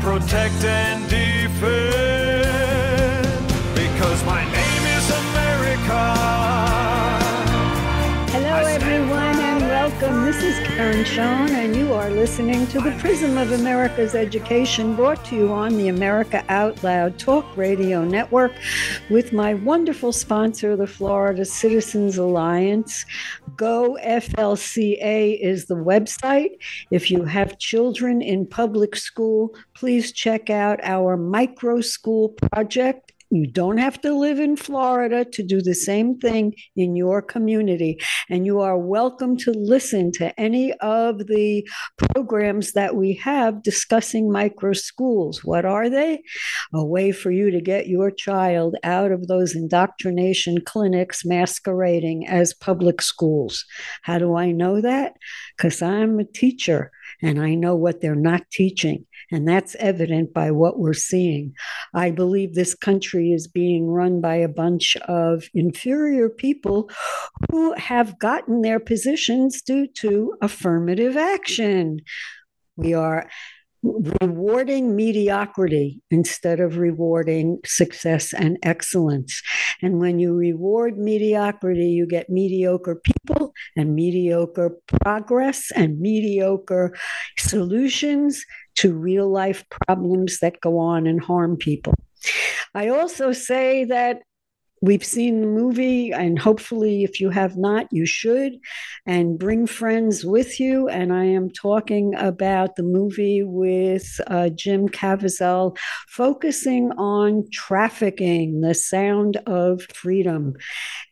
protect 0.00 0.64
and 0.64 1.08
defend 1.10 1.99
This 10.30 10.60
is 10.60 10.68
Karen 10.68 11.04
Schoen, 11.04 11.50
and 11.56 11.74
you 11.74 11.92
are 11.92 12.08
listening 12.08 12.64
to 12.68 12.80
the 12.80 12.92
Prism 13.00 13.36
of 13.36 13.50
America's 13.50 14.14
Education 14.14 14.94
brought 14.94 15.24
to 15.24 15.34
you 15.34 15.52
on 15.52 15.76
the 15.76 15.88
America 15.88 16.44
Out 16.48 16.84
Loud 16.84 17.18
Talk 17.18 17.56
Radio 17.56 18.04
Network 18.04 18.52
with 19.10 19.32
my 19.32 19.54
wonderful 19.54 20.12
sponsor, 20.12 20.76
the 20.76 20.86
Florida 20.86 21.44
Citizens 21.44 22.16
Alliance. 22.16 23.04
GoFLCA 23.56 25.40
is 25.40 25.66
the 25.66 25.74
website. 25.74 26.58
If 26.92 27.10
you 27.10 27.24
have 27.24 27.58
children 27.58 28.22
in 28.22 28.46
public 28.46 28.94
school, 28.94 29.56
please 29.74 30.12
check 30.12 30.48
out 30.48 30.78
our 30.84 31.16
micro 31.16 31.80
school 31.80 32.28
project. 32.28 33.09
You 33.32 33.46
don't 33.46 33.78
have 33.78 34.00
to 34.00 34.12
live 34.12 34.40
in 34.40 34.56
Florida 34.56 35.24
to 35.24 35.42
do 35.44 35.62
the 35.62 35.74
same 35.74 36.18
thing 36.18 36.52
in 36.74 36.96
your 36.96 37.22
community. 37.22 38.00
And 38.28 38.44
you 38.44 38.58
are 38.58 38.76
welcome 38.76 39.36
to 39.38 39.52
listen 39.52 40.10
to 40.14 40.38
any 40.38 40.72
of 40.80 41.28
the 41.28 41.64
programs 41.96 42.72
that 42.72 42.96
we 42.96 43.14
have 43.14 43.62
discussing 43.62 44.32
micro 44.32 44.72
schools. 44.72 45.44
What 45.44 45.64
are 45.64 45.88
they? 45.88 46.24
A 46.74 46.84
way 46.84 47.12
for 47.12 47.30
you 47.30 47.52
to 47.52 47.60
get 47.60 47.86
your 47.86 48.10
child 48.10 48.74
out 48.82 49.12
of 49.12 49.28
those 49.28 49.54
indoctrination 49.54 50.62
clinics 50.62 51.24
masquerading 51.24 52.26
as 52.26 52.52
public 52.52 53.00
schools. 53.00 53.64
How 54.02 54.18
do 54.18 54.34
I 54.34 54.50
know 54.50 54.80
that? 54.80 55.14
Because 55.56 55.82
I'm 55.82 56.18
a 56.18 56.24
teacher 56.24 56.90
and 57.22 57.40
I 57.40 57.54
know 57.54 57.76
what 57.76 58.00
they're 58.00 58.16
not 58.16 58.50
teaching. 58.50 59.06
And 59.30 59.46
that's 59.46 59.76
evident 59.78 60.32
by 60.34 60.50
what 60.50 60.78
we're 60.78 60.92
seeing. 60.92 61.54
I 61.94 62.10
believe 62.10 62.54
this 62.54 62.74
country 62.74 63.32
is 63.32 63.46
being 63.46 63.86
run 63.86 64.20
by 64.20 64.36
a 64.36 64.48
bunch 64.48 64.96
of 65.08 65.44
inferior 65.54 66.28
people 66.28 66.90
who 67.50 67.74
have 67.74 68.18
gotten 68.18 68.62
their 68.62 68.80
positions 68.80 69.62
due 69.62 69.86
to 69.98 70.34
affirmative 70.42 71.16
action. 71.16 72.00
We 72.76 72.94
are 72.94 73.28
rewarding 73.82 74.94
mediocrity 74.94 76.02
instead 76.10 76.60
of 76.60 76.76
rewarding 76.76 77.58
success 77.64 78.32
and 78.34 78.58
excellence. 78.62 79.42
And 79.80 79.98
when 79.98 80.18
you 80.18 80.34
reward 80.34 80.98
mediocrity, 80.98 81.86
you 81.86 82.06
get 82.06 82.28
mediocre 82.28 82.96
people 82.96 83.52
and 83.76 83.94
mediocre 83.94 84.76
progress 85.02 85.70
and 85.74 85.98
mediocre 85.98 86.94
solutions 87.38 88.44
to 88.76 88.92
real 88.92 89.28
life 89.28 89.64
problems 89.86 90.38
that 90.40 90.60
go 90.60 90.78
on 90.78 91.06
and 91.06 91.22
harm 91.22 91.56
people. 91.56 91.94
I 92.74 92.88
also 92.88 93.32
say 93.32 93.84
that 93.84 94.22
we've 94.82 95.04
seen 95.04 95.40
the 95.40 95.46
movie, 95.46 96.10
and 96.12 96.38
hopefully, 96.38 97.04
if 97.04 97.20
you 97.20 97.30
have 97.30 97.56
not, 97.56 97.86
you 97.92 98.06
should, 98.06 98.54
and 99.06 99.38
bring 99.38 99.66
friends 99.66 100.24
with 100.24 100.58
you. 100.58 100.88
And 100.88 101.12
I 101.12 101.24
am 101.24 101.50
talking 101.50 102.14
about 102.14 102.76
the 102.76 102.82
movie 102.82 103.42
with 103.42 104.20
uh, 104.26 104.48
Jim 104.50 104.88
Caviezel, 104.88 105.76
focusing 106.08 106.92
on 106.92 107.44
trafficking, 107.52 108.60
the 108.60 108.74
sound 108.74 109.36
of 109.46 109.82
freedom. 109.94 110.54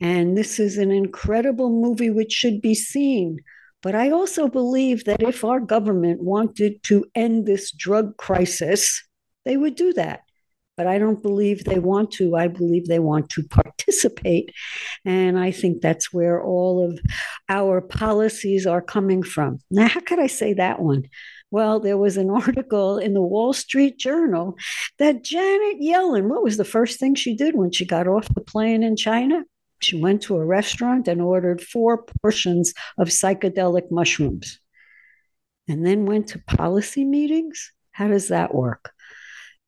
And 0.00 0.36
this 0.36 0.58
is 0.58 0.78
an 0.78 0.90
incredible 0.90 1.70
movie 1.70 2.10
which 2.10 2.32
should 2.32 2.60
be 2.60 2.74
seen. 2.74 3.40
But 3.82 3.94
I 3.94 4.10
also 4.10 4.48
believe 4.48 5.04
that 5.04 5.22
if 5.22 5.44
our 5.44 5.60
government 5.60 6.22
wanted 6.22 6.82
to 6.84 7.04
end 7.14 7.46
this 7.46 7.70
drug 7.70 8.16
crisis, 8.16 9.06
they 9.44 9.56
would 9.56 9.76
do 9.76 9.92
that 9.94 10.22
but 10.78 10.86
I 10.86 10.96
don't 10.96 11.20
believe 11.20 11.64
they 11.64 11.80
want 11.80 12.12
to. 12.12 12.36
I 12.36 12.46
believe 12.46 12.86
they 12.86 13.00
want 13.00 13.28
to 13.30 13.42
participate. 13.42 14.54
And 15.04 15.36
I 15.36 15.50
think 15.50 15.82
that's 15.82 16.12
where 16.12 16.40
all 16.40 16.88
of 16.88 17.00
our 17.48 17.80
policies 17.80 18.64
are 18.64 18.80
coming 18.80 19.24
from. 19.24 19.58
Now, 19.72 19.88
how 19.88 20.00
could 20.00 20.20
I 20.20 20.28
say 20.28 20.54
that 20.54 20.80
one? 20.80 21.08
Well, 21.50 21.80
there 21.80 21.98
was 21.98 22.16
an 22.16 22.30
article 22.44 22.96
in 22.96 23.12
the 23.12 23.20
Wall 23.20 23.52
Street 23.52 23.98
Journal 23.98 24.56
that 25.00 25.24
Janet 25.24 25.80
Yellen, 25.82 26.28
what 26.28 26.44
was 26.44 26.56
the 26.56 26.64
first 26.64 27.00
thing 27.00 27.16
she 27.16 27.34
did 27.34 27.56
when 27.56 27.72
she 27.72 27.84
got 27.84 28.06
off 28.06 28.32
the 28.32 28.40
plane 28.40 28.84
in 28.84 28.94
China? 28.94 29.42
She 29.80 30.00
went 30.00 30.22
to 30.22 30.36
a 30.36 30.44
restaurant 30.44 31.08
and 31.08 31.20
ordered 31.20 31.60
four 31.62 32.04
portions 32.22 32.74
of 32.96 33.08
psychedelic 33.08 33.90
mushrooms 33.90 34.60
and 35.68 35.86
then 35.86 36.06
went 36.06 36.28
to 36.28 36.38
policy 36.40 37.04
meetings. 37.04 37.72
How 37.92 38.08
does 38.08 38.28
that 38.28 38.54
work? 38.54 38.92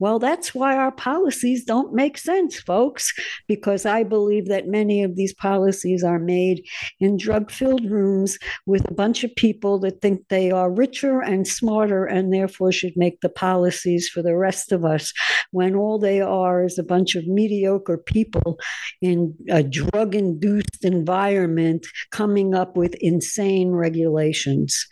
Well, 0.01 0.19
that's 0.19 0.55
why 0.55 0.77
our 0.77 0.93
policies 0.93 1.63
don't 1.63 1.93
make 1.93 2.17
sense, 2.17 2.59
folks, 2.59 3.13
because 3.47 3.85
I 3.85 4.03
believe 4.03 4.49
that 4.49 4.67
many 4.67 5.03
of 5.03 5.15
these 5.15 5.35
policies 5.35 6.03
are 6.03 6.19
made 6.19 6.67
in 7.01 7.19
drug 7.19 7.51
filled 7.51 7.85
rooms 7.85 8.39
with 8.65 8.91
a 8.91 8.95
bunch 8.95 9.25
of 9.25 9.37
people 9.37 9.79
that 9.81 10.01
think 10.01 10.27
they 10.29 10.51
are 10.51 10.73
richer 10.73 11.21
and 11.21 11.47
smarter 11.47 12.07
and 12.07 12.33
therefore 12.33 12.73
should 12.73 12.97
make 12.97 13.21
the 13.21 13.29
policies 13.29 14.09
for 14.09 14.23
the 14.23 14.37
rest 14.37 14.73
of 14.73 14.87
us 14.87 15.13
when 15.51 15.75
all 15.75 15.99
they 15.99 16.23
are 16.23 16.65
is 16.65 16.79
a 16.79 16.83
bunch 16.83 17.15
of 17.15 17.27
mediocre 17.27 17.99
people 17.99 18.59
in 19.03 19.35
a 19.51 19.63
drug 19.63 20.15
induced 20.15 20.83
environment 20.83 21.87
coming 22.11 22.55
up 22.55 22.75
with 22.75 22.95
insane 23.01 23.73
regulations. 23.73 24.87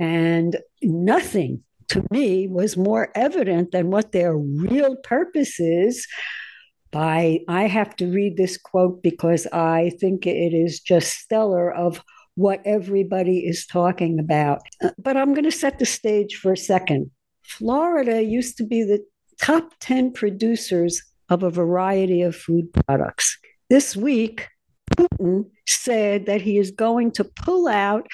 And 0.00 0.56
nothing 0.82 1.62
to 1.88 2.04
me 2.10 2.46
was 2.46 2.76
more 2.76 3.10
evident 3.14 3.72
than 3.72 3.90
what 3.90 4.12
their 4.12 4.36
real 4.36 4.96
purpose 4.96 5.58
is 5.58 6.06
by 6.90 7.40
i 7.48 7.64
have 7.64 7.94
to 7.96 8.06
read 8.06 8.36
this 8.36 8.56
quote 8.56 9.02
because 9.02 9.46
i 9.52 9.90
think 10.00 10.26
it 10.26 10.54
is 10.54 10.80
just 10.80 11.18
stellar 11.18 11.72
of 11.72 12.02
what 12.38 12.62
everybody 12.64 13.40
is 13.40 13.66
talking 13.66 14.20
about. 14.20 14.60
Uh, 14.82 14.90
but 14.96 15.16
i'm 15.16 15.34
going 15.34 15.44
to 15.44 15.50
set 15.50 15.78
the 15.80 15.86
stage 15.86 16.36
for 16.36 16.52
a 16.52 16.56
second. 16.56 17.10
Florida 17.42 18.22
used 18.22 18.56
to 18.58 18.64
be 18.64 18.84
the 18.84 19.04
top 19.40 19.72
10 19.80 20.12
producers 20.12 21.02
of 21.30 21.42
a 21.42 21.50
variety 21.50 22.22
of 22.22 22.36
food 22.36 22.72
products. 22.72 23.36
This 23.68 23.96
week 23.96 24.48
putin 24.96 25.50
said 25.66 26.26
that 26.26 26.40
he 26.40 26.58
is 26.58 26.70
going 26.70 27.10
to 27.12 27.24
pull 27.24 27.68
out 27.68 28.06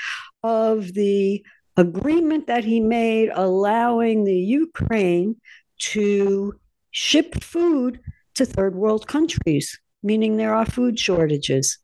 of 0.43 0.95
the 0.95 1.45
agreement 1.77 2.47
that 2.47 2.65
he 2.65 2.81
made 2.81 3.31
allowing 3.35 4.25
the 4.25 4.37
Ukraine 4.37 5.37
to 5.79 6.55
ship 6.91 7.43
food 7.43 8.01
to 8.35 8.45
third 8.45 8.75
world 8.75 9.07
countries, 9.07 9.79
meaning 10.03 10.37
there 10.37 10.55
are 10.55 10.67
food 10.67 10.99
shortages. 10.99 11.79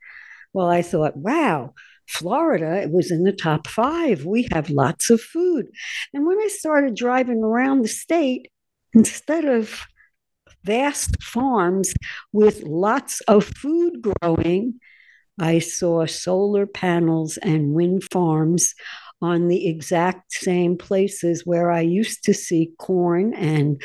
Well, 0.53 0.69
I 0.69 0.83
thought, 0.83 1.17
wow, 1.17 1.75
Florida 2.09 2.89
was 2.89 3.11
in 3.11 3.25
the 3.25 3.33
top 3.33 3.67
five. 3.67 4.25
We 4.25 4.49
have 4.53 4.71
lots 4.71 5.11
of 5.11 5.21
food. 5.21 5.67
And 6.13 6.27
when 6.27 6.39
I 6.39 6.49
started 6.49 6.95
driving 6.97 7.43
around 7.43 7.83
the 7.83 7.89
state, 7.89 8.51
instead 8.93 9.45
of 9.45 9.87
vast 10.65 11.23
farms 11.23 11.95
with 12.33 12.63
lots 12.65 13.21
of 13.23 13.45
food 13.45 14.03
growing, 14.03 14.81
I 15.39 15.61
saw 15.61 16.05
solar 16.07 16.67
panels 16.67 17.39
and 17.39 17.73
wind 17.73 18.05
farms 18.13 18.75
on 19.23 19.49
the 19.49 19.69
exact 19.69 20.33
same 20.33 20.77
places 20.77 21.45
where 21.45 21.71
I 21.71 21.81
used 21.81 22.25
to 22.25 22.35
see 22.35 22.73
corn 22.79 23.35
and 23.35 23.81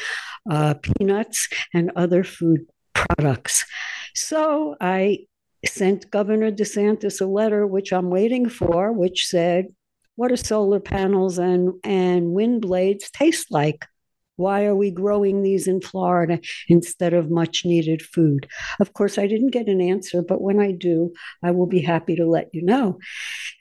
uh, 0.49 0.75
peanuts 0.75 1.49
and 1.73 1.91
other 1.95 2.23
food 2.23 2.65
products. 2.93 3.65
So 4.13 4.75
I 4.79 5.25
sent 5.65 6.11
Governor 6.11 6.51
DeSantis 6.51 7.21
a 7.21 7.25
letter, 7.25 7.67
which 7.67 7.91
I'm 7.91 8.09
waiting 8.09 8.49
for, 8.49 8.91
which 8.91 9.27
said, 9.27 9.67
What 10.15 10.29
do 10.29 10.35
solar 10.37 10.79
panels 10.79 11.37
and, 11.37 11.73
and 11.83 12.31
wind 12.31 12.61
blades 12.61 13.09
taste 13.11 13.51
like? 13.51 13.85
Why 14.37 14.65
are 14.65 14.75
we 14.75 14.91
growing 14.91 15.43
these 15.43 15.67
in 15.67 15.81
Florida 15.81 16.39
instead 16.67 17.13
of 17.13 17.31
much 17.31 17.65
needed 17.65 18.01
food? 18.01 18.47
Of 18.79 18.93
course, 18.93 19.17
I 19.17 19.27
didn't 19.27 19.51
get 19.51 19.67
an 19.67 19.81
answer, 19.81 20.21
but 20.21 20.41
when 20.41 20.59
I 20.59 20.71
do, 20.71 21.13
I 21.41 21.51
will 21.51 21.67
be 21.67 21.81
happy 21.81 22.15
to 22.17 22.25
let 22.25 22.49
you 22.53 22.61
know. 22.61 22.99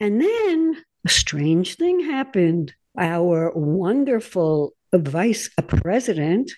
And 0.01 0.21
then 0.21 0.77
a 1.05 1.09
strange 1.09 1.77
thing 1.77 2.01
happened. 2.01 2.75
Our 2.99 3.53
wonderful 3.55 4.75
vice 4.93 5.51
president 5.67 6.53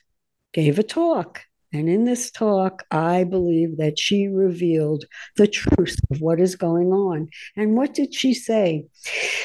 gave 0.53 0.79
a 0.79 0.83
talk. 0.83 1.43
And 1.73 1.89
in 1.89 2.05
this 2.05 2.31
talk, 2.31 2.85
I 2.91 3.25
believe 3.25 3.77
that 3.79 3.99
she 3.99 4.29
revealed 4.29 5.05
the 5.37 5.49
truth 5.49 5.97
of 6.11 6.21
what 6.21 6.41
is 6.41 6.57
going 6.57 6.93
on. 6.93 7.29
And 7.57 7.77
what 7.77 7.93
did 7.93 8.15
she 8.15 8.35
say? 8.35 8.87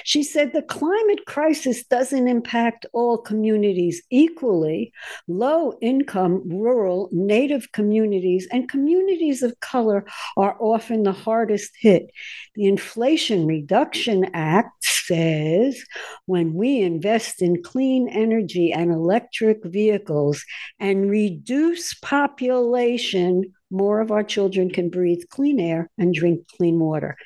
She 0.03 0.23
said 0.23 0.53
the 0.53 0.61
climate 0.61 1.25
crisis 1.25 1.83
doesn't 1.83 2.27
impact 2.27 2.85
all 2.93 3.17
communities 3.17 4.01
equally. 4.09 4.93
Low 5.27 5.77
income, 5.81 6.43
rural, 6.45 7.09
native 7.11 7.71
communities, 7.71 8.47
and 8.51 8.69
communities 8.69 9.41
of 9.41 9.59
color 9.59 10.05
are 10.37 10.55
often 10.59 11.03
the 11.03 11.11
hardest 11.11 11.71
hit. 11.79 12.11
The 12.55 12.65
Inflation 12.65 13.47
Reduction 13.47 14.29
Act 14.33 14.85
says 15.11 15.83
when 16.25 16.53
we 16.53 16.79
invest 16.79 17.41
in 17.41 17.61
clean 17.61 18.07
energy 18.07 18.71
and 18.71 18.91
electric 18.91 19.59
vehicles 19.65 20.43
and 20.79 21.09
reduce 21.09 21.93
population, 21.95 23.43
more 23.69 23.99
of 23.99 24.11
our 24.11 24.23
children 24.23 24.69
can 24.69 24.89
breathe 24.89 25.23
clean 25.29 25.59
air 25.59 25.89
and 25.97 26.13
drink 26.13 26.47
clean 26.57 26.79
water. 26.79 27.17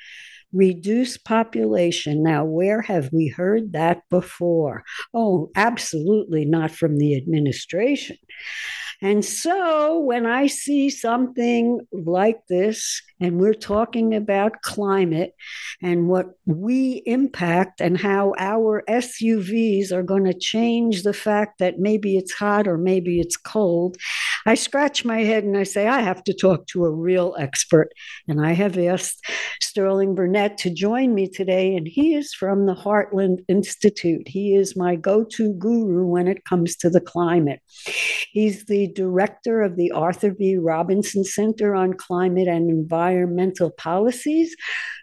Reduce 0.52 1.18
population. 1.18 2.22
Now, 2.22 2.44
where 2.44 2.80
have 2.80 3.10
we 3.12 3.28
heard 3.28 3.72
that 3.72 4.02
before? 4.10 4.82
Oh, 5.12 5.50
absolutely 5.54 6.44
not 6.44 6.70
from 6.70 6.98
the 6.98 7.16
administration. 7.16 8.16
And 9.02 9.24
so 9.24 9.98
when 9.98 10.24
I 10.24 10.46
see 10.46 10.88
something 10.88 11.80
like 11.92 12.38
this, 12.48 13.02
and 13.20 13.40
we're 13.40 13.54
talking 13.54 14.14
about 14.14 14.62
climate 14.62 15.34
and 15.82 16.08
what 16.08 16.26
we 16.44 17.02
impact 17.06 17.80
and 17.80 17.98
how 17.98 18.34
our 18.38 18.82
SUVs 18.88 19.92
are 19.92 20.02
going 20.02 20.24
to 20.24 20.34
change 20.34 21.02
the 21.02 21.12
fact 21.12 21.58
that 21.58 21.78
maybe 21.78 22.16
it's 22.16 22.32
hot 22.32 22.68
or 22.68 22.76
maybe 22.76 23.20
it's 23.20 23.36
cold, 23.36 23.96
I 24.48 24.54
scratch 24.54 25.04
my 25.04 25.24
head 25.24 25.42
and 25.42 25.56
I 25.56 25.64
say, 25.64 25.88
I 25.88 26.00
have 26.00 26.22
to 26.22 26.32
talk 26.32 26.68
to 26.68 26.84
a 26.84 26.90
real 26.90 27.34
expert. 27.36 27.92
And 28.28 28.44
I 28.44 28.52
have 28.52 28.78
asked 28.78 29.24
Sterling 29.60 30.14
Burnett 30.14 30.56
to 30.58 30.70
join 30.70 31.14
me 31.14 31.28
today, 31.28 31.74
and 31.74 31.88
he 31.88 32.14
is 32.14 32.32
from 32.32 32.66
the 32.66 32.74
Heartland 32.74 33.40
Institute. 33.48 34.28
He 34.28 34.54
is 34.54 34.76
my 34.76 34.94
go 34.94 35.24
to 35.32 35.52
guru 35.54 36.06
when 36.06 36.28
it 36.28 36.44
comes 36.44 36.76
to 36.76 36.90
the 36.90 37.00
climate. 37.00 37.60
He's 38.30 38.66
the 38.66 38.86
director 38.92 39.62
of 39.62 39.76
the 39.76 39.90
Arthur 39.90 40.30
B. 40.30 40.56
Robinson 40.56 41.24
Center 41.24 41.74
on 41.74 41.94
Climate 41.94 42.46
and 42.46 42.70
Environmental 43.06 43.70
Policies, 43.70 44.56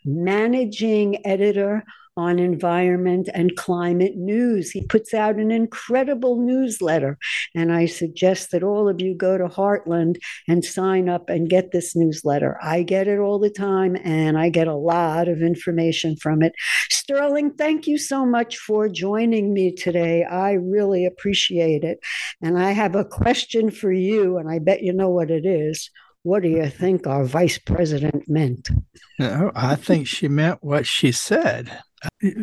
managing 0.04 1.26
editor 1.26 1.84
on 2.16 2.38
environment 2.38 3.28
and 3.34 3.56
climate 3.56 4.16
news. 4.16 4.70
He 4.70 4.86
puts 4.86 5.16
out 5.16 5.38
an 5.38 5.50
incredible 5.50 6.40
newsletter. 6.40 7.18
And 7.56 7.74
I 7.74 7.88
suggest 7.88 8.52
that 8.52 8.62
all 8.62 8.88
of 8.88 9.02
you 9.02 9.16
go 9.16 9.38
to 9.38 9.46
Heartland 9.46 10.18
and 10.48 10.64
sign 10.64 11.10
up 11.10 11.30
and 11.30 11.50
get 11.50 11.72
this 11.72 11.96
newsletter. 11.96 12.60
I 12.62 12.84
get 12.84 13.08
it 13.08 13.18
all 13.18 13.40
the 13.40 13.50
time 13.50 13.98
and 14.04 14.38
I 14.38 14.50
get 14.50 14.68
a 14.68 14.76
lot 14.76 15.28
of 15.28 15.42
information 15.42 16.16
from 16.16 16.44
it. 16.44 16.54
Sterling, 16.92 17.54
thank 17.54 17.88
you 17.88 17.98
so 17.98 18.26
much 18.26 18.58
for 18.58 18.88
joining 18.88 19.52
me 19.52 19.74
today. 19.74 20.24
I 20.24 20.52
really 20.52 21.06
appreciate 21.06 21.84
it. 21.84 22.00
And 22.44 22.60
I 22.60 22.72
have 22.72 22.96
a 22.96 23.06
question 23.06 23.72
for 23.72 23.92
you, 23.92 24.38
and 24.38 24.50
I 24.50 24.60
bet 24.60 24.84
you 24.84 24.94
know 24.94 25.10
what 25.10 25.32
it 25.32 25.46
is. 25.46 25.90
What 26.24 26.42
do 26.42 26.48
you 26.48 26.70
think 26.70 27.06
our 27.06 27.26
vice 27.26 27.58
president 27.58 28.30
meant? 28.30 28.70
No, 29.20 29.52
I 29.56 29.76
think 29.76 30.08
she 30.08 30.30
meant 30.30 30.64
what 30.64 30.88
she 30.88 31.12
said. 31.12 31.82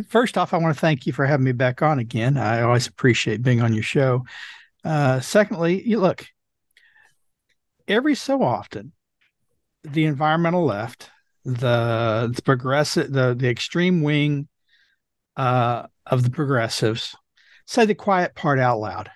First 0.09 0.39
off, 0.39 0.53
I 0.53 0.59
want 0.59 0.75
to 0.75 0.81
thank 0.81 1.07
you 1.07 1.13
for 1.13 1.27
having 1.27 1.45
me 1.45 1.53
back 1.53 1.83
on 1.83 1.99
again. 1.99 2.37
I 2.37 2.61
always 2.61 2.87
appreciate 2.87 3.43
being 3.43 3.63
on 3.63 3.73
your 3.73 3.83
show. 3.83 4.25
Uh, 4.85 5.21
secondly, 5.21 5.87
you 5.87 5.99
look, 5.99 6.27
every 7.89 8.15
so 8.15 8.43
often, 8.43 8.93
the 9.83 10.05
environmental 10.05 10.65
left, 10.65 11.11
the, 11.45 12.31
the 12.35 12.43
progressive, 12.43 13.13
the, 13.13 13.35
the 13.35 13.49
extreme 13.49 14.03
wing 14.03 14.49
uh, 15.37 15.87
of 16.05 16.23
the 16.23 16.31
progressives 16.31 17.17
say 17.67 17.87
the 17.87 17.95
quiet 17.95 18.35
part 18.35 18.59
out 18.59 18.79
loud. 18.79 19.11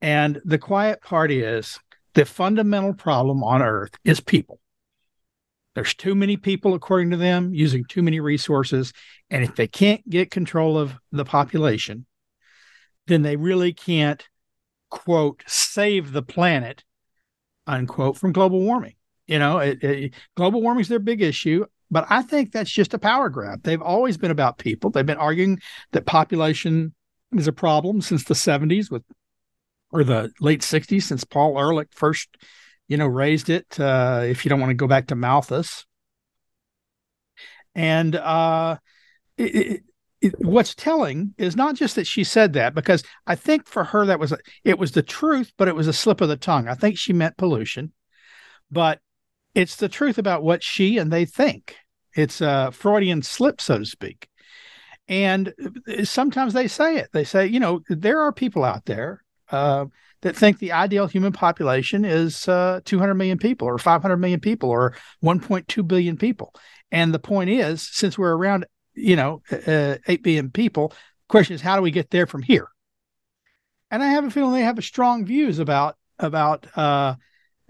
And 0.00 0.40
the 0.44 0.58
quiet 0.58 1.02
part 1.02 1.32
is 1.32 1.78
the 2.18 2.24
fundamental 2.24 2.94
problem 2.94 3.44
on 3.44 3.62
earth 3.62 3.92
is 4.02 4.18
people. 4.18 4.58
There's 5.76 5.94
too 5.94 6.16
many 6.16 6.36
people, 6.36 6.74
according 6.74 7.10
to 7.10 7.16
them, 7.16 7.54
using 7.54 7.84
too 7.84 8.02
many 8.02 8.18
resources. 8.18 8.92
And 9.30 9.44
if 9.44 9.54
they 9.54 9.68
can't 9.68 10.02
get 10.10 10.32
control 10.32 10.76
of 10.76 10.96
the 11.12 11.24
population, 11.24 12.06
then 13.06 13.22
they 13.22 13.36
really 13.36 13.72
can't, 13.72 14.28
quote, 14.90 15.44
save 15.46 16.10
the 16.10 16.22
planet, 16.22 16.82
unquote, 17.68 18.16
from 18.16 18.32
global 18.32 18.62
warming. 18.62 18.96
You 19.28 19.38
know, 19.38 19.58
it, 19.58 19.84
it, 19.84 20.14
global 20.36 20.60
warming 20.60 20.80
is 20.80 20.88
their 20.88 20.98
big 20.98 21.22
issue, 21.22 21.66
but 21.88 22.04
I 22.10 22.22
think 22.22 22.50
that's 22.50 22.72
just 22.72 22.94
a 22.94 22.98
power 22.98 23.28
grab. 23.28 23.62
They've 23.62 23.80
always 23.80 24.16
been 24.16 24.32
about 24.32 24.58
people. 24.58 24.90
They've 24.90 25.06
been 25.06 25.18
arguing 25.18 25.60
that 25.92 26.04
population 26.04 26.94
is 27.30 27.46
a 27.46 27.52
problem 27.52 28.00
since 28.00 28.24
the 28.24 28.34
70s 28.34 28.90
with 28.90 29.04
or 29.90 30.04
the 30.04 30.30
late 30.40 30.60
60s 30.60 31.02
since 31.02 31.24
Paul 31.24 31.58
Ehrlich 31.58 31.88
first 31.92 32.36
you 32.88 32.96
know, 32.96 33.06
raised 33.06 33.50
it. 33.50 33.78
Uh, 33.78 34.22
if 34.24 34.44
you 34.44 34.48
don't 34.48 34.60
want 34.60 34.70
to 34.70 34.74
go 34.74 34.88
back 34.88 35.06
to 35.08 35.14
Malthus, 35.14 35.84
and 37.74 38.16
uh, 38.16 38.78
it, 39.36 39.82
it, 40.20 40.34
what's 40.38 40.74
telling 40.74 41.34
is 41.38 41.54
not 41.54 41.76
just 41.76 41.94
that 41.94 42.06
she 42.06 42.24
said 42.24 42.54
that, 42.54 42.74
because 42.74 43.04
I 43.26 43.36
think 43.36 43.68
for 43.68 43.84
her 43.84 44.06
that 44.06 44.18
was 44.18 44.32
a, 44.32 44.38
it 44.64 44.78
was 44.78 44.92
the 44.92 45.02
truth, 45.02 45.52
but 45.58 45.68
it 45.68 45.76
was 45.76 45.86
a 45.86 45.92
slip 45.92 46.20
of 46.20 46.28
the 46.28 46.36
tongue. 46.36 46.66
I 46.66 46.74
think 46.74 46.98
she 46.98 47.12
meant 47.12 47.36
pollution, 47.36 47.92
but 48.70 49.00
it's 49.54 49.76
the 49.76 49.88
truth 49.88 50.18
about 50.18 50.42
what 50.42 50.62
she 50.62 50.98
and 50.98 51.12
they 51.12 51.26
think. 51.26 51.76
It's 52.14 52.40
a 52.40 52.72
Freudian 52.72 53.22
slip, 53.22 53.60
so 53.60 53.78
to 53.78 53.84
speak. 53.84 54.28
And 55.08 55.54
uh, 55.86 56.04
sometimes 56.04 56.54
they 56.54 56.68
say 56.68 56.96
it. 56.96 57.10
They 57.12 57.24
say, 57.24 57.46
you 57.46 57.60
know, 57.60 57.82
there 57.88 58.22
are 58.22 58.32
people 58.32 58.64
out 58.64 58.86
there. 58.86 59.22
Uh, 59.50 59.86
that 60.20 60.36
think 60.36 60.58
the 60.58 60.72
ideal 60.72 61.06
human 61.06 61.32
population 61.32 62.04
is 62.04 62.48
uh, 62.48 62.80
200 62.84 63.14
million 63.14 63.38
people 63.38 63.68
or 63.68 63.78
500 63.78 64.16
million 64.16 64.40
people 64.40 64.68
or 64.68 64.96
1.2 65.22 65.86
billion 65.86 66.16
people. 66.16 66.52
And 66.90 67.14
the 67.14 67.20
point 67.20 67.50
is, 67.50 67.82
since 67.82 68.18
we're 68.18 68.36
around, 68.36 68.66
you 68.94 69.14
know, 69.14 69.42
uh, 69.52 69.96
8 70.06 70.22
billion 70.22 70.50
people, 70.50 70.88
the 70.88 70.96
question 71.28 71.54
is, 71.54 71.60
how 71.60 71.76
do 71.76 71.82
we 71.82 71.90
get 71.90 72.10
there 72.10 72.26
from 72.26 72.42
here? 72.42 72.68
And 73.90 74.02
I 74.02 74.08
have 74.08 74.24
a 74.24 74.30
feeling 74.30 74.52
they 74.52 74.62
have 74.62 74.78
a 74.78 74.82
strong 74.82 75.24
views 75.24 75.58
about 75.58 75.96
about 76.18 76.66
uh, 76.76 77.14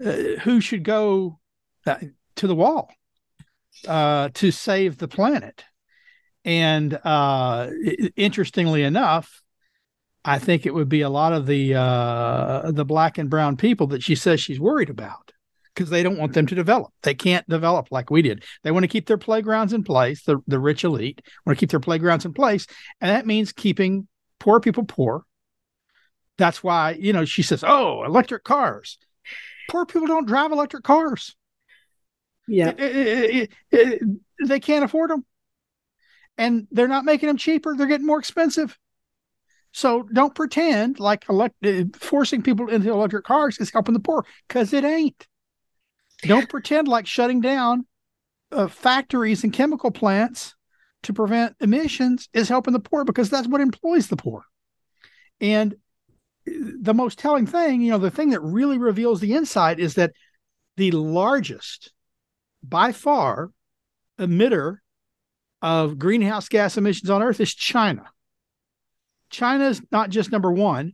uh 0.03 0.11
who 0.41 0.59
should 0.59 0.83
go 0.83 1.39
uh, 1.85 1.97
to 2.35 2.47
the 2.47 2.55
wall 2.55 2.91
uh, 3.87 4.29
to 4.33 4.51
save 4.51 4.97
the 4.97 5.07
planet. 5.07 5.63
And 6.43 6.97
interestingly 8.15 8.83
enough, 8.83 9.43
I 10.29 10.37
think 10.37 10.67
it 10.67 10.75
would 10.75 10.89
be 10.89 11.01
a 11.01 11.09
lot 11.09 11.33
of 11.33 11.47
the 11.47 11.73
uh, 11.73 12.69
the 12.71 12.85
black 12.85 13.17
and 13.17 13.31
brown 13.31 13.57
people 13.57 13.87
that 13.87 14.03
she 14.03 14.13
says 14.13 14.39
she's 14.39 14.59
worried 14.59 14.91
about 14.91 15.31
because 15.73 15.89
they 15.89 16.03
don't 16.03 16.19
want 16.19 16.33
them 16.33 16.45
to 16.45 16.53
develop. 16.53 16.93
They 17.01 17.15
can't 17.15 17.49
develop 17.49 17.87
like 17.89 18.11
we 18.11 18.21
did. 18.21 18.43
They 18.61 18.69
want 18.69 18.83
to 18.83 18.87
keep 18.87 19.07
their 19.07 19.17
playgrounds 19.17 19.73
in 19.73 19.83
place. 19.83 20.21
The 20.21 20.37
the 20.45 20.59
rich 20.59 20.83
elite 20.83 21.23
want 21.47 21.57
to 21.57 21.59
keep 21.59 21.71
their 21.71 21.79
playgrounds 21.79 22.25
in 22.25 22.33
place, 22.33 22.67
and 23.01 23.09
that 23.09 23.25
means 23.25 23.51
keeping 23.51 24.07
poor 24.37 24.59
people 24.59 24.83
poor. 24.83 25.23
That's 26.37 26.63
why 26.63 26.91
you 26.91 27.11
know 27.11 27.25
she 27.25 27.41
says, 27.41 27.63
"Oh, 27.65 28.03
electric 28.03 28.43
cars." 28.43 28.99
Poor 29.71 29.87
people 29.87 30.07
don't 30.07 30.27
drive 30.27 30.51
electric 30.51 30.83
cars. 30.83 31.35
Yeah, 32.47 32.69
it, 32.69 32.79
it, 32.79 33.51
it, 33.71 34.01
they 34.45 34.59
can't 34.59 34.85
afford 34.85 35.09
them, 35.09 35.25
and 36.37 36.67
they're 36.69 36.87
not 36.87 37.03
making 37.03 37.27
them 37.27 37.37
cheaper. 37.37 37.75
They're 37.75 37.87
getting 37.87 38.05
more 38.05 38.19
expensive. 38.19 38.77
So 39.71 40.03
don't 40.03 40.33
pretend 40.33 40.99
like 40.99 41.25
elect- 41.29 41.65
uh, 41.65 41.83
forcing 41.93 42.41
people 42.41 42.69
into 42.69 42.91
electric 42.91 43.25
cars 43.25 43.57
is 43.59 43.71
helping 43.71 43.93
the 43.93 43.99
poor 43.99 44.25
because 44.47 44.73
it 44.73 44.83
ain't. 44.83 45.27
Don't 46.23 46.49
pretend 46.49 46.87
like 46.87 47.07
shutting 47.07 47.41
down 47.41 47.85
uh, 48.51 48.67
factories 48.67 49.43
and 49.43 49.53
chemical 49.53 49.91
plants 49.91 50.55
to 51.03 51.13
prevent 51.13 51.55
emissions 51.59 52.27
is 52.33 52.49
helping 52.49 52.73
the 52.73 52.79
poor 52.79 53.05
because 53.05 53.29
that's 53.29 53.47
what 53.47 53.61
employs 53.61 54.07
the 54.07 54.17
poor. 54.17 54.43
And 55.39 55.73
uh, 56.47 56.51
the 56.81 56.93
most 56.93 57.19
telling 57.19 57.45
thing, 57.45 57.81
you 57.81 57.91
know, 57.91 57.97
the 57.97 58.11
thing 58.11 58.31
that 58.31 58.41
really 58.41 58.77
reveals 58.77 59.19
the 59.19 59.33
insight 59.33 59.79
is 59.79 59.95
that 59.95 60.13
the 60.77 60.91
largest, 60.91 61.93
by 62.63 62.91
far, 62.91 63.51
emitter 64.17 64.77
of 65.61 65.99
greenhouse 65.99 66.49
gas 66.49 66.77
emissions 66.77 67.09
on 67.09 67.21
Earth 67.21 67.39
is 67.39 67.53
China. 67.53 68.05
China's 69.29 69.81
not 69.91 70.09
just 70.09 70.31
number 70.31 70.51
one, 70.51 70.93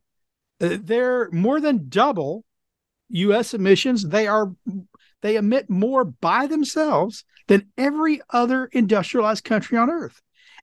uh, 0.62 0.78
they're 0.82 1.30
more 1.32 1.60
than 1.60 1.90
double 1.90 2.44
US 3.10 3.54
emissions. 3.54 4.08
They 4.08 4.28
are 4.28 4.54
they 5.22 5.36
emit 5.36 5.70
more 5.70 6.06
by 6.06 6.48
themselves 6.48 7.24
than 7.48 7.70
every 7.78 8.22
other 8.30 8.66
industrialized 8.72 9.44
country 9.44 9.78
on 9.78 9.90
earth. 9.90 10.22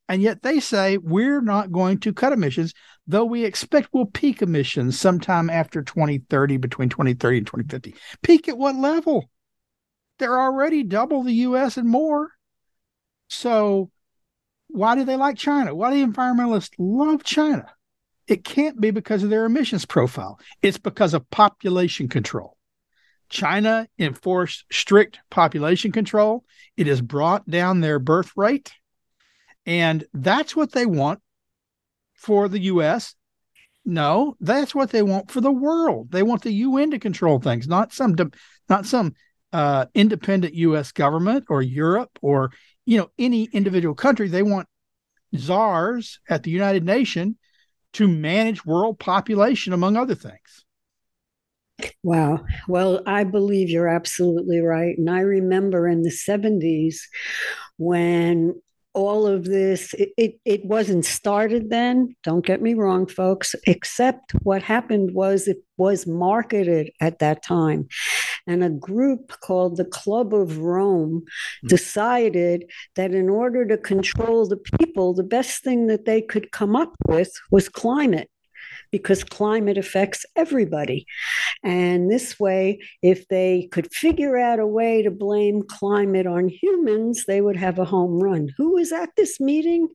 And 0.08 0.20
yet 0.20 0.42
they 0.42 0.60
say 0.60 0.98
we're 0.98 1.40
not 1.40 1.72
going 1.72 1.98
to 2.00 2.12
cut 2.12 2.32
emissions. 2.32 2.74
though 3.06 3.24
we 3.24 3.44
expect 3.44 3.88
we'll 3.92 4.06
peak 4.06 4.42
emissions 4.42 4.98
sometime 4.98 5.50
after 5.50 5.82
2030, 5.82 6.56
between 6.56 6.88
2030 6.88 7.38
and 7.38 7.46
2050. 7.46 7.94
Peak 8.22 8.48
at 8.48 8.58
what 8.58 8.76
level? 8.76 9.28
They're 10.18 10.38
already 10.38 10.82
double 10.84 11.22
the 11.22 11.32
US 11.32 11.76
and 11.76 11.88
more. 11.88 12.30
So, 13.28 13.90
why 14.72 14.94
do 14.94 15.04
they 15.04 15.16
like 15.16 15.36
China? 15.36 15.74
Why 15.74 15.90
do 15.90 16.06
environmentalists 16.06 16.72
love 16.78 17.22
China? 17.22 17.66
It 18.26 18.44
can't 18.44 18.80
be 18.80 18.90
because 18.90 19.22
of 19.22 19.30
their 19.30 19.44
emissions 19.44 19.84
profile, 19.84 20.38
it's 20.62 20.78
because 20.78 21.14
of 21.14 21.28
population 21.30 22.08
control. 22.08 22.56
China 23.28 23.88
enforced 23.98 24.64
strict 24.70 25.18
population 25.30 25.90
control. 25.90 26.44
It 26.76 26.86
has 26.86 27.00
brought 27.00 27.48
down 27.48 27.80
their 27.80 27.98
birth 27.98 28.32
rate. 28.36 28.72
And 29.64 30.04
that's 30.12 30.54
what 30.54 30.72
they 30.72 30.84
want 30.84 31.20
for 32.14 32.48
the 32.48 32.60
US. 32.60 33.14
No, 33.84 34.36
that's 34.38 34.74
what 34.74 34.90
they 34.90 35.02
want 35.02 35.30
for 35.30 35.40
the 35.40 35.50
world. 35.50 36.10
They 36.12 36.22
want 36.22 36.42
the 36.42 36.52
UN 36.52 36.90
to 36.90 36.98
control 36.98 37.40
things, 37.40 37.66
not 37.66 37.92
some 37.92 38.14
not 38.68 38.86
some 38.86 39.14
uh, 39.52 39.86
independent 39.94 40.54
US 40.54 40.92
government 40.92 41.46
or 41.48 41.62
Europe 41.62 42.18
or 42.20 42.52
you 42.84 42.98
know 42.98 43.10
any 43.18 43.44
individual 43.52 43.94
country. 43.94 44.28
They 44.28 44.42
want 44.42 44.68
czars 45.36 46.20
at 46.28 46.42
the 46.42 46.50
United 46.50 46.84
Nations 46.84 47.36
to 47.94 48.08
manage 48.08 48.64
world 48.64 48.98
population 48.98 49.72
among 49.72 49.96
other 49.96 50.14
things. 50.14 50.64
Wow. 52.02 52.44
Well, 52.68 53.02
I 53.06 53.24
believe 53.24 53.68
you're 53.68 53.88
absolutely 53.88 54.60
right. 54.60 54.96
And 54.96 55.10
I 55.10 55.20
remember 55.20 55.88
in 55.88 56.02
the 56.02 56.10
70s 56.10 56.96
when 57.76 58.54
all 58.94 59.26
of 59.26 59.44
this 59.44 59.94
it, 59.94 60.10
it, 60.16 60.34
it, 60.44 60.64
wasn't 60.66 61.04
started 61.04 61.70
then 61.70 62.14
don't 62.22 62.44
get 62.44 62.60
me 62.60 62.74
wrong 62.74 63.06
folks 63.06 63.54
except 63.66 64.32
what 64.42 64.62
happened 64.62 65.14
was 65.14 65.48
it 65.48 65.56
was 65.78 66.06
marketed 66.06 66.90
at 67.00 67.18
that 67.18 67.42
time 67.42 67.88
and 68.46 68.64
a 68.64 68.70
group 68.70 69.32
called 69.40 69.76
the 69.76 69.84
club 69.84 70.34
of 70.34 70.58
rome 70.58 71.20
mm-hmm. 71.20 71.66
decided 71.68 72.64
that 72.96 73.12
in 73.12 73.28
order 73.28 73.66
to 73.66 73.78
control 73.78 74.46
the 74.46 74.62
people 74.78 75.14
the 75.14 75.22
best 75.22 75.62
thing 75.62 75.86
that 75.86 76.04
they 76.04 76.20
could 76.20 76.50
come 76.52 76.74
up 76.76 76.94
with 77.06 77.32
was 77.50 77.68
climate 77.68 78.30
because 78.92 79.24
climate 79.24 79.78
affects 79.78 80.24
everybody. 80.36 81.06
And 81.64 82.10
this 82.10 82.38
way, 82.38 82.78
if 83.02 83.26
they 83.28 83.68
could 83.72 83.92
figure 83.92 84.36
out 84.36 84.60
a 84.60 84.66
way 84.66 85.02
to 85.02 85.10
blame 85.10 85.62
climate 85.62 86.26
on 86.26 86.48
humans, 86.48 87.24
they 87.26 87.40
would 87.40 87.56
have 87.56 87.78
a 87.78 87.84
home 87.84 88.20
run. 88.20 88.50
Who 88.56 88.74
was 88.74 88.92
at 88.92 89.08
this 89.16 89.40
meeting? 89.40 89.88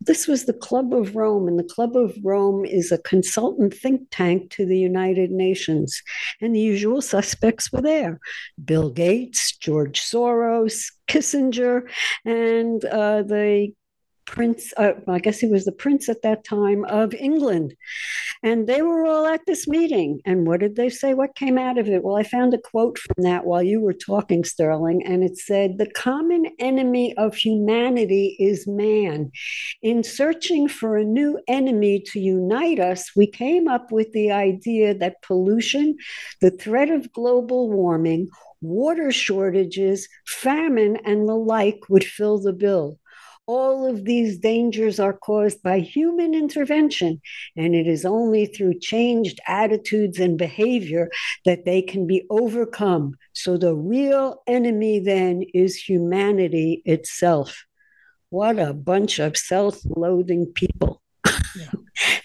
This 0.00 0.26
was 0.26 0.44
the 0.44 0.52
Club 0.52 0.94
of 0.94 1.16
Rome, 1.16 1.48
and 1.48 1.58
the 1.58 1.64
Club 1.64 1.96
of 1.96 2.16
Rome 2.22 2.64
is 2.64 2.92
a 2.92 2.98
consultant 2.98 3.74
think 3.74 4.02
tank 4.10 4.50
to 4.52 4.64
the 4.64 4.78
United 4.78 5.30
Nations. 5.30 6.00
And 6.40 6.54
the 6.54 6.60
usual 6.60 7.02
suspects 7.02 7.72
were 7.72 7.82
there 7.82 8.20
Bill 8.64 8.90
Gates, 8.90 9.56
George 9.56 10.00
Soros, 10.00 10.92
Kissinger, 11.08 11.82
and 12.24 12.84
uh, 12.84 13.22
the 13.22 13.72
prince, 14.26 14.72
uh, 14.76 14.92
I 15.08 15.18
guess 15.18 15.38
he 15.38 15.46
was 15.46 15.64
the 15.64 15.72
prince 15.72 16.08
at 16.08 16.22
that 16.22 16.44
time 16.44 16.84
of 16.86 17.14
England. 17.14 17.74
And 18.42 18.66
they 18.66 18.82
were 18.82 19.06
all 19.06 19.26
at 19.26 19.46
this 19.46 19.66
meeting. 19.66 20.20
And 20.24 20.46
what 20.46 20.60
did 20.60 20.76
they 20.76 20.90
say? 20.90 21.14
What 21.14 21.34
came 21.34 21.56
out 21.56 21.78
of 21.78 21.88
it? 21.88 22.02
Well, 22.04 22.16
I 22.16 22.22
found 22.22 22.52
a 22.52 22.58
quote 22.58 22.98
from 22.98 23.22
that 23.24 23.46
while 23.46 23.62
you 23.62 23.80
were 23.80 23.94
talking, 23.94 24.44
Sterling, 24.44 25.04
and 25.06 25.22
it 25.24 25.38
said, 25.38 25.78
The 25.78 25.90
common 25.90 26.46
enemy 26.58 27.16
of 27.16 27.34
humanity 27.34 28.36
is 28.38 28.66
man. 28.66 29.30
In 29.82 30.04
searching 30.04 30.68
for 30.68 30.96
a 30.96 31.04
new 31.04 31.40
enemy 31.48 32.02
to 32.12 32.20
unite 32.20 32.80
us, 32.80 33.10
we 33.16 33.26
came 33.26 33.68
up 33.68 33.92
with 33.92 34.12
the 34.12 34.30
idea 34.30 34.94
that 34.94 35.22
pollution, 35.22 35.96
the 36.40 36.50
threat 36.50 36.90
of 36.90 37.12
global 37.12 37.70
warming, 37.70 38.28
water 38.60 39.10
shortages, 39.10 40.08
famine, 40.26 40.98
and 41.04 41.28
the 41.28 41.34
like 41.34 41.80
would 41.88 42.04
fill 42.04 42.38
the 42.38 42.52
bill. 42.52 42.98
All 43.46 43.86
of 43.86 44.04
these 44.04 44.38
dangers 44.38 44.98
are 44.98 45.12
caused 45.12 45.62
by 45.62 45.80
human 45.80 46.34
intervention, 46.34 47.20
and 47.56 47.74
it 47.74 47.86
is 47.86 48.06
only 48.06 48.46
through 48.46 48.78
changed 48.78 49.38
attitudes 49.46 50.18
and 50.18 50.38
behavior 50.38 51.10
that 51.44 51.64
they 51.64 51.82
can 51.82 52.06
be 52.06 52.24
overcome. 52.30 53.16
So 53.34 53.58
the 53.58 53.74
real 53.74 54.42
enemy 54.46 55.00
then 55.00 55.44
is 55.52 55.76
humanity 55.76 56.82
itself. 56.86 57.66
What 58.30 58.58
a 58.58 58.72
bunch 58.72 59.18
of 59.18 59.36
self 59.36 59.78
loathing 59.84 60.46
people. 60.54 61.02
Yeah. 61.56 61.70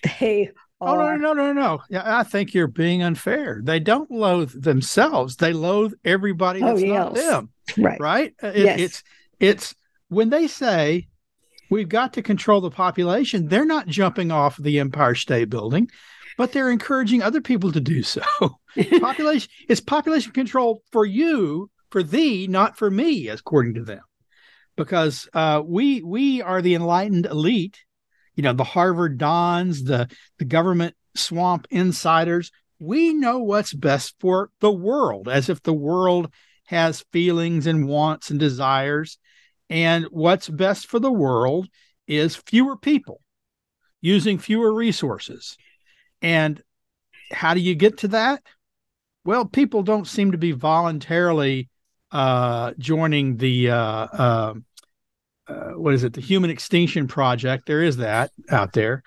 they 0.20 0.52
Oh 0.82 0.96
no, 0.96 1.16
no, 1.18 1.34
no, 1.34 1.52
no! 1.52 1.82
Yeah, 1.90 2.04
I 2.06 2.24
think 2.24 2.54
you're 2.54 2.68
being 2.68 3.04
unfair. 3.04 3.60
They 3.62 3.82
don't 3.82 4.10
loathe 4.10 4.54
themselves; 4.64 5.36
they 5.36 5.52
loathe 5.52 5.92
everybody 6.06 6.64
oh, 6.64 6.68
that's 6.68 6.82
oh, 6.82 6.86
yes. 6.86 6.94
not 6.94 7.16
them. 7.16 7.50
Right? 7.78 8.00
Right? 8.00 8.34
Uh, 8.42 8.48
it, 8.48 8.64
yes. 8.64 8.80
It's 8.80 9.04
it's 9.40 9.76
when 10.10 10.30
they 10.30 10.48
say 10.48 11.08
we've 11.70 11.90
got 11.90 12.14
to 12.14 12.22
control 12.22 12.62
the 12.62 12.72
population, 12.72 13.48
they're 13.48 13.66
not 13.66 13.88
jumping 13.88 14.32
off 14.32 14.58
the 14.58 14.80
Empire 14.80 15.16
State 15.16 15.50
Building, 15.50 15.90
but 16.38 16.52
they're 16.52 16.72
encouraging 16.72 17.22
other 17.22 17.42
people 17.42 17.72
to 17.72 17.80
do 17.80 18.04
so. 18.04 18.22
population 19.00 19.50
it's 19.68 19.82
population 19.82 20.32
control 20.34 20.84
for 20.92 21.06
you, 21.06 21.70
for 21.92 22.04
thee, 22.04 22.48
not 22.48 22.78
for 22.78 22.90
me, 22.90 23.30
according 23.30 23.76
to 23.76 23.84
them, 23.84 24.02
because 24.76 25.30
uh, 25.34 25.62
we 25.64 26.02
we 26.02 26.42
are 26.42 26.62
the 26.62 26.76
enlightened 26.76 27.26
elite. 27.26 27.78
You 28.36 28.44
know, 28.44 28.54
the 28.54 28.64
Harvard 28.64 29.18
dons, 29.18 29.84
the 29.84 30.10
the 30.40 30.46
government 30.46 30.96
swamp 31.16 31.68
insiders. 31.70 32.52
We 32.80 33.14
know 33.14 33.40
what's 33.40 33.74
best 33.74 34.16
for 34.20 34.50
the 34.62 34.72
world, 34.72 35.28
as 35.28 35.50
if 35.50 35.62
the 35.62 35.74
world 35.74 36.34
has 36.68 37.04
feelings 37.12 37.68
and 37.68 37.88
wants 37.88 38.30
and 38.30 38.40
desires 38.40 39.18
and 39.70 40.06
what's 40.06 40.50
best 40.50 40.88
for 40.88 41.00
the 41.00 41.12
world 41.12 41.68
is 42.08 42.36
fewer 42.36 42.76
people 42.76 43.22
using 44.02 44.38
fewer 44.38 44.74
resources. 44.74 45.58
And 46.22 46.62
how 47.32 47.54
do 47.54 47.60
you 47.60 47.76
get 47.76 48.00
to 48.00 48.10
that? 48.10 48.42
Well, 49.24 49.46
people 49.46 49.84
don't 49.84 50.08
seem 50.08 50.32
to 50.32 50.38
be 50.38 50.52
voluntarily 50.52 51.70
uh, 52.12 52.74
joining 52.80 53.38
the 53.38 53.70
uh, 53.70 53.76
uh, 53.76 54.54
uh 55.48 55.54
what 55.72 55.94
is 55.94 56.04
it? 56.04 56.14
The 56.14 56.22
Human 56.22 56.50
Extinction 56.50 57.08
Project. 57.08 57.68
There 57.68 57.84
is 57.84 57.98
that 57.98 58.32
out 58.50 58.74
there. 58.74 59.04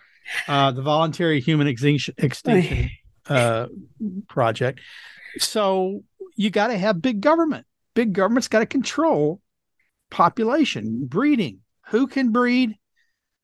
Uh, 0.46 0.70
the 0.70 0.82
Voluntary 0.82 1.40
Human 1.40 1.66
Extinction, 1.66 2.14
Extinction 2.18 2.90
uh, 3.28 3.66
Project. 4.28 4.80
So 5.38 6.04
you 6.36 6.50
got 6.50 6.68
to 6.68 6.78
have 6.78 7.02
big 7.02 7.20
government. 7.20 7.66
Big 7.94 8.12
government's 8.12 8.48
got 8.48 8.60
to 8.60 8.66
control 8.66 9.40
population, 10.12 11.06
breeding, 11.06 11.60
who 11.86 12.06
can 12.06 12.30
breed, 12.30 12.76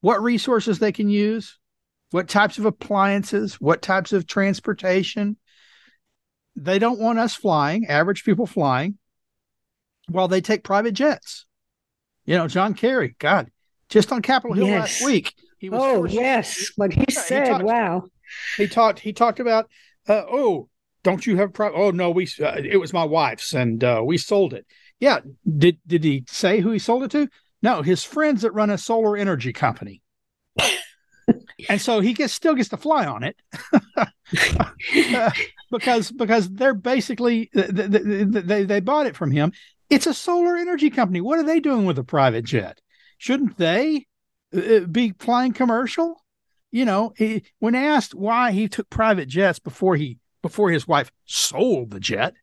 what 0.02 0.22
resources 0.22 0.78
they 0.78 0.92
can 0.92 1.08
use, 1.08 1.58
what 2.10 2.28
types 2.28 2.58
of 2.58 2.66
appliances, 2.66 3.54
what 3.54 3.82
types 3.82 4.12
of 4.12 4.26
transportation. 4.26 5.36
They 6.54 6.78
don't 6.78 7.00
want 7.00 7.18
us 7.18 7.34
flying, 7.34 7.86
average 7.86 8.22
people 8.22 8.46
flying, 8.46 8.98
while 10.08 10.28
they 10.28 10.40
take 10.40 10.62
private 10.62 10.92
jets. 10.92 11.46
You 12.26 12.36
know, 12.36 12.46
John 12.46 12.74
Kerry, 12.74 13.16
God, 13.18 13.50
just 13.88 14.12
on 14.12 14.22
Capitol 14.22 14.54
Hill 14.54 14.66
yes. 14.66 15.00
last 15.00 15.04
week. 15.06 15.34
He 15.58 15.70
was 15.70 15.80
oh, 15.82 16.04
yes. 16.04 16.70
What 16.76 16.92
he 16.92 17.04
yeah, 17.08 17.20
said, 17.20 17.44
he 17.46 17.52
talked, 17.52 17.64
wow. 17.64 18.04
He 18.58 18.68
talked, 18.68 18.98
he 19.00 19.12
talked 19.12 19.40
about, 19.40 19.70
uh, 20.06 20.22
oh, 20.30 20.68
don't 21.02 21.26
you 21.26 21.38
have 21.38 21.54
private? 21.54 21.76
Oh, 21.76 21.90
no, 21.90 22.10
we, 22.10 22.28
uh, 22.40 22.60
it 22.62 22.76
was 22.76 22.92
my 22.92 23.04
wife's 23.04 23.54
and 23.54 23.82
uh, 23.82 24.02
we 24.04 24.18
sold 24.18 24.52
it. 24.52 24.66
Yeah. 25.00 25.20
Did 25.46 25.78
did 25.86 26.04
he 26.04 26.24
say 26.28 26.60
who 26.60 26.70
he 26.70 26.78
sold 26.78 27.04
it 27.04 27.10
to? 27.12 27.28
No, 27.62 27.82
his 27.82 28.04
friends 28.04 28.42
that 28.42 28.52
run 28.52 28.70
a 28.70 28.78
solar 28.78 29.16
energy 29.16 29.52
company. 29.52 30.02
and 31.68 31.80
so 31.80 32.00
he 32.00 32.12
gets 32.12 32.32
still 32.32 32.54
gets 32.54 32.68
to 32.70 32.76
fly 32.76 33.06
on 33.06 33.22
it 33.24 33.36
because 35.70 36.10
because 36.10 36.48
they're 36.50 36.74
basically 36.74 37.50
they, 37.52 38.24
they 38.24 38.64
they 38.64 38.80
bought 38.80 39.06
it 39.06 39.16
from 39.16 39.30
him. 39.30 39.52
It's 39.90 40.06
a 40.06 40.14
solar 40.14 40.56
energy 40.56 40.90
company. 40.90 41.20
What 41.20 41.38
are 41.38 41.44
they 41.44 41.60
doing 41.60 41.86
with 41.86 41.98
a 41.98 42.04
private 42.04 42.44
jet? 42.44 42.80
Shouldn't 43.16 43.56
they 43.56 44.06
uh, 44.54 44.60
uh, 44.60 44.80
be 44.80 45.14
flying 45.18 45.52
commercial? 45.52 46.22
You 46.70 46.84
know, 46.84 47.14
he, 47.16 47.44
when 47.58 47.74
asked 47.74 48.14
why 48.14 48.52
he 48.52 48.68
took 48.68 48.90
private 48.90 49.28
jets 49.28 49.58
before 49.58 49.96
he 49.96 50.18
before 50.42 50.70
his 50.70 50.86
wife 50.86 51.10
sold 51.24 51.90
the 51.90 52.00
jet, 52.00 52.34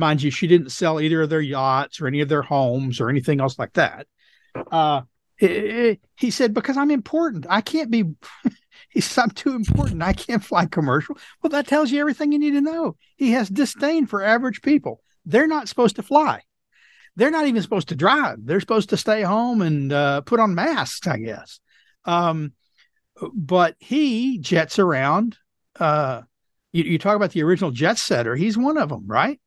Mind 0.00 0.22
you, 0.22 0.30
she 0.30 0.46
didn't 0.46 0.70
sell 0.70 1.00
either 1.00 1.22
of 1.22 1.30
their 1.30 1.40
yachts 1.40 2.00
or 2.00 2.06
any 2.06 2.20
of 2.20 2.28
their 2.28 2.42
homes 2.42 3.00
or 3.00 3.10
anything 3.10 3.40
else 3.40 3.58
like 3.58 3.74
that. 3.74 4.06
Uh, 4.72 5.02
he 5.38 6.30
said, 6.30 6.52
because 6.52 6.76
I'm 6.76 6.90
important. 6.90 7.46
I 7.48 7.60
can't 7.60 7.90
be, 7.90 8.04
he 8.90 9.02
I'm 9.16 9.30
too 9.30 9.54
important. 9.54 10.02
I 10.02 10.12
can't 10.12 10.44
fly 10.44 10.66
commercial. 10.66 11.16
Well, 11.42 11.50
that 11.50 11.66
tells 11.66 11.90
you 11.90 12.00
everything 12.00 12.32
you 12.32 12.38
need 12.38 12.52
to 12.52 12.60
know. 12.60 12.96
He 13.16 13.32
has 13.32 13.48
disdain 13.48 14.06
for 14.06 14.22
average 14.22 14.62
people. 14.62 15.02
They're 15.24 15.46
not 15.46 15.68
supposed 15.68 15.96
to 15.96 16.02
fly. 16.02 16.42
They're 17.16 17.30
not 17.30 17.46
even 17.46 17.62
supposed 17.62 17.88
to 17.88 17.96
drive. 17.96 18.38
They're 18.44 18.60
supposed 18.60 18.90
to 18.90 18.96
stay 18.96 19.22
home 19.22 19.62
and 19.62 19.92
uh, 19.92 20.20
put 20.22 20.40
on 20.40 20.54
masks, 20.54 21.06
I 21.06 21.18
guess. 21.18 21.60
Um, 22.04 22.52
but 23.34 23.76
he 23.78 24.38
jets 24.38 24.78
around. 24.78 25.36
Uh, 25.78 26.22
you, 26.72 26.84
you 26.84 26.98
talk 26.98 27.16
about 27.16 27.32
the 27.32 27.42
original 27.42 27.70
jet 27.70 27.98
setter. 27.98 28.36
He's 28.36 28.56
one 28.56 28.78
of 28.78 28.88
them, 28.88 29.06
right? 29.06 29.40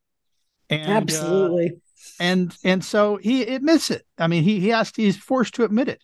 And, 0.82 0.92
uh, 0.92 0.96
Absolutely. 0.96 1.72
Uh, 1.72 1.80
and 2.20 2.56
and 2.64 2.84
so 2.84 3.18
he 3.18 3.44
admits 3.44 3.90
it. 3.90 4.06
I 4.18 4.28
mean, 4.28 4.44
he 4.44 4.60
he 4.60 4.70
has 4.70 4.92
to, 4.94 5.02
he's 5.02 5.18
forced 5.18 5.56
to 5.56 5.64
admit 5.64 5.88
it. 5.88 6.04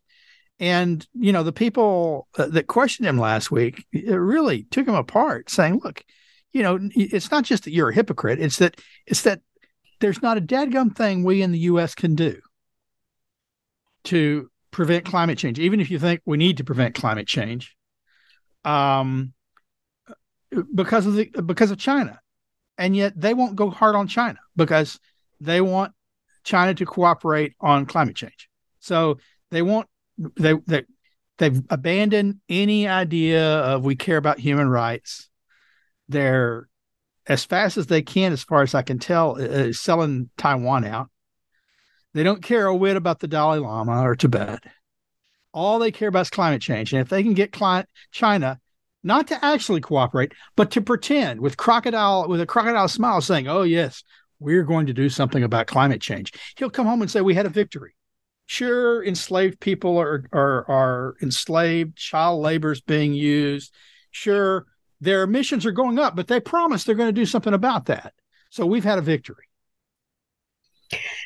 And 0.59 1.05
you 1.13 1.31
know, 1.31 1.43
the 1.43 1.53
people 1.53 2.27
uh, 2.37 2.47
that 2.47 2.67
questioned 2.67 3.07
him 3.07 3.17
last 3.17 3.51
week 3.51 3.85
really 3.93 4.63
took 4.63 4.87
him 4.87 4.95
apart, 4.95 5.49
saying, 5.49 5.81
"Look, 5.83 6.03
you 6.51 6.63
know, 6.63 6.79
it's 6.95 7.31
not 7.31 7.43
just 7.43 7.63
that 7.63 7.71
you're 7.71 7.89
a 7.89 7.95
hypocrite; 7.95 8.39
it's 8.39 8.57
that 8.57 8.79
it's 9.05 9.21
that 9.21 9.41
there's 9.99 10.21
not 10.21 10.37
a 10.37 10.41
dadgum 10.41 10.95
thing 10.95 11.23
we 11.23 11.41
in 11.41 11.51
the 11.51 11.59
U.S. 11.59 11.95
can 11.95 12.15
do 12.15 12.39
to 14.05 14.49
prevent 14.71 15.05
climate 15.05 15.37
change, 15.37 15.59
even 15.59 15.79
if 15.79 15.91
you 15.91 15.99
think 15.99 16.21
we 16.25 16.37
need 16.37 16.57
to 16.57 16.63
prevent 16.63 16.95
climate 16.95 17.27
change, 17.27 17.75
um, 18.65 19.33
because 20.73 21.05
of 21.05 21.15
the 21.15 21.25
because 21.45 21.71
of 21.71 21.77
China, 21.77 22.19
and 22.79 22.95
yet 22.95 23.13
they 23.19 23.35
won't 23.35 23.57
go 23.57 23.69
hard 23.69 23.95
on 23.95 24.07
China 24.07 24.39
because 24.55 24.99
they 25.39 25.61
want 25.61 25.91
China 26.43 26.73
to 26.73 26.85
cooperate 26.85 27.53
on 27.59 27.85
climate 27.85 28.15
change. 28.15 28.49
So 28.79 29.19
they 29.51 29.61
want 29.61 29.87
they 30.17 30.53
they 30.65 30.85
they've 31.37 31.61
abandoned 31.69 32.39
any 32.47 32.87
idea 32.87 33.59
of 33.59 33.83
we 33.83 33.95
care 33.95 34.17
about 34.17 34.39
human 34.39 34.69
rights. 34.69 35.29
They're 36.07 36.69
as 37.27 37.45
fast 37.45 37.77
as 37.77 37.87
they 37.87 38.01
can, 38.01 38.31
as 38.31 38.43
far 38.43 38.63
as 38.63 38.73
I 38.73 38.81
can 38.81 38.97
tell, 38.97 39.39
uh, 39.39 39.71
selling 39.73 40.29
Taiwan 40.37 40.85
out. 40.85 41.09
They 42.13 42.23
don't 42.23 42.41
care 42.41 42.65
a 42.65 42.75
whit 42.75 42.95
about 42.95 43.19
the 43.19 43.27
Dalai 43.27 43.59
Lama 43.59 44.01
or 44.01 44.15
Tibet. 44.15 44.63
All 45.53 45.77
they 45.77 45.91
care 45.91 46.07
about 46.07 46.21
is 46.21 46.29
climate 46.29 46.61
change. 46.61 46.93
And 46.93 47.01
if 47.01 47.09
they 47.09 47.21
can 47.21 47.33
get 47.33 47.51
client, 47.51 47.87
China 48.11 48.59
not 49.03 49.27
to 49.27 49.45
actually 49.45 49.81
cooperate, 49.81 50.33
but 50.55 50.71
to 50.71 50.81
pretend 50.81 51.41
with 51.41 51.57
crocodile 51.57 52.27
with 52.27 52.41
a 52.41 52.45
crocodile 52.45 52.87
smile 52.87 53.21
saying, 53.21 53.47
"Oh 53.47 53.63
yes, 53.63 54.03
we're 54.39 54.63
going 54.63 54.87
to 54.87 54.93
do 54.93 55.09
something 55.09 55.43
about 55.43 55.67
climate 55.67 56.01
change." 56.01 56.33
He'll 56.57 56.69
come 56.69 56.87
home 56.87 57.01
and 57.01 57.11
say, 57.11 57.21
"We 57.21 57.35
had 57.35 57.45
a 57.45 57.49
victory." 57.49 57.95
Sure, 58.47 59.03
enslaved 59.03 59.59
people 59.59 59.97
are 59.97 60.25
are, 60.33 60.69
are 60.69 61.15
enslaved, 61.21 61.97
child 61.97 62.41
labor 62.41 62.71
is 62.71 62.81
being 62.81 63.13
used. 63.13 63.73
Sure, 64.11 64.65
their 65.01 65.23
emissions 65.23 65.65
are 65.65 65.71
going 65.71 65.99
up, 65.99 66.15
but 66.15 66.27
they 66.27 66.39
promise 66.39 66.83
they're 66.83 66.95
going 66.95 67.09
to 67.09 67.21
do 67.21 67.25
something 67.25 67.53
about 67.53 67.85
that. 67.85 68.13
So 68.49 68.65
we've 68.65 68.83
had 68.83 68.97
a 68.97 69.03
victory 69.03 69.48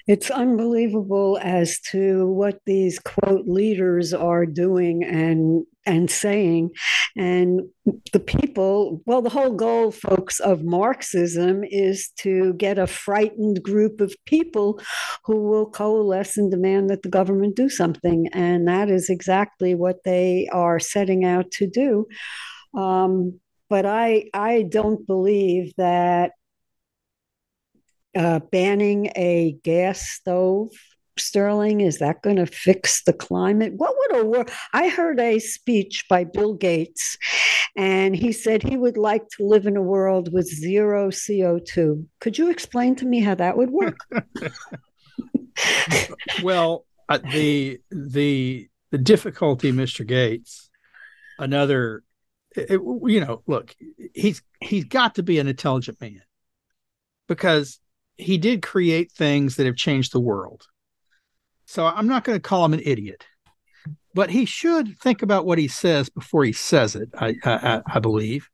it's 0.06 0.30
unbelievable 0.30 1.40
as 1.42 1.80
to 1.92 2.28
what 2.28 2.60
these 2.66 3.00
quote 3.00 3.48
leaders 3.48 4.14
are 4.14 4.46
doing 4.46 5.04
and 5.04 5.66
and 5.86 6.10
saying. 6.10 6.72
And 7.16 7.62
the 8.12 8.20
people 8.20 9.02
well 9.06 9.22
the 9.22 9.30
whole 9.30 9.54
goal 9.54 9.92
folks 9.92 10.40
of 10.40 10.64
marxism 10.64 11.64
is 11.64 12.10
to 12.20 12.54
get 12.54 12.78
a 12.78 12.88
frightened 12.88 13.64
group 13.64 14.02
of 14.02 14.16
people 14.26 14.82
who 15.26 15.44
will 15.44 15.70
coalesce 15.70 16.38
and 16.38 16.52
demand 16.52 16.90
that 16.90 17.04
the 17.04 17.10
government 17.10 17.56
do 17.56 17.70
something. 17.70 18.28
And 18.34 18.68
that 18.68 18.90
is 18.90 19.10
exactly 19.10 19.76
what 19.76 20.04
they 20.04 20.50
are 20.52 20.80
setting 20.80 21.24
out 21.24 21.50
to 21.52 21.68
do. 21.68 22.08
Um, 22.78 23.40
but 23.70 23.86
i 23.86 24.26
i 24.34 24.62
don't 24.64 25.08
believe 25.08 25.74
that 25.78 26.32
uh, 28.16 28.40
banning 28.52 29.12
a 29.16 29.58
gas 29.64 30.02
stove 30.02 30.70
Sterling, 31.18 31.82
is 31.82 32.00
that 32.00 32.22
going 32.22 32.38
to 32.38 32.46
fix 32.46 33.04
the 33.04 33.14
climate? 33.14 33.74
What 33.76 33.96
would 33.98 34.18
a 34.18 34.26
work? 34.26 34.52
I 34.74 34.90
heard 34.90 35.20
a 35.20 35.40
speech 35.40 36.06
by 36.10 36.24
Bill 36.24 36.54
Gates, 36.54 37.18
and 37.76 38.16
he 38.16 38.32
said 38.32 38.64
he 38.64 38.78
would 38.78 38.98
like 38.98 39.28
to 39.38 39.46
live 39.46 39.68
in 39.68 39.78
a 39.78 39.82
world 39.82 40.34
with 40.34 40.48
zero 40.48 41.10
CO2. 41.10 42.06
Could 42.20 42.38
you 42.38 42.50
explain 42.50 42.96
to 42.96 43.06
me 43.06 43.20
how 43.20 43.36
that 43.36 43.58
would 43.58 43.70
work? 43.70 43.98
well, 46.44 46.86
uh, 47.10 47.20
the 47.32 47.80
the 47.92 48.68
the 48.92 48.98
difficulty, 48.98 49.72
Mr. 49.72 50.06
Gates, 50.06 50.70
another, 51.38 52.04
it, 52.56 52.72
you 52.72 53.20
know, 53.20 53.44
look, 53.46 53.76
he's 54.14 54.42
he's 54.60 54.86
got 54.86 55.16
to 55.16 55.24
be 55.24 55.40
an 55.40 55.48
intelligent 55.48 56.02
man 56.02 56.24
because 57.28 57.80
he 58.18 58.38
did 58.38 58.62
create 58.62 59.12
things 59.12 59.56
that 59.56 59.66
have 59.66 59.76
changed 59.76 60.12
the 60.12 60.20
world. 60.20 60.68
So 61.66 61.86
I'm 61.86 62.08
not 62.08 62.24
going 62.24 62.38
to 62.38 62.42
call 62.42 62.66
him 62.66 62.74
an 62.74 62.82
idiot, 62.84 63.26
but 64.14 64.30
he 64.30 64.46
should 64.46 64.98
think 65.00 65.22
about 65.22 65.46
what 65.46 65.58
he 65.58 65.68
says 65.68 66.10
before 66.10 66.44
he 66.44 66.54
says 66.54 66.96
it. 66.96 67.10
I, 67.18 67.36
I, 67.44 67.82
I 67.86 68.00
believe, 68.00 68.50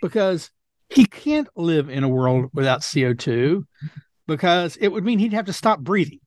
because 0.00 0.50
he 0.90 1.06
can't 1.06 1.48
live 1.56 1.88
in 1.88 2.04
a 2.04 2.08
world 2.08 2.50
without 2.52 2.80
CO2, 2.80 3.64
because 4.26 4.76
it 4.76 4.88
would 4.88 5.04
mean 5.04 5.18
he'd 5.18 5.32
have 5.32 5.46
to 5.46 5.52
stop 5.52 5.80
breathing. 5.80 6.20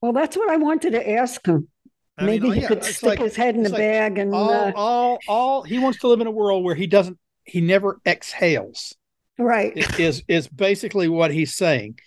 Well, 0.00 0.12
that's 0.12 0.36
what 0.36 0.48
I 0.48 0.56
wanted 0.56 0.92
to 0.92 1.10
ask 1.10 1.44
him. 1.44 1.68
I 2.16 2.24
Maybe 2.24 2.44
mean, 2.44 2.52
he 2.54 2.60
yeah, 2.62 2.68
could 2.68 2.84
stick 2.84 3.02
like, 3.02 3.18
his 3.18 3.36
head 3.36 3.54
in 3.54 3.66
a 3.66 3.68
like 3.68 3.78
bag 3.78 4.18
and 4.18 4.34
all, 4.34 4.50
uh, 4.50 4.72
all, 4.74 5.18
all. 5.28 5.62
He 5.62 5.78
wants 5.78 5.98
to 6.00 6.08
live 6.08 6.20
in 6.20 6.26
a 6.26 6.30
world 6.30 6.64
where 6.64 6.74
he 6.74 6.86
doesn't. 6.86 7.18
He 7.44 7.60
never 7.60 7.98
exhales 8.06 8.94
right. 9.40 9.72
is 9.98 10.22
is 10.28 10.48
basically 10.48 11.08
what 11.08 11.32
he's 11.32 11.54
saying. 11.54 11.98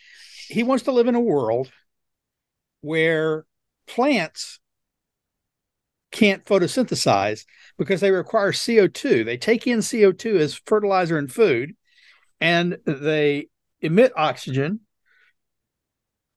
He 0.47 0.63
wants 0.63 0.83
to 0.85 0.91
live 0.91 1.07
in 1.07 1.15
a 1.15 1.21
world 1.21 1.71
where 2.81 3.45
plants 3.87 4.59
can't 6.11 6.45
photosynthesize 6.45 7.45
because 7.77 8.01
they 8.01 8.11
require 8.11 8.51
CO2 8.51 9.25
they 9.25 9.37
take 9.37 9.65
in 9.65 9.79
CO2 9.79 10.37
as 10.37 10.53
fertilizer 10.53 11.17
and 11.17 11.31
food 11.31 11.73
and 12.39 12.77
they 12.85 13.47
emit 13.81 14.11
oxygen. 14.15 14.81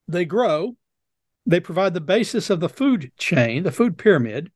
They 0.09 0.25
grow. 0.25 0.77
They 1.45 1.61
provide 1.61 1.95
the 1.95 2.01
basis 2.01 2.49
of 2.49 2.61
the 2.61 2.69
food 2.69 3.13
chain 3.19 3.65
the 3.65 3.73
food 3.73 3.99
pyramid. 3.99 4.51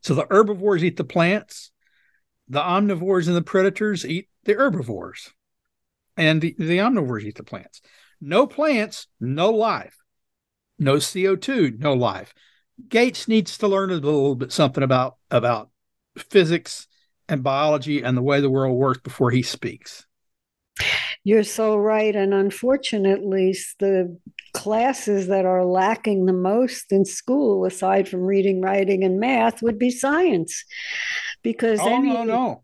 So 0.00 0.14
the 0.14 0.26
herbivores 0.30 0.82
eat 0.82 0.96
the 0.96 1.04
plants. 1.04 1.70
The 2.48 2.60
omnivores 2.60 3.26
and 3.28 3.36
the 3.36 3.42
predators 3.42 4.04
eat 4.04 4.28
the 4.44 4.54
herbivores 4.54 5.32
and 6.16 6.40
the, 6.40 6.54
the 6.58 6.78
omnivores 6.78 7.24
eat 7.24 7.36
the 7.36 7.44
plants. 7.44 7.80
No 8.20 8.46
plants, 8.46 9.06
no 9.20 9.50
life. 9.50 9.96
No 10.78 10.96
CO2, 10.96 11.78
no 11.78 11.94
life. 11.94 12.34
Gates 12.88 13.28
needs 13.28 13.58
to 13.58 13.68
learn 13.68 13.90
a 13.90 13.94
little 13.94 14.34
bit 14.34 14.52
something 14.52 14.82
about 14.82 15.16
about 15.30 15.70
physics 16.16 16.88
and 17.28 17.42
biology 17.42 18.02
and 18.02 18.16
the 18.16 18.22
way 18.22 18.40
the 18.40 18.50
world 18.50 18.76
works 18.76 19.00
before 19.00 19.30
he 19.30 19.42
speaks. 19.42 20.06
You're 21.24 21.44
so 21.44 21.76
right. 21.76 22.14
And 22.16 22.34
unfortunately, 22.34 23.56
the 23.78 24.18
classes 24.54 25.28
that 25.28 25.44
are 25.44 25.64
lacking 25.64 26.26
the 26.26 26.32
most 26.32 26.90
in 26.90 27.04
school, 27.04 27.64
aside 27.64 28.08
from 28.08 28.22
reading, 28.22 28.60
writing, 28.60 29.04
and 29.04 29.20
math, 29.20 29.62
would 29.62 29.78
be 29.78 29.90
science. 29.90 30.64
Because 31.42 31.78
oh, 31.80 31.94
any, 31.94 32.12
no, 32.12 32.24
no 32.24 32.62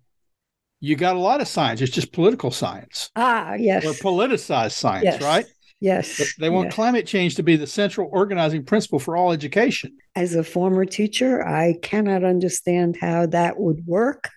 you 0.80 0.96
got 0.96 1.16
a 1.16 1.18
lot 1.18 1.40
of 1.40 1.48
science. 1.48 1.80
It's 1.80 1.92
just 1.92 2.12
political 2.12 2.50
science. 2.50 3.10
Ah, 3.16 3.54
yes. 3.54 3.84
Or 3.84 3.92
politicized 3.92 4.72
science, 4.72 5.04
yes. 5.04 5.22
right? 5.22 5.46
Yes. 5.80 6.34
They 6.38 6.50
want 6.50 6.66
yes. 6.66 6.74
climate 6.74 7.06
change 7.06 7.36
to 7.36 7.42
be 7.42 7.56
the 7.56 7.66
central 7.66 8.08
organizing 8.12 8.64
principle 8.64 8.98
for 8.98 9.16
all 9.16 9.32
education. 9.32 9.96
As 10.16 10.34
a 10.34 10.42
former 10.42 10.84
teacher, 10.84 11.46
I 11.46 11.76
cannot 11.82 12.24
understand 12.24 12.96
how 13.00 13.26
that 13.26 13.60
would 13.60 13.86
work. 13.86 14.28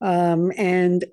Um, 0.00 0.52
and 0.56 1.04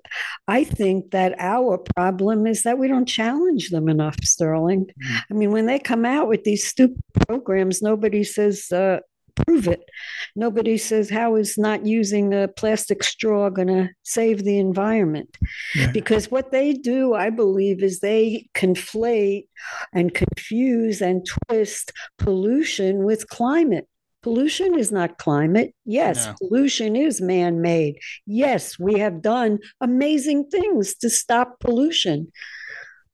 I 0.46 0.62
think 0.62 1.10
that 1.10 1.34
our 1.40 1.78
problem 1.96 2.46
is 2.46 2.62
that 2.62 2.78
we 2.78 2.86
don't 2.86 3.06
challenge 3.06 3.70
them 3.70 3.88
enough, 3.88 4.16
Sterling. 4.22 4.86
Mm. 4.86 5.20
I 5.30 5.34
mean, 5.34 5.50
when 5.50 5.66
they 5.66 5.80
come 5.80 6.04
out 6.04 6.28
with 6.28 6.44
these 6.44 6.64
stupid 6.66 7.02
programs, 7.26 7.82
nobody 7.82 8.22
says, 8.22 8.70
uh, 8.70 9.00
prove 9.36 9.68
it. 9.68 9.88
Nobody 10.34 10.76
says 10.78 11.10
how 11.10 11.36
is 11.36 11.56
not 11.56 11.86
using 11.86 12.34
a 12.34 12.48
plastic 12.48 13.04
straw 13.04 13.50
going 13.50 13.68
to 13.68 13.88
save 14.02 14.44
the 14.44 14.58
environment. 14.58 15.36
Yeah. 15.74 15.92
Because 15.92 16.30
what 16.30 16.50
they 16.50 16.72
do, 16.72 17.14
I 17.14 17.30
believe, 17.30 17.82
is 17.82 18.00
they 18.00 18.48
conflate 18.54 19.46
and 19.92 20.14
confuse 20.14 21.00
and 21.00 21.26
twist 21.26 21.92
pollution 22.18 23.04
with 23.04 23.28
climate. 23.28 23.86
Pollution 24.22 24.76
is 24.76 24.90
not 24.90 25.18
climate. 25.18 25.72
Yes, 25.84 26.26
no. 26.26 26.34
pollution 26.40 26.96
is 26.96 27.20
man 27.20 27.60
made. 27.60 27.98
Yes, 28.26 28.76
we 28.76 28.98
have 28.98 29.22
done 29.22 29.60
amazing 29.80 30.48
things 30.50 30.96
to 30.96 31.08
stop 31.08 31.60
pollution, 31.60 32.32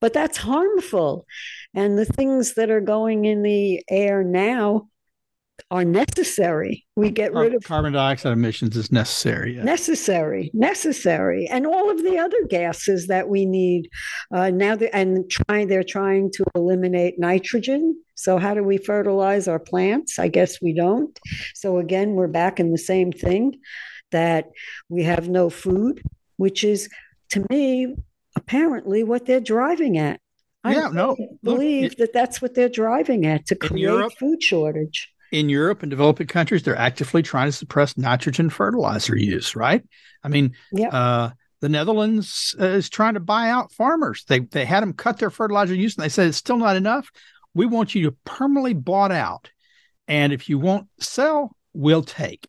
but 0.00 0.14
that's 0.14 0.38
harmful. 0.38 1.26
And 1.74 1.98
the 1.98 2.06
things 2.06 2.54
that 2.54 2.70
are 2.70 2.80
going 2.80 3.26
in 3.26 3.42
the 3.42 3.82
air 3.90 4.24
now 4.24 4.88
are 5.70 5.84
necessary. 5.84 6.84
We 6.96 7.10
get 7.10 7.32
rid 7.32 7.54
of 7.54 7.64
carbon 7.64 7.94
dioxide 7.94 8.32
emissions 8.32 8.76
is 8.76 8.92
necessary. 8.92 9.56
Yeah. 9.56 9.64
Necessary, 9.64 10.50
necessary, 10.52 11.46
and 11.50 11.66
all 11.66 11.90
of 11.90 12.02
the 12.02 12.18
other 12.18 12.36
gases 12.48 13.06
that 13.06 13.28
we 13.28 13.46
need 13.46 13.88
uh, 14.34 14.50
now. 14.50 14.76
and 14.92 15.30
trying, 15.30 15.68
they're 15.68 15.82
trying 15.82 16.30
to 16.32 16.44
eliminate 16.54 17.18
nitrogen. 17.18 17.98
So 18.14 18.38
how 18.38 18.54
do 18.54 18.62
we 18.62 18.76
fertilize 18.76 19.48
our 19.48 19.58
plants? 19.58 20.18
I 20.18 20.28
guess 20.28 20.60
we 20.60 20.74
don't. 20.74 21.18
So 21.54 21.78
again, 21.78 22.12
we're 22.12 22.28
back 22.28 22.60
in 22.60 22.70
the 22.70 22.78
same 22.78 23.10
thing 23.10 23.58
that 24.10 24.50
we 24.88 25.04
have 25.04 25.28
no 25.28 25.48
food, 25.48 26.02
which 26.36 26.64
is 26.64 26.88
to 27.30 27.44
me 27.50 27.94
apparently 28.36 29.04
what 29.04 29.26
they're 29.26 29.40
driving 29.40 29.98
at. 29.98 30.20
I 30.64 30.74
yeah, 30.74 30.90
no, 30.92 31.16
believe 31.42 31.90
look, 31.90 31.98
that 31.98 32.12
that's 32.12 32.40
what 32.40 32.54
they're 32.54 32.68
driving 32.68 33.26
at 33.26 33.46
to 33.46 33.56
create 33.56 33.80
Europe, 33.80 34.12
food 34.16 34.40
shortage 34.40 35.11
in 35.32 35.48
Europe 35.48 35.82
and 35.82 35.90
developing 35.90 36.26
countries, 36.26 36.62
they're 36.62 36.76
actively 36.76 37.22
trying 37.22 37.48
to 37.48 37.52
suppress 37.52 37.96
nitrogen 37.96 38.50
fertilizer 38.50 39.16
use, 39.16 39.56
right? 39.56 39.82
I 40.22 40.28
mean, 40.28 40.54
yep. 40.70 40.92
uh, 40.92 41.30
the 41.60 41.70
Netherlands 41.70 42.54
uh, 42.60 42.66
is 42.66 42.90
trying 42.90 43.14
to 43.14 43.20
buy 43.20 43.48
out 43.48 43.72
farmers. 43.72 44.24
They 44.28 44.40
they 44.40 44.66
had 44.66 44.82
them 44.82 44.92
cut 44.92 45.18
their 45.18 45.30
fertilizer 45.30 45.74
use, 45.74 45.96
and 45.96 46.04
they 46.04 46.10
said 46.10 46.28
it's 46.28 46.36
still 46.36 46.58
not 46.58 46.76
enough. 46.76 47.10
We 47.54 47.66
want 47.66 47.94
you 47.94 48.04
to 48.04 48.16
permanently 48.24 48.74
bought 48.74 49.10
out, 49.10 49.50
and 50.06 50.32
if 50.32 50.48
you 50.48 50.58
won't 50.58 50.88
sell, 51.00 51.56
we'll 51.72 52.04
take. 52.04 52.46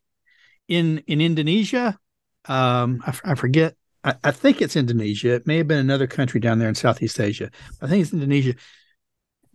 In 0.68 0.98
in 1.06 1.20
Indonesia, 1.22 1.98
um, 2.44 3.02
I, 3.06 3.32
I 3.32 3.34
forget. 3.34 3.76
I, 4.04 4.14
I 4.22 4.30
think 4.30 4.60
it's 4.60 4.76
Indonesia. 4.76 5.34
It 5.34 5.46
may 5.46 5.56
have 5.56 5.68
been 5.68 5.78
another 5.78 6.06
country 6.06 6.38
down 6.38 6.58
there 6.58 6.68
in 6.68 6.74
Southeast 6.74 7.18
Asia. 7.18 7.50
I 7.80 7.86
think 7.86 8.02
it's 8.02 8.12
Indonesia. 8.12 8.54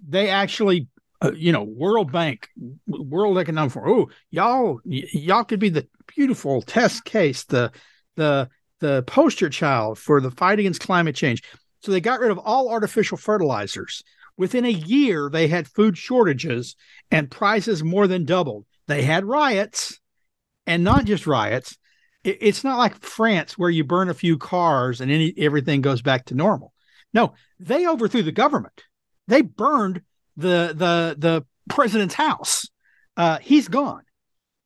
They 0.08 0.30
actually 0.30 0.88
uh, 1.22 1.32
you 1.36 1.52
know, 1.52 1.64
World 1.64 2.12
Bank, 2.12 2.50
World 2.88 3.38
Economic 3.38 3.72
Forum. 3.72 3.92
Oh, 3.92 4.10
y'all, 4.32 4.80
y- 4.86 5.04
y'all 5.12 5.44
could 5.44 5.60
be 5.60 5.70
the 5.70 5.88
beautiful 6.08 6.62
test 6.62 7.06
case, 7.06 7.44
the 7.46 7.72
the 8.16 8.50
the 8.80 9.04
poster 9.04 9.50
child 9.50 9.98
for 9.98 10.22
the 10.22 10.32
fight 10.32 10.60
against 10.60 10.82
climate 10.82 11.16
change. 11.16 11.44
So 11.82 11.92
they 11.92 12.02
got 12.02 12.20
rid 12.20 12.32
of 12.32 12.40
all 12.40 12.70
artificial 12.70 13.18
fertilizers. 13.18 14.04
Within 14.38 14.66
a 14.66 14.70
year, 14.70 15.30
they 15.30 15.48
had 15.48 15.68
food 15.68 15.98
shortages 15.98 16.76
and 17.12 17.30
prices 17.30 17.84
more 17.84 18.08
than 18.08 18.24
doubled. 18.24 18.66
They 18.88 19.02
had 19.02 19.26
riots, 19.26 20.00
and 20.66 20.84
not 20.84 21.06
just 21.06 21.28
riots. 21.28 21.78
It, 22.24 22.38
it's 22.42 22.64
not 22.64 22.78
like 22.78 22.96
France 23.02 23.58
where 23.58 23.70
you 23.70 23.84
burn 23.84 24.10
a 24.10 24.14
few 24.14 24.38
cars 24.38 25.02
and 25.02 25.12
any 25.12 25.34
everything 25.38 25.82
goes 25.82 26.02
back 26.02 26.26
to 26.26 26.36
normal. 26.36 26.74
No, 27.14 27.34
they 27.60 27.88
overthrew 27.88 28.24
the 28.24 28.32
government. 28.32 28.84
They 29.28 29.42
burned 29.42 30.02
the 30.40 30.74
the 30.76 31.16
the 31.18 31.46
president's 31.70 32.16
house. 32.16 32.68
Uh, 33.18 33.38
he's 33.40 33.68
gone, 33.68 34.04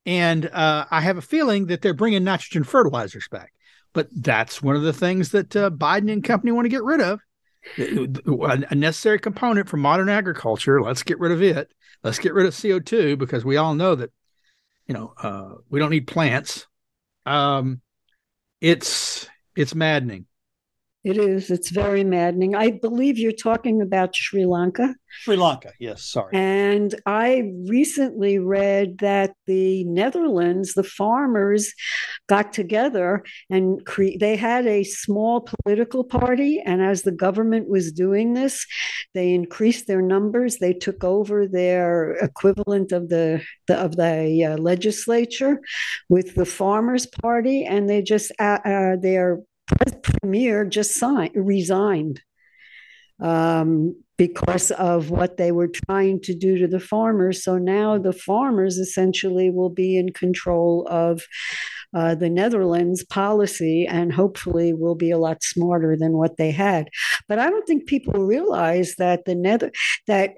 and 0.05 0.45
uh, 0.45 0.85
I 0.89 1.01
have 1.01 1.17
a 1.17 1.21
feeling 1.21 1.67
that 1.67 1.81
they're 1.81 1.93
bringing 1.93 2.23
nitrogen 2.23 2.63
fertilizers 2.63 3.27
back. 3.29 3.51
But 3.93 4.09
that's 4.11 4.61
one 4.61 4.75
of 4.75 4.81
the 4.81 4.93
things 4.93 5.31
that 5.31 5.55
uh, 5.55 5.69
Biden 5.69 6.11
and 6.11 6.23
company 6.23 6.51
want 6.51 6.65
to 6.65 6.69
get 6.69 6.83
rid 6.83 7.01
of. 7.01 7.19
A 7.77 8.75
necessary 8.75 9.19
component 9.19 9.69
for 9.69 9.77
modern 9.77 10.09
agriculture. 10.09 10.81
Let's 10.81 11.03
get 11.03 11.19
rid 11.19 11.31
of 11.31 11.41
it. 11.41 11.71
Let's 12.03 12.19
get 12.19 12.33
rid 12.33 12.45
of 12.45 12.59
CO 12.59 12.79
two 12.79 13.15
because 13.15 13.45
we 13.45 13.57
all 13.57 13.75
know 13.75 13.95
that, 13.95 14.11
you 14.87 14.93
know, 14.93 15.13
uh, 15.21 15.55
we 15.69 15.79
don't 15.79 15.91
need 15.91 16.07
plants. 16.07 16.67
Um, 17.25 17.81
it's 18.59 19.27
it's 19.55 19.75
maddening. 19.75 20.25
It 21.03 21.17
is. 21.17 21.51
It's 21.51 21.69
very 21.69 22.05
maddening. 22.05 22.55
I 22.55 22.71
believe 22.71 23.17
you're 23.17 23.33
talking 23.33 23.81
about 23.81 24.15
Sri 24.15 24.45
Lanka. 24.45 24.95
Sri 25.09 25.35
Lanka, 25.35 25.71
yes, 25.77 26.05
sorry. 26.05 26.31
And 26.33 26.95
I 27.05 27.51
recently 27.67 28.39
read 28.39 28.99
that 28.99 29.33
the 29.45 29.83
Netherlands, 29.83 30.73
the 30.73 30.83
farmers 30.83 31.73
got 32.27 32.53
together 32.53 33.23
and 33.49 33.85
cre- 33.85 34.17
they 34.17 34.37
had 34.37 34.65
a 34.65 34.85
small 34.85 35.41
political 35.41 36.05
party. 36.05 36.61
And 36.65 36.81
as 36.81 37.01
the 37.01 37.11
government 37.11 37.67
was 37.67 37.91
doing 37.91 38.33
this, 38.33 38.65
they 39.13 39.33
increased 39.33 39.87
their 39.87 40.01
numbers. 40.01 40.57
They 40.57 40.73
took 40.73 41.03
over 41.03 41.47
their 41.47 42.13
equivalent 42.21 42.93
of 42.93 43.09
the, 43.09 43.43
the 43.67 43.75
of 43.75 43.97
the 43.97 44.45
uh, 44.45 44.57
legislature 44.57 45.59
with 46.09 46.35
the 46.35 46.45
Farmers 46.45 47.05
Party, 47.05 47.65
and 47.65 47.89
they 47.89 48.01
just 48.01 48.31
uh, 48.39 48.59
uh, 48.65 48.95
their 48.95 49.39
premier 49.67 50.65
just 50.65 50.95
signed, 50.95 51.31
resigned 51.35 52.21
um, 53.21 53.95
because 54.17 54.71
of 54.71 55.09
what 55.09 55.37
they 55.37 55.51
were 55.51 55.69
trying 55.87 56.21
to 56.21 56.35
do 56.35 56.57
to 56.57 56.67
the 56.67 56.79
farmers. 56.79 57.43
So 57.43 57.57
now 57.57 57.97
the 57.97 58.13
farmers 58.13 58.77
essentially 58.77 59.49
will 59.49 59.69
be 59.69 59.97
in 59.97 60.13
control 60.13 60.87
of 60.89 61.23
uh, 61.95 62.15
the 62.15 62.29
Netherlands 62.29 63.03
policy 63.05 63.85
and 63.85 64.11
hopefully 64.11 64.73
will 64.73 64.95
be 64.95 65.11
a 65.11 65.17
lot 65.17 65.43
smarter 65.43 65.95
than 65.95 66.13
what 66.13 66.37
they 66.37 66.51
had. 66.51 66.89
But 67.27 67.39
I 67.39 67.49
don't 67.49 67.67
think 67.67 67.85
people 67.85 68.25
realize 68.25 68.95
that 68.95 69.25
the 69.25 69.35
Nether 69.35 69.71
that 70.07 70.37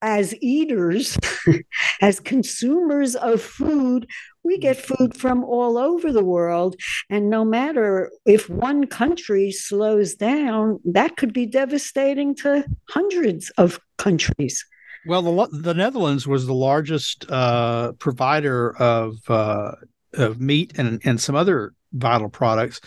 as 0.00 0.34
eaters, 0.40 1.18
as 2.00 2.20
consumers 2.20 3.16
of 3.16 3.42
food, 3.42 4.06
we 4.48 4.58
get 4.58 4.76
food 4.76 5.14
from 5.14 5.44
all 5.44 5.76
over 5.76 6.10
the 6.10 6.24
world. 6.24 6.74
And 7.10 7.28
no 7.28 7.44
matter 7.44 8.10
if 8.24 8.48
one 8.48 8.86
country 8.86 9.52
slows 9.52 10.14
down, 10.14 10.80
that 10.86 11.16
could 11.16 11.32
be 11.32 11.46
devastating 11.46 12.34
to 12.36 12.64
hundreds 12.88 13.50
of 13.50 13.78
countries. 13.98 14.64
Well, 15.06 15.22
the, 15.22 15.48
the 15.52 15.74
Netherlands 15.74 16.26
was 16.26 16.46
the 16.46 16.54
largest 16.54 17.30
uh, 17.30 17.92
provider 17.92 18.74
of, 18.78 19.18
uh, 19.28 19.72
of 20.14 20.40
meat 20.40 20.72
and, 20.78 21.00
and 21.04 21.20
some 21.20 21.36
other 21.36 21.74
vital 21.92 22.30
products 22.30 22.80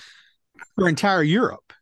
for 0.76 0.90
entire 0.90 1.24
Europe. 1.24 1.74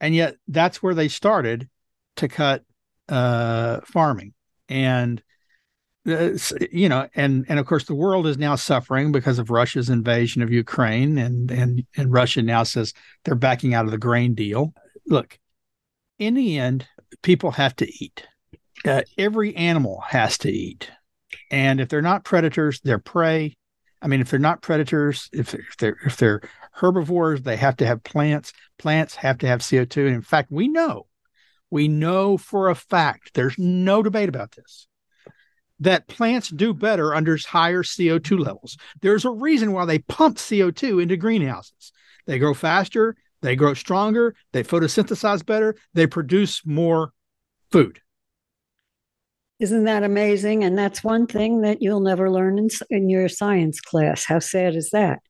And 0.00 0.14
yet 0.14 0.36
that's 0.48 0.82
where 0.82 0.94
they 0.94 1.08
started 1.08 1.68
to 2.16 2.26
cut 2.26 2.64
uh, 3.08 3.80
farming 3.84 4.32
and 4.68 5.22
you 6.04 6.88
know 6.88 7.06
and 7.14 7.44
and 7.48 7.58
of 7.58 7.66
course 7.66 7.84
the 7.84 7.94
world 7.94 8.26
is 8.26 8.38
now 8.38 8.54
suffering 8.54 9.12
because 9.12 9.38
of 9.38 9.50
Russia's 9.50 9.90
invasion 9.90 10.42
of 10.42 10.50
Ukraine 10.50 11.18
and 11.18 11.50
and 11.50 11.84
and 11.96 12.12
Russia 12.12 12.40
now 12.40 12.62
says 12.62 12.94
they're 13.24 13.34
backing 13.34 13.74
out 13.74 13.84
of 13.84 13.90
the 13.90 13.98
grain 13.98 14.34
deal. 14.34 14.72
Look 15.06 15.38
in 16.18 16.34
the 16.34 16.58
end 16.58 16.86
people 17.22 17.50
have 17.52 17.76
to 17.76 17.86
eat. 18.02 18.26
Uh, 18.84 19.02
every 19.18 19.54
animal 19.56 20.02
has 20.08 20.38
to 20.38 20.50
eat. 20.50 20.90
And 21.50 21.80
if 21.80 21.88
they're 21.90 22.00
not 22.00 22.24
predators 22.24 22.80
they're 22.80 22.98
prey. 22.98 23.56
I 24.00 24.08
mean 24.08 24.22
if 24.22 24.30
they're 24.30 24.40
not 24.40 24.62
predators 24.62 25.28
if, 25.34 25.52
if 25.52 25.76
they're 25.78 25.98
if 26.06 26.16
they're 26.16 26.40
herbivores 26.72 27.42
they 27.42 27.56
have 27.56 27.76
to 27.76 27.86
have 27.86 28.02
plants. 28.02 28.54
Plants 28.78 29.16
have 29.16 29.36
to 29.38 29.46
have 29.46 29.60
co2 29.60 30.06
and 30.06 30.14
in 30.14 30.22
fact 30.22 30.50
we 30.50 30.66
know 30.66 31.06
we 31.70 31.86
know 31.88 32.36
for 32.36 32.68
a 32.68 32.74
fact, 32.74 33.34
there's 33.34 33.56
no 33.58 34.02
debate 34.02 34.28
about 34.28 34.52
this, 34.52 34.88
that 35.80 36.08
plants 36.08 36.48
do 36.48 36.72
better 36.74 37.14
under 37.14 37.36
higher 37.36 37.82
CO2 37.82 38.38
levels. 38.38 38.76
There's 39.00 39.24
a 39.24 39.30
reason 39.30 39.72
why 39.72 39.84
they 39.84 39.98
pump 39.98 40.36
CO2 40.36 41.02
into 41.02 41.16
greenhouses. 41.16 41.92
They 42.26 42.38
grow 42.38 42.54
faster, 42.54 43.16
they 43.42 43.56
grow 43.56 43.74
stronger, 43.74 44.34
they 44.52 44.62
photosynthesize 44.62 45.44
better, 45.44 45.74
they 45.94 46.06
produce 46.06 46.64
more 46.64 47.12
food. 47.72 48.00
Isn't 49.58 49.84
that 49.84 50.04
amazing? 50.04 50.64
And 50.64 50.78
that's 50.78 51.04
one 51.04 51.26
thing 51.26 51.62
that 51.62 51.82
you'll 51.82 52.00
never 52.00 52.30
learn 52.30 52.58
in, 52.58 52.68
in 52.88 53.10
your 53.10 53.28
science 53.28 53.80
class. 53.80 54.24
How 54.24 54.38
sad 54.38 54.74
is 54.74 54.90
that? 54.90 55.20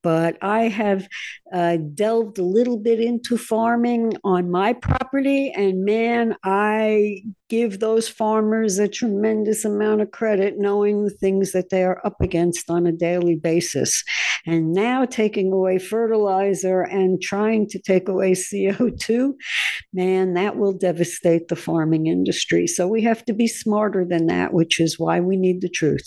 but 0.01 0.39
I 0.41 0.69
have 0.69 1.09
uh, 1.53 1.77
delved 1.95 2.39
a 2.39 2.45
little 2.45 2.79
bit 2.79 3.01
into 3.01 3.37
farming 3.37 4.13
on 4.23 4.49
my 4.49 4.73
property, 4.73 5.53
and 5.55 5.85
man, 5.85 6.37
I 6.45 7.25
give 7.49 7.81
those 7.81 8.09
farmers 8.09 8.79
a 8.79 8.89
tremendous 8.89 9.65
amount 9.65 10.01
of 10.01 10.11
credit 10.11 10.55
knowing 10.59 11.05
the 11.05 11.11
things 11.11 11.53
that 11.53 11.71
they 11.71 11.83
are 11.83 12.05
up 12.05 12.21
against 12.21 12.71
on 12.71 12.87
a 12.87 12.93
daily 12.93 13.37
basis. 13.37 14.05
And 14.47 14.73
now 14.73 15.05
taking 15.05 15.53
away 15.53 15.79
fertilizer 15.79 16.83
and 16.83 17.21
trying 17.21 17.67
to 17.69 17.79
take 17.79 18.09
away 18.09 18.33
CO2, 18.33 19.33
man, 19.93 20.35
that 20.35 20.57
will 20.57 20.73
devastate 20.73 21.49
the 21.49 21.57
farming 21.57 22.07
industry. 22.07 22.67
So 22.67 22.87
we 22.87 23.03
have 23.03 23.25
to 23.27 23.33
be 23.33 23.47
smarter 23.47 24.05
than 24.05 24.27
that, 24.27 24.53
which 24.53 24.81
is 24.81 24.99
why 24.99 25.21
we 25.21 25.37
need 25.37 25.61
the 25.61 25.69
truth. 25.69 26.05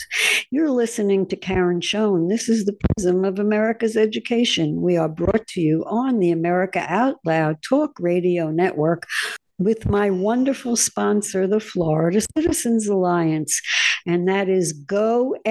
You're 0.52 0.72
listening 0.72 1.28
to 1.28 1.36
Karen 1.36 1.82
Schoen. 1.82 2.28
This 2.28 2.50
is 2.50 2.66
the 2.66 2.78
Prism 2.96 3.26
of 3.26 3.40
America's 3.40 3.98
Education. 3.98 4.82
We 4.82 4.98
are 4.98 5.10
brought 5.10 5.48
to 5.50 5.62
you 5.62 5.84
on 5.88 6.20
the 6.20 6.32
America 6.32 6.86
Out 6.88 7.18
Loud 7.26 7.62
Talk 7.62 7.92
Radio 8.00 8.52
Network 8.52 9.08
with 9.64 9.88
my 9.88 10.10
wonderful 10.10 10.76
sponsor, 10.76 11.48
the 11.48 11.60
Florida 11.60 12.22
Citizens 12.36 12.88
Alliance, 12.88 13.62
and 14.06 14.28
that 14.28 14.50
is 14.50 14.74
goflca.org. 14.86 15.42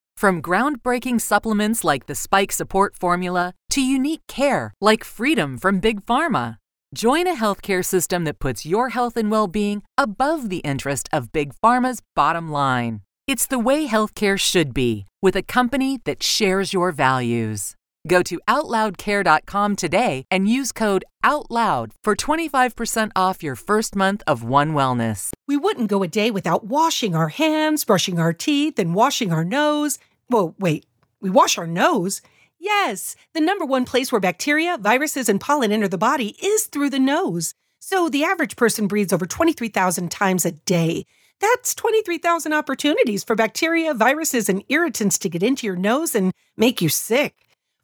From 0.21 0.39
groundbreaking 0.39 1.19
supplements 1.19 1.83
like 1.83 2.05
the 2.05 2.13
Spike 2.13 2.51
Support 2.51 2.95
Formula 2.95 3.55
to 3.71 3.81
unique 3.81 4.21
care 4.27 4.71
like 4.79 5.03
Freedom 5.03 5.57
from 5.57 5.79
Big 5.79 6.05
Pharma. 6.05 6.57
Join 6.93 7.25
a 7.25 7.35
healthcare 7.35 7.83
system 7.83 8.23
that 8.25 8.37
puts 8.37 8.63
your 8.63 8.89
health 8.89 9.17
and 9.17 9.31
well 9.31 9.47
being 9.47 9.81
above 9.97 10.49
the 10.49 10.59
interest 10.59 11.09
of 11.11 11.31
Big 11.31 11.55
Pharma's 11.55 12.03
bottom 12.15 12.51
line. 12.51 13.01
It's 13.25 13.47
the 13.47 13.57
way 13.57 13.87
healthcare 13.87 14.37
should 14.39 14.75
be, 14.75 15.07
with 15.23 15.35
a 15.35 15.41
company 15.41 15.97
that 16.05 16.21
shares 16.21 16.71
your 16.71 16.91
values. 16.91 17.73
Go 18.07 18.21
to 18.23 18.39
OutLoudCare.com 18.47 19.75
today 19.75 20.25
and 20.29 20.47
use 20.47 20.71
code 20.71 21.03
OUTLOUD 21.23 21.93
for 22.03 22.15
25% 22.15 23.11
off 23.15 23.41
your 23.41 23.55
first 23.55 23.95
month 23.95 24.21
of 24.25 24.43
One 24.43 24.73
Wellness. 24.73 25.31
We 25.47 25.57
wouldn't 25.57 25.89
go 25.89 26.01
a 26.03 26.07
day 26.07 26.29
without 26.29 26.65
washing 26.65 27.15
our 27.15 27.29
hands, 27.29 27.85
brushing 27.85 28.19
our 28.19 28.33
teeth, 28.33 28.77
and 28.79 28.93
washing 28.95 29.31
our 29.31 29.43
nose. 29.43 29.99
Well, 30.31 30.55
wait, 30.57 30.85
we 31.19 31.29
wash 31.29 31.57
our 31.57 31.67
nose? 31.67 32.21
Yes, 32.57 33.17
the 33.33 33.41
number 33.41 33.65
one 33.65 33.83
place 33.83 34.13
where 34.13 34.21
bacteria, 34.21 34.77
viruses, 34.77 35.27
and 35.27 35.41
pollen 35.41 35.73
enter 35.73 35.89
the 35.89 35.97
body 35.97 36.37
is 36.41 36.67
through 36.67 36.89
the 36.89 36.99
nose. 36.99 37.53
So 37.79 38.07
the 38.07 38.23
average 38.23 38.55
person 38.55 38.87
breathes 38.87 39.11
over 39.11 39.25
23,000 39.25 40.09
times 40.09 40.45
a 40.45 40.51
day. 40.51 41.05
That's 41.41 41.75
23,000 41.75 42.53
opportunities 42.53 43.25
for 43.25 43.35
bacteria, 43.35 43.93
viruses, 43.93 44.47
and 44.47 44.63
irritants 44.69 45.17
to 45.17 45.29
get 45.29 45.43
into 45.43 45.67
your 45.67 45.75
nose 45.75 46.15
and 46.15 46.31
make 46.55 46.81
you 46.81 46.87
sick. 46.87 47.35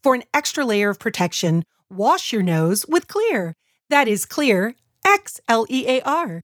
For 0.01 0.15
an 0.15 0.23
extra 0.33 0.63
layer 0.63 0.89
of 0.89 0.99
protection, 0.99 1.65
wash 1.89 2.31
your 2.31 2.43
nose 2.43 2.86
with 2.88 3.10
Xlear. 3.10 3.55
That 3.89 4.07
is 4.07 4.25
Xlear, 4.25 4.75
X 5.03 5.41
L 5.49 5.65
E 5.69 5.86
A 5.86 6.01
R. 6.03 6.43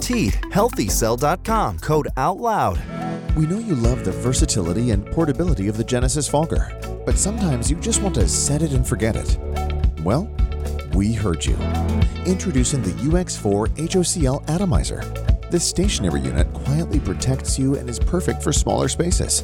Healthycell.com. 0.01 1.79
Code 1.79 2.07
OUTLOUD. 2.17 3.35
We 3.35 3.45
know 3.45 3.59
you 3.59 3.75
love 3.75 4.03
the 4.03 4.11
versatility 4.11 4.91
and 4.91 5.05
portability 5.05 5.67
of 5.67 5.77
the 5.77 5.83
Genesis 5.83 6.27
Fogger, 6.27 6.69
but 7.05 7.17
sometimes 7.17 7.71
you 7.71 7.77
just 7.77 8.01
want 8.01 8.15
to 8.15 8.27
set 8.27 8.61
it 8.61 8.73
and 8.73 8.85
forget 8.85 9.15
it. 9.15 9.37
Well, 10.03 10.29
we 10.93 11.13
heard 11.13 11.45
you. 11.45 11.55
Introducing 12.25 12.81
the 12.81 12.91
UX4 12.91 13.69
HOCL 13.77 14.49
Atomizer. 14.49 15.01
This 15.49 15.63
stationary 15.63 16.21
unit 16.21 16.51
quietly 16.53 16.99
protects 16.99 17.57
you 17.57 17.75
and 17.75 17.89
is 17.89 17.99
perfect 17.99 18.43
for 18.43 18.51
smaller 18.51 18.87
spaces. 18.87 19.43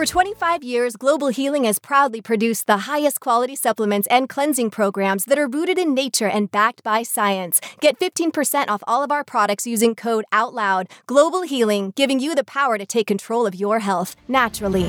For 0.00 0.06
25 0.06 0.64
years, 0.64 0.96
Global 0.96 1.28
Healing 1.28 1.64
has 1.64 1.78
proudly 1.78 2.22
produced 2.22 2.66
the 2.66 2.88
highest 2.88 3.20
quality 3.20 3.54
supplements 3.54 4.08
and 4.10 4.30
cleansing 4.30 4.70
programs 4.70 5.26
that 5.26 5.38
are 5.38 5.46
rooted 5.46 5.78
in 5.78 5.92
nature 5.92 6.26
and 6.26 6.50
backed 6.50 6.82
by 6.82 7.02
science. 7.02 7.60
Get 7.82 8.00
15% 8.00 8.68
off 8.68 8.82
all 8.86 9.02
of 9.02 9.12
our 9.12 9.22
products 9.22 9.66
using 9.66 9.94
code 9.94 10.24
OUTLOUD. 10.32 10.86
Global 11.06 11.42
Healing, 11.42 11.92
giving 11.96 12.18
you 12.18 12.34
the 12.34 12.44
power 12.44 12.78
to 12.78 12.86
take 12.86 13.08
control 13.08 13.46
of 13.46 13.54
your 13.54 13.80
health 13.80 14.16
naturally. 14.26 14.86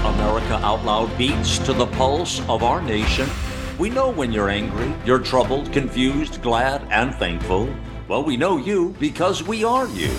America 0.00 0.54
Out 0.62 0.82
Loud 0.82 1.18
beats 1.18 1.58
to 1.58 1.74
the 1.74 1.88
pulse 1.88 2.40
of 2.48 2.62
our 2.62 2.80
nation. 2.80 3.28
We 3.78 3.90
know 3.90 4.10
when 4.10 4.32
you're 4.32 4.48
angry, 4.48 4.94
you're 5.04 5.18
troubled, 5.18 5.70
confused, 5.74 6.40
glad, 6.40 6.88
and 6.90 7.14
thankful. 7.16 7.68
Well, 8.08 8.24
we 8.24 8.38
know 8.38 8.56
you 8.56 8.96
because 8.98 9.42
we 9.42 9.62
are 9.62 9.86
you. 9.88 10.10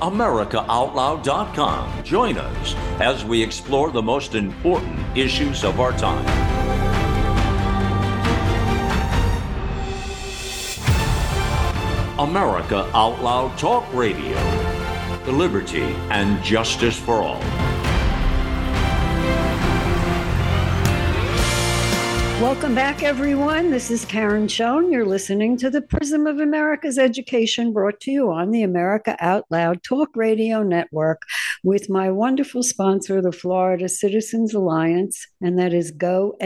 AmericaOutloud.com. 0.00 2.04
Join 2.04 2.38
us 2.38 2.74
as 3.00 3.24
we 3.24 3.42
explore 3.42 3.90
the 3.90 4.02
most 4.02 4.34
important 4.34 4.98
issues 5.16 5.64
of 5.64 5.80
our 5.80 5.92
time. 5.92 6.26
America 12.18 12.90
Out 12.94 13.22
Loud 13.22 13.56
Talk 13.58 13.84
Radio. 13.94 14.34
The 15.24 15.32
Liberty 15.32 15.94
and 16.10 16.42
justice 16.42 16.98
for 16.98 17.22
all. 17.22 17.67
Welcome 22.40 22.76
back, 22.76 23.02
everyone. 23.02 23.72
This 23.72 23.90
is 23.90 24.04
Karen 24.04 24.46
Schoen. 24.46 24.92
You're 24.92 25.04
listening 25.04 25.56
to 25.56 25.70
the 25.70 25.82
Prism 25.82 26.28
of 26.28 26.38
America's 26.38 26.96
Education 26.96 27.72
brought 27.72 27.98
to 28.02 28.12
you 28.12 28.30
on 28.30 28.52
the 28.52 28.62
America 28.62 29.16
Out 29.18 29.46
Loud 29.50 29.82
Talk 29.82 30.10
Radio 30.14 30.62
Network 30.62 31.22
with 31.64 31.90
my 31.90 32.12
wonderful 32.12 32.62
sponsor, 32.62 33.20
the 33.20 33.32
Florida 33.32 33.88
Citizens 33.88 34.54
Alliance, 34.54 35.26
and 35.40 35.58
that 35.58 35.74
is 35.74 35.90
goflca.org. 35.90 36.38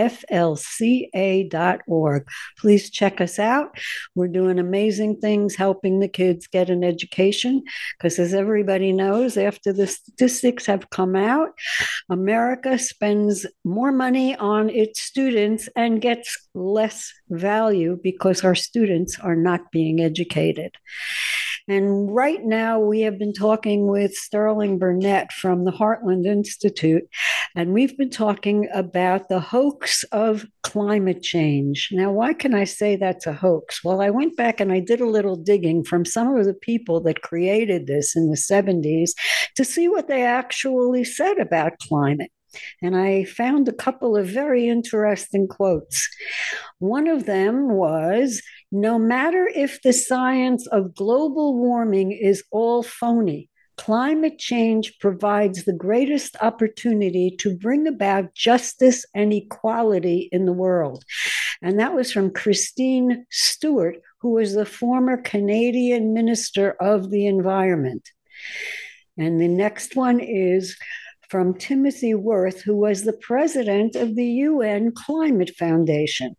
Please 2.58 2.90
check 2.90 3.20
us 3.20 3.38
out. 3.38 3.78
We're 4.14 4.28
doing 4.28 4.58
amazing 4.58 5.18
things 5.20 5.56
helping 5.56 6.00
the 6.00 6.08
kids 6.08 6.46
get 6.46 6.70
an 6.70 6.84
education 6.84 7.64
because, 7.98 8.18
as 8.18 8.32
everybody 8.32 8.92
knows, 8.92 9.36
after 9.36 9.74
the 9.74 9.86
statistics 9.86 10.64
have 10.64 10.88
come 10.88 11.14
out, 11.16 11.50
America 12.08 12.78
spends 12.78 13.44
more 13.62 13.92
money 13.92 14.34
on 14.36 14.70
its 14.70 15.02
students 15.02 15.68
and 15.82 16.00
gets 16.00 16.36
less 16.54 17.12
value 17.30 17.98
because 18.02 18.44
our 18.44 18.54
students 18.54 19.18
are 19.20 19.36
not 19.36 19.70
being 19.72 20.00
educated. 20.00 20.76
And 21.68 22.12
right 22.12 22.42
now, 22.42 22.80
we 22.80 23.02
have 23.02 23.18
been 23.18 23.32
talking 23.32 23.86
with 23.86 24.14
Sterling 24.14 24.78
Burnett 24.78 25.32
from 25.32 25.64
the 25.64 25.70
Heartland 25.70 26.26
Institute, 26.26 27.04
and 27.54 27.72
we've 27.72 27.96
been 27.96 28.10
talking 28.10 28.68
about 28.74 29.28
the 29.28 29.38
hoax 29.38 30.02
of 30.10 30.44
climate 30.64 31.22
change. 31.22 31.90
Now, 31.92 32.10
why 32.10 32.32
can 32.32 32.52
I 32.52 32.64
say 32.64 32.96
that's 32.96 33.26
a 33.26 33.32
hoax? 33.32 33.84
Well, 33.84 34.00
I 34.00 34.10
went 34.10 34.36
back 34.36 34.58
and 34.58 34.72
I 34.72 34.80
did 34.80 35.00
a 35.00 35.08
little 35.08 35.36
digging 35.36 35.84
from 35.84 36.04
some 36.04 36.36
of 36.36 36.46
the 36.46 36.54
people 36.54 37.00
that 37.02 37.22
created 37.22 37.86
this 37.86 38.16
in 38.16 38.28
the 38.28 38.36
70s 38.36 39.10
to 39.56 39.64
see 39.64 39.86
what 39.86 40.08
they 40.08 40.24
actually 40.24 41.04
said 41.04 41.38
about 41.38 41.78
climate. 41.78 42.32
And 42.80 42.96
I 42.96 43.24
found 43.24 43.68
a 43.68 43.72
couple 43.72 44.16
of 44.16 44.26
very 44.26 44.68
interesting 44.68 45.48
quotes. 45.48 46.08
One 46.78 47.08
of 47.08 47.26
them 47.26 47.70
was 47.70 48.42
No 48.70 48.98
matter 48.98 49.50
if 49.54 49.82
the 49.82 49.92
science 49.92 50.66
of 50.68 50.94
global 50.94 51.58
warming 51.58 52.12
is 52.12 52.42
all 52.50 52.82
phony, 52.82 53.50
climate 53.76 54.38
change 54.38 54.98
provides 55.00 55.64
the 55.64 55.72
greatest 55.72 56.36
opportunity 56.40 57.34
to 57.38 57.56
bring 57.56 57.86
about 57.86 58.34
justice 58.34 59.04
and 59.14 59.32
equality 59.32 60.28
in 60.32 60.46
the 60.46 60.52
world. 60.52 61.04
And 61.62 61.78
that 61.78 61.94
was 61.94 62.12
from 62.12 62.32
Christine 62.32 63.26
Stewart, 63.30 63.96
who 64.20 64.30
was 64.30 64.54
the 64.54 64.66
former 64.66 65.16
Canadian 65.16 66.12
Minister 66.12 66.72
of 66.80 67.10
the 67.10 67.26
Environment. 67.26 68.08
And 69.16 69.40
the 69.40 69.48
next 69.48 69.94
one 69.94 70.20
is 70.20 70.76
from 71.32 71.54
Timothy 71.54 72.12
Wirth, 72.12 72.60
who 72.60 72.76
was 72.76 73.04
the 73.04 73.14
president 73.14 73.96
of 73.96 74.16
the 74.16 74.26
UN 74.50 74.92
Climate 74.92 75.48
Foundation. 75.58 76.36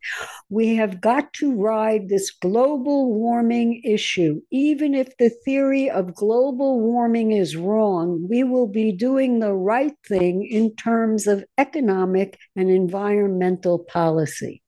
We 0.49 0.75
have 0.75 1.01
got 1.01 1.34
to 1.39 1.51
ride 1.51 2.10
this 2.10 2.29
global 2.29 3.12
warming 3.12 3.82
issue. 3.84 4.41
Even 4.51 4.93
if 4.93 5.17
the 5.17 5.32
theory 5.43 5.89
of 5.89 6.13
global 6.13 6.79
warming 6.79 7.32
is 7.32 7.56
wrong, 7.56 8.27
we 8.29 8.43
will 8.43 8.67
be 8.67 8.91
doing 8.91 9.39
the 9.39 9.56
right 9.56 9.95
thing 10.08 10.45
in 10.45 10.75
terms 10.75 11.25
of 11.25 11.43
economic 11.58 12.38
and 12.56 12.69
environmental 12.69 13.79
policy. 13.79 14.62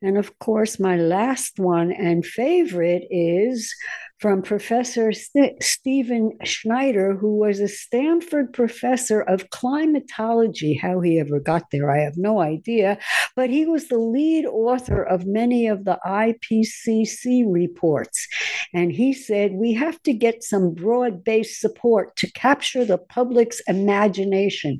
And 0.00 0.16
of 0.16 0.38
course, 0.38 0.80
my 0.80 0.96
last 0.96 1.58
one 1.58 1.92
and 1.92 2.24
favorite 2.24 3.04
is 3.10 3.74
from 4.18 4.42
Professor 4.42 5.12
St- 5.12 5.62
Stephen 5.62 6.32
Schneider, 6.42 7.14
who 7.14 7.36
was 7.36 7.60
a 7.60 7.68
Stanford 7.68 8.52
professor 8.52 9.20
of 9.20 9.50
climatology. 9.50 10.74
How 10.74 11.00
he 11.00 11.20
ever 11.20 11.38
got 11.38 11.70
there, 11.70 11.90
I 11.90 12.00
have 12.02 12.16
no 12.16 12.40
idea. 12.40 12.98
But 13.36 13.50
he 13.50 13.64
was 13.64 13.88
the 13.88 13.98
lead 13.98 14.44
author 14.46 15.02
of 15.02 15.24
many 15.24 15.68
of 15.68 15.84
the 15.84 15.98
IPCC 16.04 17.44
reports. 17.46 18.26
And 18.74 18.90
he 18.90 19.12
said, 19.12 19.52
We 19.54 19.72
have 19.74 20.02
to 20.02 20.12
get 20.12 20.42
some 20.42 20.74
broad 20.74 21.22
based 21.22 21.60
support 21.60 22.16
to 22.16 22.30
capture 22.32 22.84
the 22.84 22.98
public's 22.98 23.60
imagination. 23.68 24.78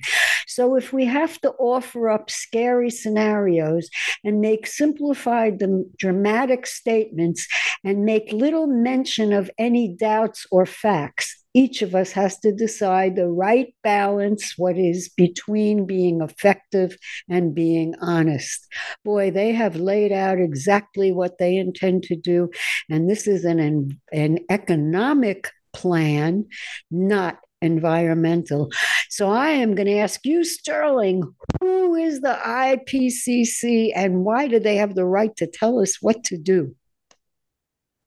So 0.49 0.75
if 0.75 0.93
we 0.93 1.05
have 1.05 1.41
to 1.43 1.53
offer 1.59 2.09
up 2.09 2.31
scary 2.31 2.91
scenarios 2.91 3.89
and 4.25 4.41
make 4.41 4.67
simplified, 4.67 5.63
dramatic 5.99 6.67
statements 6.67 7.47
and 7.85 8.05
make 8.05 8.33
little 8.33 8.67
mention 8.67 9.28
of 9.33 9.51
any 9.59 9.89
doubts 9.89 10.47
or 10.51 10.67
facts, 10.67 11.45
each 11.55 11.83
of 11.83 11.95
us 11.95 12.13
has 12.13 12.39
to 12.41 12.53
decide 12.53 13.17
the 13.17 13.29
right 13.29 13.75
balance, 13.83 14.55
what 14.57 14.79
is 14.79 15.09
between 15.09 15.87
being 15.87 16.21
effective 16.21 16.97
and 17.29 17.55
being 17.55 17.95
honest. 18.01 18.67
Boy, 19.05 19.31
they 19.31 19.53
have 19.53 19.77
laid 19.77 20.13
out 20.13 20.39
exactly 20.39 21.11
what 21.11 21.39
they 21.39 21.57
intend 21.57 22.05
to 22.05 22.17
do. 22.17 22.51
And 22.91 23.11
this 23.11 23.27
is 23.27 23.45
an, 23.45 23.99
an 24.13 24.39
economic 24.51 25.51
plan, 25.73 26.47
not 26.91 27.39
environmental. 27.61 28.71
So 29.09 29.31
I 29.31 29.51
am 29.51 29.75
going 29.75 29.87
to 29.87 29.99
ask 29.99 30.25
you, 30.25 30.45
Sterling, 30.45 31.23
who 31.61 31.95
is 31.95 32.21
the 32.21 32.39
IPCC 32.45 33.93
and 33.95 34.25
why 34.25 34.49
do 34.49 34.61
they 34.61 34.77
have 34.77 34.95
the 34.95 35.07
right 35.07 35.35
to 35.37 35.47
tell 35.47 35.81
us 35.81 35.97
what 36.01 36.25
to 36.25 36.37
do? 36.37 36.77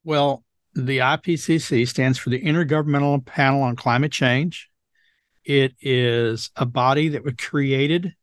Well, 0.04 0.44
the 0.74 1.00
IPCC 1.00 1.88
stands 1.88 2.18
for 2.18 2.30
the 2.30 2.42
Intergovernmental 2.42 3.26
Panel 3.26 3.64
on 3.64 3.76
Climate 3.76 4.12
Change. 4.12 4.70
It 5.44 5.74
is 5.82 6.50
a 6.56 6.66
body 6.66 7.10
that 7.10 7.24
was 7.24 7.34
created 7.38 8.14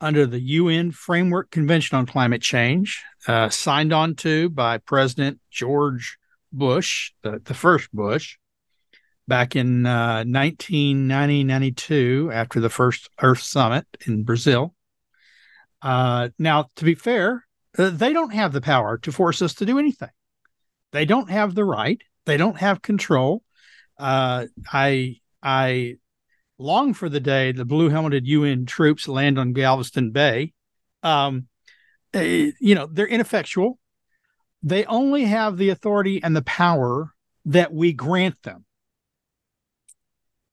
under 0.00 0.26
the 0.26 0.40
UN 0.40 0.92
Framework 0.92 1.50
Convention 1.50 1.98
on 1.98 2.06
Climate 2.06 2.42
Change, 2.42 3.02
uh, 3.26 3.48
signed 3.48 3.92
on 3.92 4.14
to 4.16 4.48
by 4.48 4.78
President 4.78 5.40
George 5.50 6.18
Bush, 6.52 7.12
the, 7.22 7.40
the 7.44 7.54
first 7.54 7.92
Bush, 7.92 8.38
back 9.26 9.56
in 9.56 9.84
uh, 9.84 10.24
1990 10.24 11.44
92 11.44 12.30
after 12.32 12.60
the 12.60 12.70
first 12.70 13.10
Earth 13.20 13.40
Summit 13.40 13.86
in 14.06 14.22
Brazil. 14.22 14.74
Uh, 15.82 16.30
now, 16.38 16.68
to 16.76 16.84
be 16.84 16.94
fair, 16.94 17.44
uh, 17.76 17.90
they 17.90 18.12
don't 18.12 18.32
have 18.32 18.52
the 18.52 18.60
power 18.60 18.98
to 18.98 19.12
force 19.12 19.42
us 19.42 19.54
to 19.54 19.66
do 19.66 19.78
anything. 19.78 20.08
They 20.92 21.04
don't 21.04 21.30
have 21.30 21.54
the 21.54 21.64
right. 21.64 22.00
They 22.26 22.36
don't 22.36 22.58
have 22.58 22.82
control. 22.82 23.42
Uh, 23.98 24.46
I 24.72 25.16
I 25.42 25.96
long 26.58 26.94
for 26.94 27.08
the 27.08 27.20
day 27.20 27.52
the 27.52 27.64
blue 27.64 27.88
helmeted 27.90 28.26
UN 28.26 28.66
troops 28.66 29.08
land 29.08 29.38
on 29.38 29.52
Galveston 29.52 30.12
Bay. 30.12 30.52
Um, 31.02 31.48
uh, 32.14 32.20
you 32.20 32.74
know 32.74 32.86
they're 32.86 33.06
ineffectual. 33.06 33.78
they 34.62 34.84
only 34.86 35.24
have 35.24 35.56
the 35.56 35.70
authority 35.70 36.22
and 36.22 36.34
the 36.36 36.42
power 36.42 37.12
that 37.44 37.72
we 37.72 37.92
grant 37.92 38.42
them. 38.42 38.64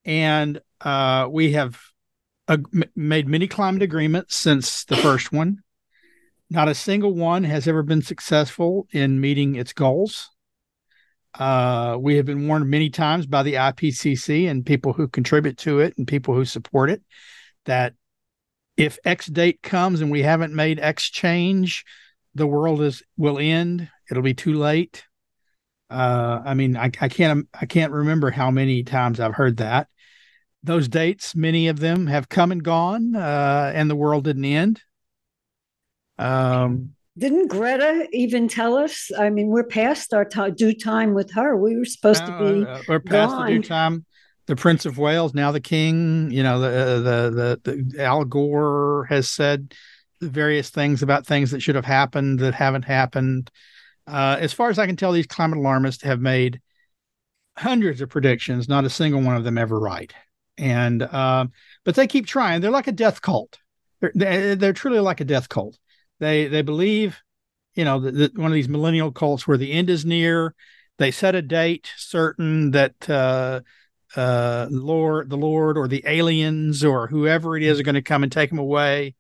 And 0.06 0.62
uh, 0.82 1.28
we 1.32 1.54
have 1.54 1.80
uh, 2.48 2.58
made 2.96 3.28
many 3.28 3.48
climate 3.48 3.82
agreements 3.82 4.36
since 4.36 4.86
the 4.86 4.96
first 4.98 5.32
one. 5.32 5.64
Not 6.50 6.70
a 6.70 6.76
single 6.76 7.14
one 7.14 7.44
has 7.44 7.68
ever 7.68 7.84
been 7.84 8.02
successful 8.02 8.88
in 8.92 9.20
meeting 9.20 9.56
its 9.56 9.74
goals. 9.74 10.30
Uh, 11.34 11.98
we 12.00 12.16
have 12.16 12.26
been 12.26 12.48
warned 12.48 12.70
many 12.70 12.90
times 12.90 13.26
by 13.26 13.44
the 13.44 13.56
IPCC 13.56 14.50
and 14.50 14.66
people 14.66 14.94
who 14.94 15.08
contribute 15.08 15.58
to 15.58 15.80
it 15.80 15.98
and 15.98 16.08
people 16.08 16.34
who 16.34 16.46
support 16.46 16.90
it 16.90 17.02
that 17.66 17.94
if 18.78 19.00
X 19.04 19.28
date 19.28 19.62
comes 19.62 20.02
and 20.02 20.12
we 20.12 20.22
haven't 20.22 20.54
made 20.54 20.80
X 20.80 21.10
change, 21.10 21.84
the 22.36 22.48
world 22.48 22.82
is 22.82 23.02
will 23.18 23.40
end. 23.40 23.90
It'll 24.10 24.24
be 24.24 24.34
too 24.34 24.54
late. 24.54 25.04
Uh, 25.90 26.42
I 26.46 26.54
mean, 26.54 26.78
I, 26.78 26.86
I 27.00 27.10
can't 27.10 27.48
I 27.60 27.66
can't 27.66 27.92
remember 27.92 28.32
how 28.32 28.52
many 28.52 28.84
times 28.84 29.20
I've 29.20 29.36
heard 29.36 29.58
that. 29.58 29.88
Those 30.64 30.88
dates, 30.88 31.36
many 31.36 31.68
of 31.68 31.80
them 31.80 32.08
have 32.08 32.28
come 32.28 32.52
and 32.52 32.64
gone, 32.64 33.16
uh, 33.16 33.72
and 33.74 33.90
the 33.90 33.96
world 33.96 34.24
didn't 34.24 34.46
end. 34.46 34.82
Um, 36.18 36.96
didn't 37.18 37.48
Greta 37.48 38.08
even 38.12 38.48
tell 38.48 38.76
us? 38.76 39.10
I 39.18 39.30
mean, 39.30 39.48
we're 39.48 39.64
past 39.64 40.14
our 40.14 40.26
t- 40.26 40.52
due 40.52 40.74
time 40.74 41.14
with 41.14 41.32
her. 41.34 41.56
We 41.56 41.78
were 41.78 41.86
supposed 41.86 42.26
to 42.26 42.38
be. 42.40 42.66
Uh, 42.66 42.82
we're 42.88 43.00
past 43.00 43.32
gone. 43.32 43.46
the 43.46 43.54
due 43.54 43.64
time. 43.64 44.06
The 44.48 44.56
Prince 44.56 44.86
of 44.86 44.98
Wales, 44.98 45.34
now 45.34 45.52
the 45.52 45.62
King. 45.62 46.30
You 46.30 46.44
know, 46.44 46.60
the 46.60 46.70
the 47.02 47.60
the, 47.64 47.84
the 47.84 48.04
Al 48.04 48.26
Gore 48.26 49.08
has 49.10 49.30
said 49.30 49.74
various 50.22 50.70
things 50.70 51.02
about 51.04 51.26
things 51.26 51.52
that 51.52 51.62
should 51.62 51.76
have 51.76 51.86
happened 51.86 52.40
that 52.40 52.54
haven't 52.54 52.86
happened. 52.86 53.50
Uh, 54.08 54.38
as 54.40 54.54
far 54.54 54.70
as 54.70 54.78
I 54.78 54.86
can 54.86 54.98
tell, 54.98 55.12
these 55.12 55.26
climate 55.26 55.58
alarmists 55.58 56.04
have 56.04 56.20
made 56.20 56.62
hundreds 57.58 58.02
of 58.02 58.10
predictions, 58.10 58.68
not 58.68 58.86
a 58.86 58.90
single 58.90 59.22
one 59.22 59.38
of 59.38 59.44
them 59.44 59.58
ever 59.58 59.80
right. 59.80 60.14
And 60.58 61.02
uh, 61.02 61.48
but 61.84 61.96
they 61.96 62.08
keep 62.08 62.28
trying. 62.28 62.62
They're 62.62 62.72
like 62.72 62.88
a 62.88 62.94
death 62.94 63.22
cult. 63.22 63.58
They're, 64.14 64.56
they're 64.56 64.74
truly 64.74 65.00
like 65.00 65.22
a 65.22 65.26
death 65.26 65.50
cult. 65.50 65.78
They 66.20 66.48
they 66.48 66.62
believe, 66.62 67.22
you 67.74 67.86
know, 67.86 68.00
that 68.00 68.38
one 68.38 68.52
of 68.52 68.54
these 68.54 68.70
millennial 68.70 69.12
cults 69.12 69.48
where 69.48 69.58
the 69.58 69.72
end 69.72 69.90
is 69.90 70.06
near. 70.06 70.56
They 70.98 71.12
set 71.12 71.36
a 71.36 71.42
date 71.42 71.92
certain 71.98 72.72
that 72.72 73.10
uh, 73.10 73.62
uh, 74.16 74.68
Lord, 74.70 75.30
the 75.30 75.38
Lord, 75.38 75.78
or 75.78 75.88
the 75.88 76.04
aliens, 76.08 76.86
or 76.86 77.08
whoever 77.08 77.58
it 77.58 77.64
is, 77.64 77.80
are 77.80 77.84
going 77.84 77.96
to 77.96 78.02
come 78.02 78.24
and 78.24 78.32
take 78.32 78.50
them 78.50 78.60
away 78.60 79.16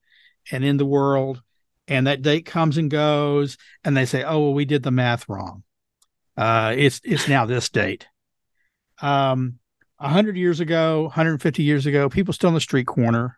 and 0.51 0.63
in 0.63 0.77
the 0.77 0.85
world. 0.85 1.41
And 1.87 2.07
that 2.07 2.21
date 2.21 2.45
comes 2.45 2.77
and 2.77 2.89
goes, 2.89 3.57
and 3.83 3.95
they 3.95 4.05
say, 4.05 4.23
"Oh, 4.23 4.39
well, 4.39 4.53
we 4.53 4.65
did 4.65 4.83
the 4.83 4.91
math 4.91 5.27
wrong. 5.27 5.63
Uh, 6.37 6.73
it's 6.77 7.01
it's 7.03 7.27
now 7.27 7.45
this 7.45 7.69
date." 7.69 8.07
Um, 9.01 9.59
hundred 9.99 10.37
years 10.37 10.61
ago, 10.61 11.03
150 11.03 11.63
years 11.63 11.85
ago, 11.85 12.09
people 12.09 12.33
still 12.33 12.49
in 12.49 12.53
the 12.53 12.61
street 12.61 12.87
corner 12.87 13.37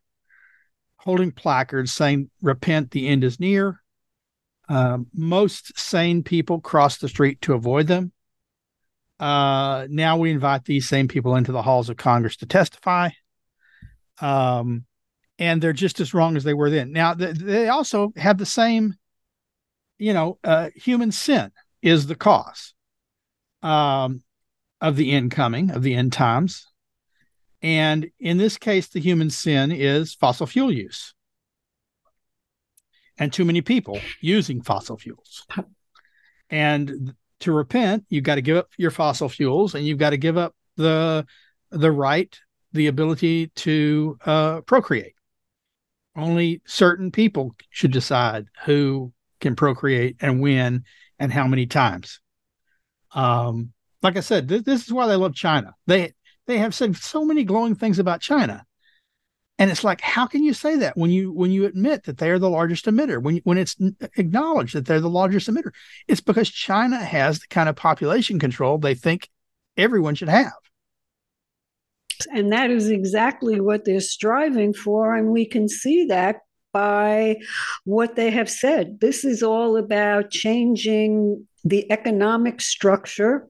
holding 0.98 1.32
placards 1.32 1.92
saying, 1.92 2.30
Repent, 2.42 2.92
the 2.92 3.08
end 3.08 3.24
is 3.24 3.40
near. 3.40 3.82
Um, 4.70 5.08
most 5.14 5.78
sane 5.80 6.24
people 6.24 6.60
cross 6.60 6.98
the 6.98 7.08
street 7.08 7.42
to 7.42 7.54
avoid 7.54 7.88
them. 7.88 8.12
Uh, 9.20 9.88
now 9.90 10.18
we 10.18 10.32
invite 10.32 10.66
these 10.66 10.88
same 10.88 11.08
people 11.08 11.36
into 11.36 11.52
the 11.52 11.62
halls 11.62 11.90
of 11.90 11.98
Congress 11.98 12.38
to 12.38 12.46
testify. 12.46 13.10
Um, 14.20 14.86
and 15.40 15.62
they're 15.62 15.74
just 15.74 16.00
as 16.00 16.14
wrong 16.14 16.36
as 16.36 16.44
they 16.44 16.54
were 16.54 16.70
then. 16.70 16.92
Now, 16.92 17.14
th- 17.14 17.36
they 17.36 17.70
also 17.70 18.12
have 18.16 18.38
the 18.38 18.46
same, 18.46 18.96
you 19.98 20.14
know, 20.14 20.40
uh, 20.44 20.70
human 20.76 21.12
sin 21.12 21.52
is 21.82 22.08
the 22.08 22.16
cause 22.16 22.74
um, 23.62 24.24
of 24.82 24.96
the 24.96 25.12
incoming, 25.12 25.72
of 25.72 25.84
the 25.84 25.94
end 25.94 26.14
times. 26.14 26.66
And 27.62 28.10
in 28.20 28.38
this 28.38 28.58
case, 28.58 28.88
the 28.88 29.00
human 29.00 29.30
sin 29.30 29.72
is 29.72 30.14
fossil 30.14 30.46
fuel 30.46 30.72
use 30.72 31.14
and 33.18 33.34
too 33.34 33.46
many 33.46 33.62
people 33.62 34.00
using 34.22 34.62
fossil 34.62 34.98
fuels. 34.98 35.46
And 36.50 37.14
to 37.42 37.52
repent, 37.52 38.06
you've 38.10 38.24
got 38.24 38.36
to 38.36 38.42
give 38.42 38.58
up 38.58 38.70
your 38.78 38.92
fossil 38.92 39.30
fuels 39.30 39.76
and 39.76 39.86
you've 39.86 39.98
got 39.98 40.12
to 40.12 40.18
give 40.18 40.38
up 40.38 40.56
the 40.76 41.26
the 41.70 41.92
right, 41.92 42.40
the 42.72 42.88
ability 42.88 43.48
to 43.48 44.18
uh, 44.26 44.62
procreate. 44.62 45.14
Only 46.16 46.62
certain 46.66 47.12
people 47.12 47.56
should 47.70 47.92
decide 47.92 48.46
who 48.64 49.12
can 49.42 49.56
procreate 49.56 50.16
and 50.22 50.40
when 50.40 50.84
and 51.20 51.32
how 51.34 51.48
many 51.48 51.66
times. 51.66 52.22
Um, 53.12 53.74
like 54.02 54.16
I 54.16 54.22
said, 54.22 54.48
th- 54.48 54.64
this 54.64 54.86
is 54.86 54.94
why 54.94 55.08
they 55.08 55.16
love 55.16 55.36
China. 55.36 55.76
They 55.86 56.14
they 56.48 56.58
have 56.58 56.74
said 56.74 56.96
so 56.96 57.24
many 57.24 57.44
glowing 57.44 57.76
things 57.76 58.00
about 58.00 58.22
China. 58.22 58.66
And 59.60 59.72
it's 59.72 59.84
like, 59.84 60.02
how 60.02 60.28
can 60.28 60.44
you 60.44 60.54
say 60.54 60.78
that 60.78 60.96
when 60.96 61.10
you 61.10 61.32
when 61.32 61.52
you 61.52 61.66
admit 61.66 62.04
that 62.04 62.20
they 62.20 62.30
are 62.30 62.38
the 62.40 62.50
largest 62.50 62.86
emitter? 62.86 63.22
When 63.22 63.38
when 63.44 63.58
it's 63.58 63.76
acknowledged 64.16 64.76
that 64.76 64.86
they're 64.86 65.02
the 65.02 65.10
largest 65.10 65.50
emitter, 65.50 65.72
it's 66.08 66.22
because 66.22 66.50
China 66.50 66.98
has 66.98 67.40
the 67.40 67.48
kind 67.48 67.68
of 67.68 67.76
population 67.76 68.38
control 68.40 68.78
they 68.78 68.94
think 68.94 69.30
everyone 69.76 70.16
should 70.16 70.30
have. 70.30 70.54
And 72.32 72.52
that 72.52 72.70
is 72.70 72.90
exactly 72.90 73.60
what 73.60 73.84
they're 73.84 74.00
striving 74.00 74.74
for, 74.74 75.16
and 75.16 75.30
we 75.30 75.46
can 75.46 75.68
see 75.68 76.06
that 76.06 76.38
by 76.72 77.38
what 77.84 78.16
they 78.16 78.30
have 78.30 78.50
said. 78.50 79.00
This 79.00 79.26
is 79.26 79.42
all 79.42 79.78
about 79.78 80.30
changing 80.30 81.48
the 81.64 81.92
economic 81.92 82.62
structure 82.62 83.48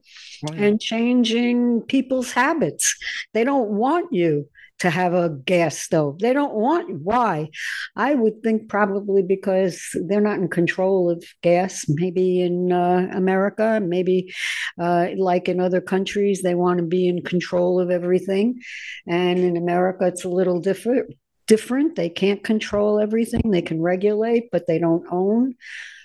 oh, 0.48 0.54
and 0.54 0.80
changing 0.80 1.82
people's 1.82 2.32
habits. 2.32 2.96
They 3.34 3.44
don't 3.44 3.70
want 3.70 4.12
you 4.12 4.48
to 4.78 4.90
have 4.90 5.12
a 5.12 5.30
gas 5.30 5.78
stove. 5.78 6.20
They 6.20 6.32
don't 6.32 6.54
want 6.54 7.02
why? 7.02 7.50
I 7.96 8.14
would 8.14 8.42
think 8.42 8.68
probably 8.68 9.22
because 9.22 9.82
they're 10.06 10.20
not 10.20 10.38
in 10.38 10.48
control 10.48 11.10
of 11.10 11.24
gas. 11.42 11.84
Maybe 11.88 12.40
in 12.40 12.72
uh, 12.72 13.10
America, 13.12 13.80
maybe 13.82 14.32
uh, 14.80 15.08
like 15.16 15.48
in 15.48 15.60
other 15.60 15.80
countries, 15.80 16.42
they 16.42 16.54
want 16.54 16.78
to 16.78 16.84
be 16.84 17.08
in 17.08 17.22
control 17.22 17.80
of 17.80 17.90
everything. 17.90 18.60
And 19.06 19.38
in 19.40 19.56
America, 19.56 20.06
it's 20.06 20.24
a 20.24 20.28
little 20.28 20.60
different. 20.60 21.14
Different. 21.46 21.96
They 21.96 22.10
can't 22.10 22.44
control 22.44 23.00
everything. 23.00 23.50
They 23.50 23.62
can 23.62 23.80
regulate, 23.80 24.50
but 24.52 24.66
they 24.66 24.78
don't 24.78 25.06
own. 25.10 25.54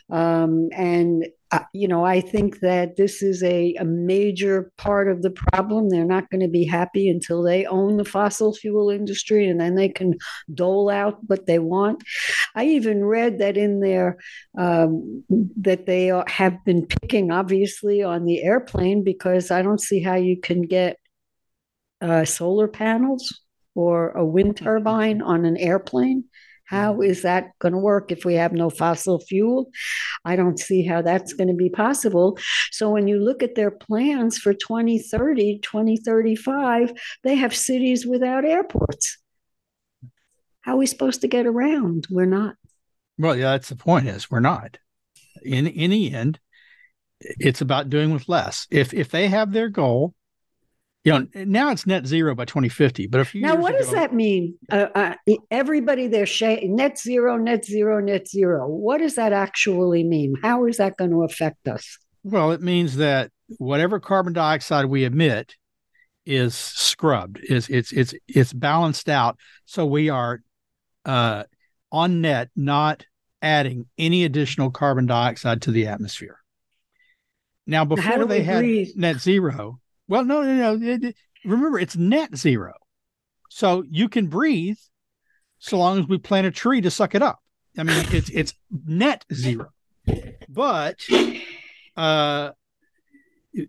Um, 0.09 0.69
and 0.75 1.25
you 1.73 1.87
know, 1.87 2.03
I 2.03 2.21
think 2.21 2.59
that 2.61 2.95
this 2.95 3.21
is 3.21 3.43
a, 3.43 3.75
a 3.75 3.85
major 3.85 4.71
part 4.77 5.07
of 5.07 5.21
the 5.21 5.29
problem. 5.29 5.89
They're 5.89 6.05
not 6.05 6.29
going 6.29 6.41
to 6.41 6.47
be 6.47 6.65
happy 6.65 7.09
until 7.09 7.43
they 7.43 7.65
own 7.65 7.97
the 7.97 8.05
fossil 8.05 8.53
fuel 8.53 8.89
industry 8.89 9.47
and 9.47 9.59
then 9.59 9.75
they 9.75 9.89
can 9.89 10.15
dole 10.53 10.89
out 10.89 11.19
what 11.27 11.45
they 11.45 11.59
want. 11.59 12.03
I 12.55 12.65
even 12.65 13.05
read 13.05 13.39
that 13.39 13.57
in 13.57 13.79
there 13.79 14.17
um, 14.57 15.23
that 15.57 15.85
they 15.85 16.11
are, 16.11 16.25
have 16.27 16.63
been 16.65 16.85
picking, 16.85 17.31
obviously, 17.31 18.03
on 18.03 18.25
the 18.25 18.41
airplane 18.41 19.03
because 19.03 19.51
I 19.51 19.61
don't 19.61 19.81
see 19.81 20.01
how 20.01 20.15
you 20.15 20.39
can 20.39 20.63
get 20.63 20.97
uh, 22.01 22.25
solar 22.25 22.67
panels 22.67 23.41
or 23.75 24.11
a 24.11 24.25
wind 24.25 24.57
turbine 24.57 25.21
on 25.21 25.45
an 25.45 25.57
airplane. 25.57 26.25
How 26.65 27.01
is 27.01 27.23
that 27.23 27.51
going 27.59 27.73
to 27.73 27.79
work 27.79 28.11
if 28.11 28.25
we 28.25 28.35
have 28.35 28.53
no 28.53 28.69
fossil 28.69 29.19
fuel? 29.19 29.69
I 30.23 30.35
don't 30.35 30.59
see 30.59 30.85
how 30.85 31.01
that's 31.01 31.33
going 31.33 31.49
to 31.49 31.53
be 31.53 31.69
possible. 31.69 32.37
So 32.71 32.89
when 32.89 33.07
you 33.07 33.19
look 33.19 33.43
at 33.43 33.55
their 33.55 33.71
plans 33.71 34.37
for 34.37 34.53
2030, 34.53 35.59
2035, 35.59 36.93
they 37.23 37.35
have 37.35 37.55
cities 37.55 38.05
without 38.05 38.45
airports. 38.45 39.17
How 40.61 40.73
are 40.73 40.77
we 40.77 40.85
supposed 40.85 41.21
to 41.21 41.27
get 41.27 41.45
around? 41.45 42.07
We're 42.09 42.25
not. 42.25 42.55
Well, 43.17 43.35
yeah, 43.35 43.51
that's 43.51 43.69
the 43.69 43.75
point 43.75 44.07
is 44.07 44.31
we're 44.31 44.39
not. 44.39 44.77
In 45.43 45.67
in 45.67 45.91
the 45.91 46.13
end, 46.13 46.39
it's 47.19 47.61
about 47.61 47.89
doing 47.89 48.13
with 48.13 48.29
less. 48.29 48.65
If 48.71 48.93
if 48.93 49.09
they 49.09 49.27
have 49.27 49.51
their 49.51 49.69
goal 49.69 50.13
you 51.03 51.11
know 51.11 51.27
now 51.35 51.71
it's 51.71 51.85
net 51.85 52.05
zero 52.07 52.33
by 52.33 52.45
2050 52.45 53.07
but 53.07 53.19
a 53.21 53.25
few 53.25 53.41
now 53.41 53.55
what 53.55 53.75
ago, 53.75 53.79
does 53.83 53.91
that 53.91 54.13
mean? 54.13 54.57
Uh, 54.71 54.87
uh, 54.95 55.15
everybody 55.51 56.07
they're 56.07 56.25
sh- 56.25 56.63
net 56.63 56.97
zero 56.97 57.37
net 57.37 57.65
zero 57.65 57.99
net 57.99 58.27
zero. 58.27 58.67
What 58.67 58.99
does 58.99 59.15
that 59.15 59.33
actually 59.33 60.03
mean? 60.03 60.35
How 60.41 60.65
is 60.65 60.77
that 60.77 60.97
going 60.97 61.11
to 61.11 61.23
affect 61.23 61.67
us? 61.67 61.97
Well 62.23 62.51
it 62.51 62.61
means 62.61 62.95
that 62.97 63.31
whatever 63.57 63.99
carbon 63.99 64.33
dioxide 64.33 64.85
we 64.85 65.03
emit 65.03 65.55
is 66.25 66.55
scrubbed 66.55 67.39
is 67.43 67.67
it's 67.69 67.91
it's 67.91 68.13
it's 68.27 68.53
balanced 68.53 69.09
out. 69.09 69.37
So 69.65 69.85
we 69.85 70.09
are 70.09 70.41
uh 71.05 71.43
on 71.91 72.21
net 72.21 72.49
not 72.55 73.05
adding 73.41 73.87
any 73.97 74.23
additional 74.23 74.71
carbon 74.71 75.05
dioxide 75.05 75.61
to 75.63 75.71
the 75.71 75.87
atmosphere. 75.87 76.39
Now 77.67 77.83
before 77.83 78.25
they 78.25 78.41
had 78.41 78.59
breathe? 78.59 78.89
net 78.95 79.19
zero 79.19 79.81
well, 80.07 80.25
no, 80.25 80.41
no, 80.41 80.75
no. 80.75 81.11
Remember, 81.45 81.79
it's 81.79 81.95
net 81.95 82.35
zero. 82.35 82.73
So 83.49 83.83
you 83.89 84.09
can 84.09 84.27
breathe 84.27 84.77
so 85.59 85.77
long 85.77 85.99
as 85.99 86.07
we 86.07 86.17
plant 86.17 86.47
a 86.47 86.51
tree 86.51 86.81
to 86.81 86.91
suck 86.91 87.15
it 87.15 87.21
up. 87.21 87.39
I 87.77 87.83
mean, 87.83 88.05
it's 88.11 88.29
it's 88.29 88.53
net 88.85 89.25
zero. 89.33 89.69
But 90.49 90.99
uh, 91.97 92.51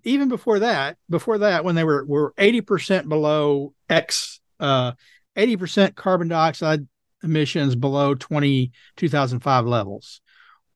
even 0.03 0.29
before 0.29 0.61
that, 0.61 0.97
before 1.09 1.39
that, 1.39 1.65
when 1.65 1.75
they 1.75 1.85
were 1.85 2.05
were 2.05 2.35
eighty 2.39 2.61
percent 2.61 3.09
below 3.09 3.75
X, 3.89 4.41
uh, 4.61 4.93
eighty 5.37 5.57
percent 5.57 5.97
carbon 5.97 6.29
dioxide 6.29 6.87
emissions 7.23 7.75
below 7.75 8.15
20, 8.15 8.71
2005 8.97 9.65
levels, 9.67 10.21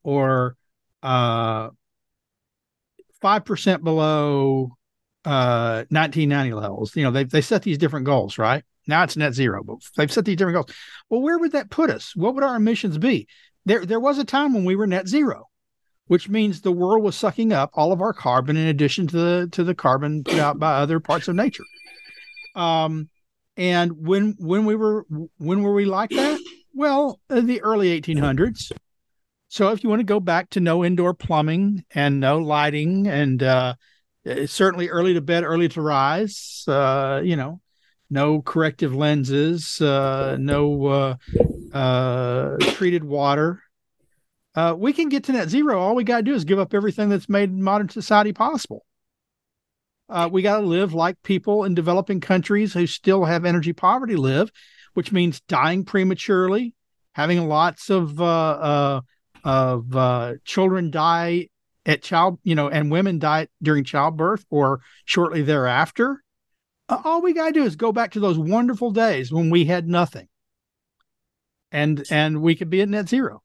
or 0.02 0.56
uh, 1.02 1.68
five 3.20 3.44
percent 3.44 3.84
below 3.84 4.77
uh 5.24 5.84
1990 5.90 6.54
levels. 6.54 6.96
You 6.96 7.04
know, 7.04 7.10
they 7.10 7.24
they 7.24 7.40
set 7.40 7.62
these 7.62 7.78
different 7.78 8.06
goals, 8.06 8.38
right? 8.38 8.64
Now 8.86 9.02
it's 9.02 9.16
net 9.16 9.34
zero, 9.34 9.62
but 9.62 9.78
they've 9.96 10.12
set 10.12 10.24
these 10.24 10.36
different 10.36 10.56
goals. 10.56 10.76
Well, 11.10 11.20
where 11.20 11.38
would 11.38 11.52
that 11.52 11.70
put 11.70 11.90
us? 11.90 12.16
What 12.16 12.34
would 12.34 12.44
our 12.44 12.56
emissions 12.56 12.98
be? 12.98 13.28
There 13.64 13.84
there 13.84 14.00
was 14.00 14.18
a 14.18 14.24
time 14.24 14.54
when 14.54 14.64
we 14.64 14.76
were 14.76 14.86
net 14.86 15.08
zero 15.08 15.48
which 16.08 16.28
means 16.28 16.60
the 16.60 16.72
world 16.72 17.02
was 17.02 17.14
sucking 17.14 17.52
up 17.52 17.70
all 17.74 17.92
of 17.92 18.00
our 18.00 18.12
carbon 18.12 18.56
in 18.56 18.66
addition 18.66 19.06
to 19.06 19.16
the 19.16 19.48
to 19.52 19.62
the 19.62 19.74
carbon 19.74 20.24
put 20.24 20.38
out 20.38 20.58
by 20.58 20.74
other 20.74 20.98
parts 20.98 21.28
of 21.28 21.36
nature. 21.36 21.64
Um, 22.54 23.08
and 23.56 23.92
when 24.06 24.34
when 24.38 24.64
we 24.64 24.74
were 24.74 25.06
when 25.36 25.62
were 25.62 25.74
we 25.74 25.84
like 25.84 26.10
that? 26.10 26.40
Well, 26.74 27.20
the 27.28 27.60
early 27.62 28.00
1800s. 28.00 28.72
So 29.48 29.70
if 29.70 29.82
you 29.82 29.90
want 29.90 30.00
to 30.00 30.04
go 30.04 30.20
back 30.20 30.50
to 30.50 30.60
no 30.60 30.84
indoor 30.84 31.14
plumbing 31.14 31.84
and 31.94 32.20
no 32.20 32.38
lighting 32.38 33.06
and 33.06 33.42
uh, 33.42 33.74
certainly 34.46 34.88
early 34.88 35.14
to 35.14 35.20
bed, 35.20 35.44
early 35.44 35.68
to 35.68 35.82
rise, 35.82 36.64
uh, 36.66 37.20
you 37.24 37.36
know, 37.36 37.60
no 38.10 38.40
corrective 38.42 38.94
lenses, 38.94 39.80
uh, 39.80 40.36
no 40.38 40.86
uh, 40.86 41.16
uh, 41.72 42.56
treated 42.72 43.04
water, 43.04 43.62
uh, 44.54 44.74
we 44.76 44.92
can 44.92 45.08
get 45.08 45.24
to 45.24 45.32
net 45.32 45.48
zero. 45.48 45.78
All 45.78 45.94
we 45.94 46.04
got 46.04 46.18
to 46.18 46.22
do 46.22 46.34
is 46.34 46.44
give 46.44 46.58
up 46.58 46.74
everything 46.74 47.08
that's 47.08 47.28
made 47.28 47.52
modern 47.52 47.88
society 47.88 48.32
possible. 48.32 48.84
Uh, 50.08 50.28
we 50.30 50.40
got 50.40 50.60
to 50.60 50.66
live 50.66 50.94
like 50.94 51.22
people 51.22 51.64
in 51.64 51.74
developing 51.74 52.20
countries 52.20 52.72
who 52.72 52.86
still 52.86 53.26
have 53.26 53.44
energy 53.44 53.74
poverty 53.74 54.16
live, 54.16 54.50
which 54.94 55.12
means 55.12 55.40
dying 55.42 55.84
prematurely, 55.84 56.74
having 57.12 57.46
lots 57.46 57.90
of 57.90 58.18
of 59.44 60.44
children 60.44 60.90
die 60.90 61.48
at 61.88 62.02
child, 62.02 62.38
you 62.44 62.54
know, 62.54 62.68
and 62.68 62.92
women 62.92 63.18
die 63.18 63.48
during 63.62 63.82
childbirth 63.82 64.44
or 64.50 64.80
shortly 65.06 65.42
thereafter. 65.42 66.22
All 66.88 67.22
we 67.22 67.32
got 67.32 67.48
to 67.48 67.52
do 67.52 67.64
is 67.64 67.76
go 67.76 67.90
back 67.90 68.12
to 68.12 68.20
those 68.20 68.38
wonderful 68.38 68.92
days 68.92 69.32
when 69.32 69.50
we 69.50 69.64
had 69.64 69.88
nothing, 69.88 70.28
and 71.72 72.06
and 72.10 72.40
we 72.40 72.54
could 72.54 72.70
be 72.70 72.80
at 72.82 72.88
net 72.88 73.08
zero. 73.08 73.42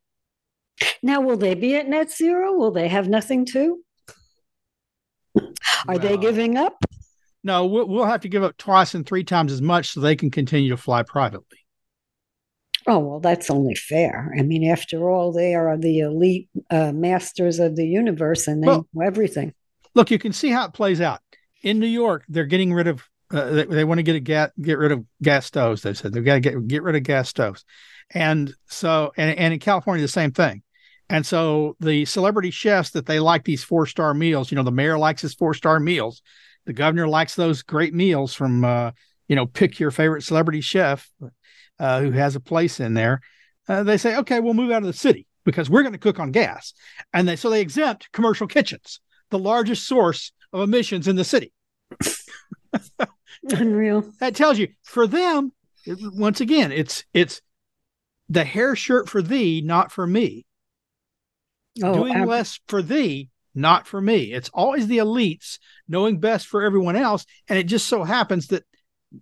Now, 1.02 1.22
will 1.22 1.38
they 1.38 1.56
be 1.56 1.76
at 1.76 1.88
net 1.88 2.12
zero? 2.12 2.54
Will 2.54 2.72
they 2.72 2.88
have 2.88 3.08
nothing 3.10 3.46
too? 3.46 3.80
Are 5.88 5.98
they 5.98 6.18
giving 6.18 6.58
up? 6.58 6.78
No, 7.44 7.66
we'll, 7.66 7.88
we'll 7.88 8.06
have 8.06 8.22
to 8.22 8.30
give 8.30 8.44
up 8.44 8.58
twice 8.58 8.94
and 8.94 9.06
three 9.06 9.24
times 9.24 9.52
as 9.52 9.62
much 9.62 9.90
so 9.90 10.00
they 10.00 10.16
can 10.16 10.32
continue 10.32 10.70
to 10.70 10.78
fly 10.78 11.04
privately. 11.04 11.58
Oh, 12.86 13.00
well, 13.00 13.20
that's 13.20 13.50
only 13.50 13.76
fair. 13.76 14.34
I 14.38 14.42
mean, 14.42 14.70
after 14.70 15.10
all, 15.10 15.32
they 15.32 15.56
are 15.56 15.78
the 15.78 16.00
elite 16.00 16.50
uh, 16.70 16.92
masters 16.92 17.60
of 17.60 17.76
the 17.76 17.88
universe 17.88 18.48
and 18.48 18.62
they 18.62 18.68
well, 18.68 18.88
know 18.94 19.06
everything. 19.06 19.54
Look, 19.96 20.12
you 20.12 20.20
can 20.20 20.34
see 20.34 20.50
how 20.50 20.66
it 20.66 20.74
plays 20.74 21.00
out. 21.00 21.22
In 21.62 21.80
New 21.80 21.88
York, 21.88 22.26
they're 22.28 22.46
getting 22.46 22.74
rid 22.74 22.88
of, 22.88 23.04
uh, 23.32 23.52
they, 23.52 23.66
they, 23.66 23.84
want 23.86 24.00
to 24.00 24.04
get 24.04 24.16
a 24.16 24.20
gas, 24.20 24.50
get 24.62 24.78
rid 24.78 24.92
of 24.92 25.06
gas 25.22 25.46
stoves. 25.46 25.82
They 25.82 25.94
said 25.94 26.12
they've 26.12 26.26
got 26.26 26.36
to 26.36 26.40
get, 26.42 26.68
get 26.68 26.84
rid 26.84 26.96
of 26.96 27.04
gas 27.04 27.30
stoves. 27.30 27.64
And 28.10 28.54
so, 28.68 29.14
and, 29.16 29.38
and 29.38 29.54
in 29.54 29.60
California, 29.60 30.02
the 30.02 30.10
same 30.10 30.32
thing. 30.32 30.62
And 31.10 31.26
so 31.26 31.76
the 31.80 32.06
celebrity 32.06 32.52
chefs 32.52 32.92
that 32.92 33.06
they 33.06 33.20
like 33.20 33.46
these 33.46 33.64
four 33.64 33.86
star 33.86 34.14
meals, 34.14 34.52
you 34.52 34.56
know, 34.56 34.64
the 34.64 34.72
mayor 34.72 34.98
likes 34.98 35.22
his 35.22 35.34
four 35.34 35.54
star 35.54 35.80
meals. 35.80 36.22
The 36.66 36.74
governor 36.74 37.08
likes 37.08 37.36
those 37.36 37.62
great 37.62 37.94
meals 37.94 38.34
from, 38.34 38.66
uh, 38.66 38.92
you 39.28 39.36
know, 39.36 39.46
pick 39.46 39.80
your 39.80 39.92
favorite 39.92 40.24
celebrity 40.24 40.62
chef 40.62 41.10
uh, 41.80 42.02
who 42.02 42.12
has 42.12 42.36
a 42.36 42.40
place 42.40 42.80
in 42.80 42.94
there. 42.94 43.22
Uh, 43.68 43.84
they 43.84 43.98
say, 43.98 44.18
okay, 44.18 44.40
we'll 44.40 44.54
move 44.54 44.72
out 44.72 44.84
of 44.84 44.88
the 44.88 44.94
city 44.94 45.28
because 45.46 45.70
we're 45.70 45.84
going 45.84 45.94
to 45.94 46.00
cook 46.00 46.20
on 46.20 46.32
gas. 46.32 46.74
And 47.14 47.28
they, 47.28 47.36
so 47.36 47.50
they 47.50 47.62
exempt 47.62 48.12
commercial 48.12 48.48
kitchens, 48.48 49.00
the 49.30 49.40
largest 49.40 49.88
source 49.88 50.32
of 50.52 50.62
emissions 50.62 51.08
in 51.08 51.16
the 51.16 51.24
city. 51.24 51.54
Unreal. 53.50 54.06
That 54.20 54.36
tells 54.36 54.58
you 54.58 54.70
for 54.84 55.08
them, 55.08 55.52
once 55.86 56.42
again, 56.42 56.72
it's, 56.72 57.04
it's 57.14 57.42
the 58.30 58.44
hair 58.44 58.76
shirt 58.76 59.10
for 59.10 59.22
thee, 59.22 59.62
not 59.64 59.92
for 59.92 60.08
me 60.08 60.46
oh, 61.82 61.94
doing 61.94 62.14
ab- 62.14 62.28
less 62.28 62.60
for 62.68 62.82
thee, 62.82 63.30
not 63.56 63.88
for 63.88 64.02
me. 64.02 64.34
It's 64.34 64.50
always 64.54 64.88
the 64.88 64.98
elites 64.98 65.60
knowing 65.88 66.20
best 66.20 66.48
for 66.48 66.62
everyone 66.62 66.96
else. 66.96 67.26
And 67.48 67.58
it 67.58 67.64
just 67.64 67.88
so 67.88 68.04
happens 68.04 68.48
that 68.48 68.64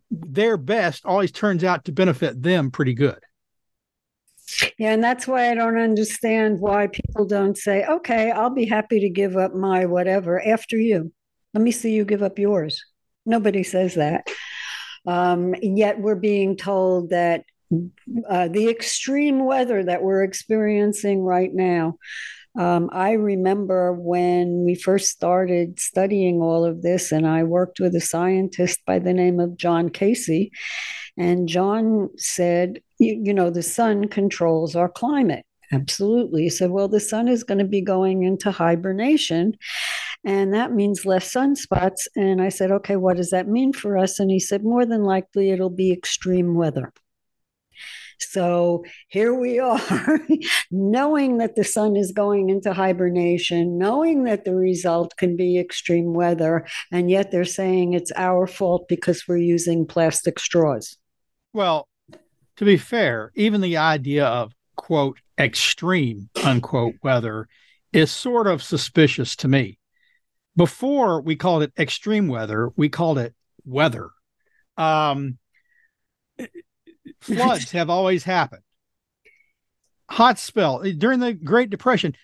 their 0.09 0.57
best 0.57 1.05
always 1.05 1.31
turns 1.31 1.63
out 1.63 1.85
to 1.85 1.91
benefit 1.91 2.41
them 2.41 2.71
pretty 2.71 2.93
good. 2.93 3.19
Yeah, 4.77 4.93
and 4.93 5.03
that's 5.03 5.27
why 5.27 5.49
I 5.49 5.55
don't 5.55 5.77
understand 5.77 6.59
why 6.59 6.87
people 6.87 7.25
don't 7.25 7.57
say, 7.57 7.85
okay, 7.85 8.31
I'll 8.31 8.49
be 8.49 8.65
happy 8.65 8.99
to 9.01 9.09
give 9.09 9.37
up 9.37 9.53
my 9.53 9.85
whatever 9.85 10.45
after 10.45 10.77
you. 10.77 11.11
Let 11.53 11.63
me 11.63 11.71
see 11.71 11.93
you 11.93 12.05
give 12.05 12.23
up 12.23 12.37
yours. 12.37 12.83
Nobody 13.25 13.63
says 13.63 13.95
that. 13.95 14.27
Um, 15.05 15.55
yet 15.61 15.99
we're 15.99 16.15
being 16.15 16.57
told 16.57 17.11
that 17.11 17.45
uh, 18.29 18.47
the 18.49 18.69
extreme 18.69 19.45
weather 19.45 19.83
that 19.83 20.03
we're 20.03 20.23
experiencing 20.23 21.21
right 21.21 21.53
now 21.53 21.97
um, 22.57 22.89
I 22.91 23.11
remember 23.11 23.93
when 23.93 24.65
we 24.65 24.75
first 24.75 25.09
started 25.09 25.79
studying 25.79 26.41
all 26.41 26.65
of 26.65 26.81
this, 26.81 27.11
and 27.11 27.25
I 27.25 27.43
worked 27.43 27.79
with 27.79 27.95
a 27.95 28.01
scientist 28.01 28.79
by 28.85 28.99
the 28.99 29.13
name 29.13 29.39
of 29.39 29.57
John 29.57 29.89
Casey. 29.89 30.51
And 31.17 31.47
John 31.47 32.09
said, 32.17 32.81
you, 32.99 33.21
you 33.23 33.33
know, 33.33 33.49
the 33.49 33.63
sun 33.63 34.07
controls 34.07 34.75
our 34.75 34.89
climate. 34.89 35.45
Absolutely. 35.71 36.43
He 36.43 36.49
said, 36.49 36.71
well, 36.71 36.89
the 36.89 36.99
sun 36.99 37.29
is 37.29 37.45
going 37.45 37.59
to 37.59 37.65
be 37.65 37.81
going 37.81 38.23
into 38.23 38.51
hibernation, 38.51 39.55
and 40.25 40.53
that 40.53 40.73
means 40.73 41.05
less 41.05 41.33
sunspots. 41.33 42.07
And 42.15 42.41
I 42.41 42.49
said, 42.49 42.71
okay, 42.71 42.97
what 42.97 43.15
does 43.15 43.29
that 43.29 43.47
mean 43.47 43.71
for 43.71 43.97
us? 43.97 44.19
And 44.19 44.29
he 44.29 44.39
said, 44.39 44.63
more 44.63 44.85
than 44.85 45.03
likely, 45.03 45.51
it'll 45.51 45.69
be 45.69 45.93
extreme 45.93 46.55
weather. 46.55 46.91
So 48.23 48.85
here 49.07 49.33
we 49.33 49.59
are, 49.59 50.19
knowing 50.71 51.37
that 51.37 51.55
the 51.55 51.63
sun 51.63 51.95
is 51.95 52.11
going 52.11 52.49
into 52.49 52.73
hibernation, 52.73 53.77
knowing 53.77 54.23
that 54.25 54.45
the 54.45 54.55
result 54.55 55.15
can 55.17 55.35
be 55.35 55.59
extreme 55.59 56.13
weather, 56.13 56.65
and 56.91 57.09
yet 57.09 57.31
they're 57.31 57.45
saying 57.45 57.93
it's 57.93 58.11
our 58.15 58.47
fault 58.47 58.87
because 58.87 59.27
we're 59.27 59.37
using 59.37 59.85
plastic 59.85 60.39
straws. 60.39 60.97
Well, 61.53 61.87
to 62.57 62.65
be 62.65 62.77
fair, 62.77 63.31
even 63.35 63.61
the 63.61 63.77
idea 63.77 64.25
of 64.25 64.53
quote 64.75 65.19
extreme 65.37 66.29
unquote 66.43 66.95
weather 67.03 67.47
is 67.93 68.11
sort 68.11 68.47
of 68.47 68.63
suspicious 68.63 69.35
to 69.37 69.47
me. 69.47 69.77
Before 70.55 71.21
we 71.21 71.35
called 71.35 71.63
it 71.63 71.73
extreme 71.77 72.27
weather, 72.27 72.69
we 72.75 72.89
called 72.89 73.17
it 73.17 73.33
weather. 73.65 74.09
Um, 74.77 75.37
floods 77.21 77.71
have 77.71 77.89
always 77.89 78.23
happened. 78.23 78.63
Hot 80.09 80.37
spell 80.37 80.79
during 80.97 81.19
the 81.19 81.33
Great 81.33 81.69
Depression, 81.69 82.15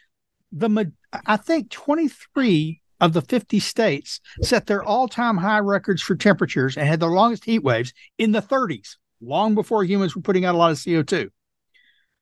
the 0.51 0.91
I 1.25 1.37
think 1.37 1.69
23 1.69 2.81
of 2.99 3.13
the 3.13 3.21
50 3.21 3.59
states 3.59 4.19
set 4.41 4.65
their 4.65 4.83
all-time 4.83 5.37
high 5.37 5.59
records 5.59 6.01
for 6.01 6.15
temperatures 6.15 6.77
and 6.77 6.87
had 6.87 6.99
the 6.99 7.07
longest 7.07 7.45
heat 7.45 7.63
waves 7.63 7.93
in 8.17 8.31
the 8.31 8.41
30s, 8.41 8.95
long 9.21 9.55
before 9.55 9.83
humans 9.83 10.15
were 10.15 10.21
putting 10.21 10.45
out 10.45 10.55
a 10.55 10.57
lot 10.57 10.71
of 10.71 10.77
CO2. 10.77 11.29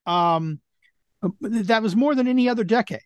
Um, 0.05 0.59
that 1.41 1.81
was 1.81 1.95
more 1.95 2.13
than 2.13 2.27
any 2.27 2.49
other 2.49 2.63
decade. 2.63 2.99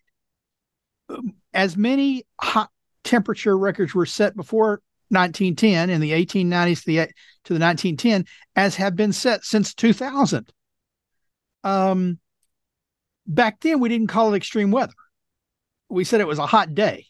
As 1.54 1.76
many 1.76 2.24
hot 2.40 2.70
temperature 3.04 3.56
records 3.56 3.94
were 3.94 4.06
set 4.06 4.36
before 4.36 4.82
1910 5.10 5.90
in 5.90 6.00
the 6.00 6.12
1890s 6.12 6.80
to 6.80 6.86
the 6.86 6.96
to 7.44 7.54
the 7.54 7.60
1910 7.60 8.24
as 8.56 8.76
have 8.76 8.96
been 8.96 9.12
set 9.12 9.44
since 9.44 9.74
2000. 9.74 10.52
Um, 11.64 12.18
back 13.26 13.60
then 13.60 13.80
we 13.80 13.88
didn't 13.88 14.08
call 14.08 14.32
it 14.32 14.36
extreme 14.36 14.70
weather. 14.70 14.94
We 15.88 16.04
said 16.04 16.20
it 16.20 16.26
was 16.26 16.38
a 16.38 16.46
hot 16.46 16.74
day. 16.74 17.06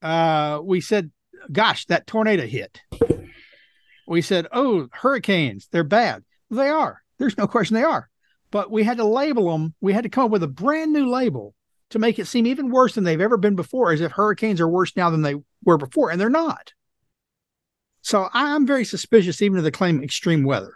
Uh, 0.00 0.60
we 0.62 0.80
said, 0.80 1.10
"Gosh, 1.50 1.86
that 1.86 2.06
tornado 2.06 2.46
hit." 2.46 2.80
We 4.06 4.22
said, 4.22 4.46
"Oh, 4.52 4.88
hurricanes, 4.92 5.68
they're 5.70 5.84
bad." 5.84 6.24
They 6.50 6.68
are. 6.68 7.02
There's 7.18 7.36
no 7.36 7.46
question 7.46 7.74
they 7.74 7.82
are. 7.82 8.08
But 8.50 8.70
we 8.70 8.82
had 8.82 8.96
to 8.96 9.04
label 9.04 9.52
them. 9.52 9.74
We 9.80 9.92
had 9.92 10.04
to 10.04 10.08
come 10.08 10.24
up 10.24 10.30
with 10.30 10.42
a 10.42 10.48
brand 10.48 10.92
new 10.92 11.08
label 11.08 11.54
to 11.90 11.98
make 11.98 12.18
it 12.18 12.26
seem 12.26 12.46
even 12.46 12.70
worse 12.70 12.94
than 12.94 13.04
they've 13.04 13.20
ever 13.20 13.36
been 13.36 13.56
before, 13.56 13.92
as 13.92 14.00
if 14.00 14.12
hurricanes 14.12 14.60
are 14.60 14.68
worse 14.68 14.96
now 14.96 15.10
than 15.10 15.22
they 15.22 15.36
were 15.64 15.78
before, 15.78 16.10
and 16.10 16.20
they're 16.20 16.30
not. 16.30 16.72
So 18.02 18.28
I'm 18.32 18.66
very 18.66 18.84
suspicious, 18.84 19.42
even 19.42 19.58
of 19.58 19.64
the 19.64 19.70
claim 19.70 20.02
extreme 20.02 20.44
weather. 20.44 20.72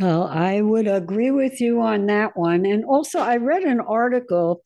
Well, 0.00 0.24
I 0.24 0.60
would 0.60 0.86
agree 0.86 1.30
with 1.30 1.60
you 1.60 1.80
on 1.80 2.06
that 2.06 2.36
one. 2.36 2.64
And 2.66 2.84
also, 2.84 3.18
I 3.18 3.38
read 3.38 3.62
an 3.62 3.80
article, 3.80 4.62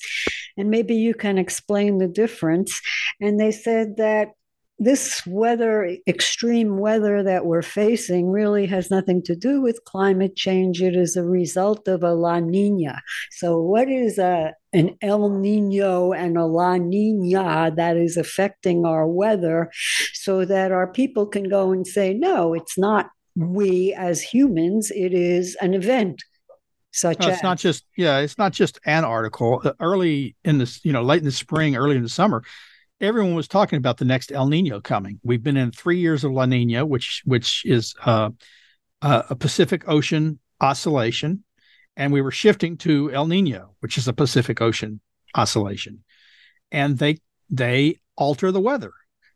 and 0.56 0.68
maybe 0.70 0.96
you 0.96 1.14
can 1.14 1.38
explain 1.38 1.98
the 1.98 2.08
difference. 2.08 2.80
And 3.20 3.38
they 3.38 3.52
said 3.52 3.96
that 3.96 4.28
this 4.78 5.26
weather, 5.26 5.96
extreme 6.06 6.78
weather 6.78 7.22
that 7.22 7.44
we're 7.44 7.62
facing, 7.62 8.30
really 8.30 8.66
has 8.66 8.90
nothing 8.90 9.22
to 9.24 9.34
do 9.34 9.60
with 9.60 9.84
climate 9.84 10.36
change. 10.36 10.80
It 10.80 10.94
is 10.94 11.16
a 11.16 11.24
result 11.24 11.88
of 11.88 12.02
a 12.02 12.14
La 12.14 12.38
Nina. 12.38 13.02
So, 13.32 13.60
what 13.60 13.88
is 13.88 14.18
a, 14.18 14.54
an 14.72 14.96
El 15.02 15.30
Nino 15.30 16.12
and 16.12 16.36
a 16.36 16.46
La 16.46 16.76
Nina 16.76 17.72
that 17.76 17.96
is 17.96 18.16
affecting 18.16 18.84
our 18.84 19.06
weather 19.06 19.70
so 20.12 20.44
that 20.44 20.70
our 20.70 20.86
people 20.86 21.26
can 21.26 21.48
go 21.48 21.72
and 21.72 21.86
say, 21.86 22.14
no, 22.14 22.54
it's 22.54 22.78
not 22.78 23.10
we 23.34 23.94
as 23.94 24.22
humans, 24.22 24.90
it 24.94 25.12
is 25.12 25.56
an 25.60 25.74
event 25.74 26.22
such 26.90 27.20
no, 27.20 27.28
it's 27.28 27.38
as. 27.38 27.42
not 27.42 27.58
just 27.58 27.84
yeah 27.96 28.18
it's 28.18 28.38
not 28.38 28.50
just 28.50 28.80
an 28.86 29.04
article 29.04 29.62
early 29.78 30.34
in 30.44 30.56
this 30.56 30.82
you 30.84 30.92
know 30.92 31.02
late 31.02 31.18
in 31.18 31.24
the 31.24 31.30
spring 31.30 31.76
early 31.76 31.96
in 31.96 32.02
the 32.02 32.08
summer 32.08 32.42
everyone 33.01 33.34
was 33.34 33.49
talking 33.49 33.76
about 33.76 33.96
the 33.96 34.05
next 34.05 34.32
el 34.32 34.46
nino 34.46 34.80
coming 34.80 35.20
we've 35.22 35.42
been 35.42 35.57
in 35.57 35.70
three 35.70 35.99
years 35.99 36.24
of 36.24 36.32
la 36.32 36.46
nina 36.46 36.84
which 36.84 37.22
which 37.24 37.64
is 37.64 37.94
uh, 38.05 38.30
uh, 39.03 39.22
a 39.30 39.36
pacific 39.36 39.88
ocean 39.88 40.38
oscillation 40.61 41.44
and 41.96 42.12
we 42.12 42.20
were 42.20 42.30
shifting 42.30 42.76
to 42.76 43.11
el 43.12 43.26
nino 43.26 43.74
which 43.80 43.99
is 43.99 44.09
a 44.09 44.12
pacific 44.12 44.61
ocean 44.61 45.01
oscillation 45.34 46.03
and 46.70 46.99
they 46.99 47.18
they 47.51 47.96
alter 48.16 48.51
the 48.51 48.61
weather 48.61 48.92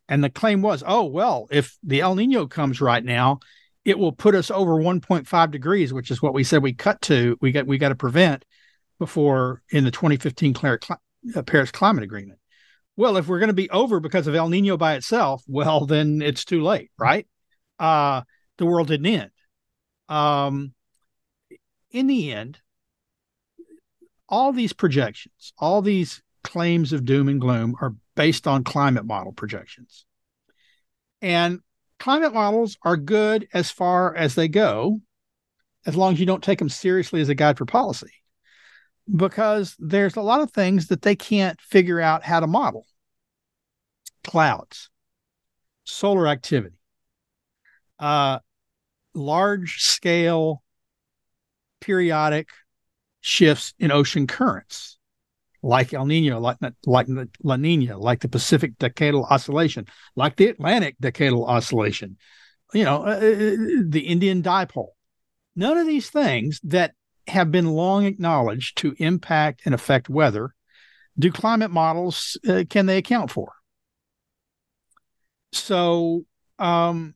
and 0.08 0.22
the 0.22 0.30
claim 0.30 0.62
was 0.62 0.82
oh 0.86 1.04
well 1.04 1.46
if 1.50 1.76
the 1.82 2.00
el 2.00 2.14
nino 2.14 2.46
comes 2.46 2.80
right 2.80 3.04
now 3.04 3.38
it 3.84 3.98
will 3.98 4.12
put 4.12 4.34
us 4.34 4.50
over 4.50 4.74
1.5 4.74 5.50
degrees, 5.50 5.92
which 5.92 6.10
is 6.10 6.22
what 6.22 6.34
we 6.34 6.44
said 6.44 6.62
we 6.62 6.72
cut 6.72 7.00
to. 7.02 7.36
We 7.40 7.52
got 7.52 7.66
we 7.66 7.78
got 7.78 7.88
to 7.88 7.94
prevent 7.94 8.44
before 8.98 9.62
in 9.70 9.84
the 9.84 9.90
2015 9.90 10.54
uh, 10.56 11.42
Paris 11.42 11.70
Climate 11.70 12.04
Agreement. 12.04 12.38
Well, 12.96 13.16
if 13.16 13.26
we're 13.26 13.38
going 13.38 13.48
to 13.48 13.54
be 13.54 13.70
over 13.70 14.00
because 14.00 14.26
of 14.26 14.34
El 14.34 14.48
Nino 14.48 14.76
by 14.76 14.94
itself, 14.94 15.42
well, 15.46 15.86
then 15.86 16.20
it's 16.20 16.44
too 16.44 16.62
late, 16.62 16.90
right? 16.98 17.26
Uh, 17.78 18.22
the 18.58 18.66
world 18.66 18.88
didn't 18.88 19.06
end. 19.06 19.30
Um, 20.08 20.74
in 21.90 22.06
the 22.06 22.32
end, 22.32 22.58
all 24.28 24.52
these 24.52 24.72
projections, 24.72 25.52
all 25.58 25.82
these 25.82 26.22
claims 26.44 26.92
of 26.92 27.04
doom 27.04 27.28
and 27.28 27.40
gloom 27.40 27.76
are 27.80 27.94
based 28.14 28.46
on 28.46 28.64
climate 28.64 29.04
model 29.04 29.32
projections. 29.32 30.04
And 31.20 31.60
climate 31.98 32.34
models 32.34 32.76
are 32.82 32.96
good 32.96 33.48
as 33.54 33.70
far 33.70 34.14
as 34.14 34.34
they 34.34 34.48
go, 34.48 35.00
as 35.86 35.96
long 35.96 36.14
as 36.14 36.20
you 36.20 36.26
don't 36.26 36.42
take 36.42 36.58
them 36.58 36.68
seriously 36.68 37.20
as 37.20 37.28
a 37.28 37.34
guide 37.34 37.58
for 37.58 37.64
policy, 37.64 38.10
because 39.14 39.74
there's 39.78 40.16
a 40.16 40.22
lot 40.22 40.40
of 40.40 40.52
things 40.52 40.88
that 40.88 41.02
they 41.02 41.16
can't 41.16 41.60
figure 41.60 42.00
out 42.00 42.22
how 42.22 42.40
to 42.40 42.46
model 42.46 42.86
clouds, 44.24 44.90
solar 45.84 46.28
activity, 46.28 46.76
uh, 47.98 48.38
large 49.14 49.82
scale 49.82 50.62
periodic 51.80 52.48
shifts 53.20 53.74
in 53.78 53.90
ocean 53.90 54.26
currents 54.26 54.98
like 55.62 55.94
El 55.94 56.06
Nino, 56.06 56.40
like 56.40 56.58
like 56.86 57.06
La 57.42 57.56
Nina, 57.56 57.96
like 57.96 58.20
the 58.20 58.28
Pacific 58.28 58.76
Decadal 58.78 59.30
Oscillation, 59.30 59.86
like 60.16 60.36
the 60.36 60.48
Atlantic 60.48 60.96
Decadal 61.00 61.46
Oscillation, 61.46 62.16
you 62.74 62.84
know, 62.84 63.04
uh, 63.04 63.16
uh, 63.16 63.56
the 63.86 64.04
Indian 64.06 64.42
Dipole. 64.42 64.88
None 65.54 65.78
of 65.78 65.86
these 65.86 66.10
things 66.10 66.60
that 66.64 66.94
have 67.28 67.50
been 67.50 67.68
long 67.68 68.04
acknowledged 68.04 68.78
to 68.78 68.94
impact 68.98 69.62
and 69.64 69.74
affect 69.74 70.08
weather 70.08 70.54
do 71.18 71.30
climate 71.30 71.70
models 71.70 72.38
uh, 72.48 72.64
can 72.68 72.86
they 72.86 72.98
account 72.98 73.30
for? 73.30 73.52
So 75.52 76.24
um, 76.58 77.14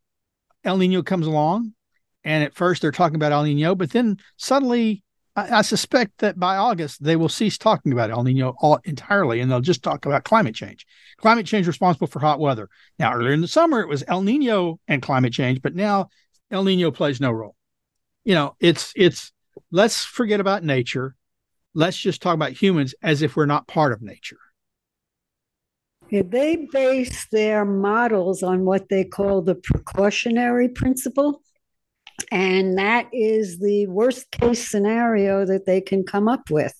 El 0.64 0.76
Nino 0.76 1.02
comes 1.02 1.26
along, 1.26 1.72
and 2.24 2.44
at 2.44 2.54
first 2.54 2.82
they're 2.82 2.92
talking 2.92 3.16
about 3.16 3.32
El 3.32 3.44
Nino, 3.44 3.74
but 3.74 3.90
then 3.90 4.18
suddenly 4.36 5.02
I, 5.34 5.58
I, 5.58 5.62
suspect 5.62 6.18
that 6.18 6.38
by 6.38 6.56
August 6.56 7.02
they 7.02 7.16
will 7.16 7.28
cease 7.28 7.56
talking 7.56 7.92
about 7.92 8.10
El 8.10 8.24
Nino 8.24 8.54
all 8.60 8.78
entirely, 8.84 9.40
and 9.40 9.50
they'll 9.50 9.60
just 9.60 9.82
talk 9.82 10.04
about 10.04 10.24
climate 10.24 10.54
change. 10.54 10.86
Climate 11.18 11.46
change 11.46 11.66
responsible 11.66 12.06
for 12.06 12.20
hot 12.20 12.40
weather. 12.40 12.68
Now, 12.98 13.14
earlier 13.14 13.32
in 13.32 13.40
the 13.40 13.48
summer 13.48 13.80
it 13.80 13.88
was 13.88 14.04
El 14.06 14.22
Nino 14.22 14.78
and 14.88 15.00
climate 15.00 15.32
change, 15.32 15.62
but 15.62 15.74
now 15.74 16.08
El 16.50 16.64
Nino 16.64 16.90
plays 16.90 17.20
no 17.20 17.30
role. 17.30 17.56
You 18.24 18.34
know, 18.34 18.56
it's 18.60 18.92
it's 18.96 19.32
let's 19.76 20.04
forget 20.04 20.40
about 20.40 20.64
nature. 20.64 21.14
Let's 21.74 21.98
just 21.98 22.22
talk 22.22 22.34
about 22.34 22.52
humans 22.52 22.94
as 23.02 23.20
if 23.20 23.36
we're 23.36 23.44
not 23.44 23.68
part 23.68 23.92
of 23.92 24.00
nature. 24.00 24.38
They 26.10 26.66
base 26.72 27.26
their 27.30 27.66
models 27.66 28.42
on 28.42 28.64
what 28.64 28.88
they 28.88 29.04
call 29.04 29.42
the 29.42 29.56
precautionary 29.56 30.70
principle. 30.70 31.42
And 32.32 32.78
that 32.78 33.08
is 33.12 33.58
the 33.58 33.86
worst 33.88 34.30
case 34.30 34.66
scenario 34.66 35.44
that 35.44 35.66
they 35.66 35.82
can 35.82 36.04
come 36.04 36.26
up 36.26 36.48
with. 36.50 36.74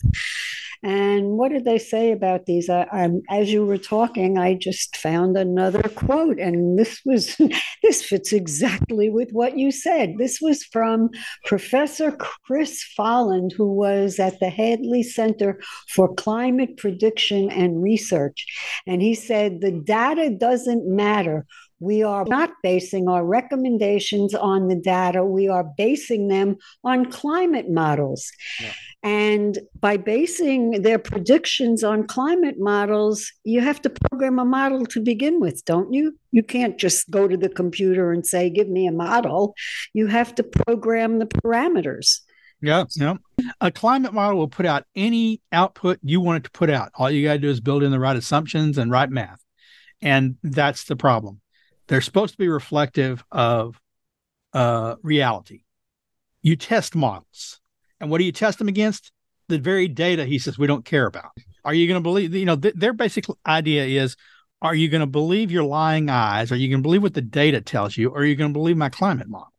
And 0.83 1.33
what 1.39 1.51
did 1.51 1.65
they 1.65 1.79
say 1.79 2.13
about 2.13 2.47
these? 2.47 2.69
I, 2.69 2.87
I'm, 2.93 3.23
as 3.31 3.53
you 3.53 3.65
were 3.65 3.79
talking, 3.79 4.39
I 4.39 4.55
just 4.55 4.97
found 4.97 5.37
another 5.37 5.83
quote, 5.83 6.39
and 6.39 6.79
this 6.79 7.01
was 7.05 7.37
this 7.83 8.05
fits 8.05 8.33
exactly 8.33 9.09
with 9.09 9.31
what 9.33 9.59
you 9.59 9.71
said. 9.71 10.15
This 10.19 10.41
was 10.41 10.65
from 10.65 11.11
Professor 11.45 12.13
Chris 12.47 12.85
Folland, 12.99 13.53
who 13.57 13.73
was 13.73 14.19
at 14.19 14.39
the 14.41 14.51
Hadley 14.51 15.03
Center 15.03 15.61
for 15.89 16.15
Climate 16.15 16.77
Prediction 16.77 17.51
and 17.51 17.83
Research, 17.83 18.45
and 18.87 19.03
he 19.03 19.15
said 19.15 19.61
the 19.61 19.73
data 19.73 20.31
doesn't 20.31 20.87
matter 20.87 21.47
we 21.81 22.03
are 22.03 22.25
not 22.25 22.51
basing 22.63 23.09
our 23.09 23.25
recommendations 23.25 24.35
on 24.35 24.69
the 24.69 24.77
data, 24.77 25.25
we 25.25 25.49
are 25.49 25.65
basing 25.77 26.29
them 26.29 26.57
on 26.85 27.11
climate 27.11 27.71
models. 27.71 28.31
Yeah. 28.61 28.73
And 29.07 29.61
by 29.79 29.99
basing 29.99 30.83
their 30.83 30.99
predictions 30.99 31.85
on 31.85 32.09
climate 32.09 32.57
models, 32.59 33.33
you 33.45 33.61
have 33.61 33.81
to 33.83 33.91
program 33.91 34.41
a 34.41 34.45
model 34.45 34.85
to 34.87 35.01
begin 35.01 35.39
with, 35.39 35.65
don't 35.65 35.93
you? 35.93 36.19
You 36.33 36.43
can't 36.43 36.77
just 36.77 37.09
go 37.09 37.29
to 37.29 37.37
the 37.37 37.49
computer 37.49 38.11
and 38.11 38.27
say, 38.27 38.51
give 38.51 38.69
me 38.69 38.89
a 38.89 38.93
model. 38.93 39.55
You 39.93 40.09
have 40.09 40.35
to 40.35 40.43
program 40.43 41.21
the 41.21 41.27
parameters. 41.27 42.19
Yeah, 42.61 42.83
yeah. 42.97 43.15
A 43.61 43.71
climate 43.71 44.13
model 44.13 44.39
will 44.39 44.49
put 44.49 44.67
out 44.67 44.87
any 44.97 45.41
output 45.53 46.01
you 46.03 46.21
want 46.21 46.39
it 46.39 46.45
to 46.47 46.51
put 46.51 46.69
out. 46.69 46.91
All 46.97 47.09
you 47.09 47.25
got 47.25 47.35
to 47.35 47.39
do 47.39 47.49
is 47.49 47.61
build 47.61 47.85
in 47.85 47.93
the 47.93 48.01
right 48.01 48.17
assumptions 48.17 48.77
and 48.77 48.91
right 48.91 49.09
math. 49.09 49.41
And 50.03 50.35
that's 50.43 50.83
the 50.83 50.97
problem. 50.97 51.41
They're 51.87 52.01
supposed 52.01 52.33
to 52.33 52.39
be 52.39 52.49
reflective 52.49 53.25
of 53.31 53.81
uh, 54.53 54.97
reality. 55.01 55.63
You 56.43 56.57
test 56.57 56.97
models. 56.97 57.61
And 58.01 58.11
what 58.11 58.19
do 58.19 58.25
you 58.25 58.33
test 58.33 58.59
them 58.59 58.69
against? 58.69 59.13
The 59.49 59.59
very 59.59 59.89
data 59.89 60.25
he 60.25 60.39
says 60.39 60.59
we 60.59 60.67
don't 60.67 60.85
care 60.85 61.07
about. 61.07 61.31
Are 61.65 61.75
you 61.75 61.87
going 61.87 62.01
to 62.01 62.03
believe, 62.03 62.35
you 62.35 62.45
know, 62.45 62.57
th- 62.57 62.75
their 62.75 62.93
basic 62.93 63.27
idea 63.47 63.85
is 63.85 64.17
are 64.63 64.75
you 64.75 64.89
going 64.89 65.01
to 65.01 65.07
believe 65.07 65.51
your 65.51 65.65
lying 65.65 66.09
eyes? 66.09 66.51
Are 66.51 66.57
you 66.57 66.69
going 66.69 66.83
to 66.83 66.87
believe 66.87 67.03
what 67.03 67.15
the 67.15 67.23
data 67.23 67.61
tells 67.61 67.97
you? 67.97 68.11
Or 68.11 68.19
are 68.19 68.25
you 68.25 68.37
going 68.37 68.51
to 68.51 68.59
believe 68.59 68.77
my 68.77 68.89
climate 68.89 69.29
model? 69.29 69.53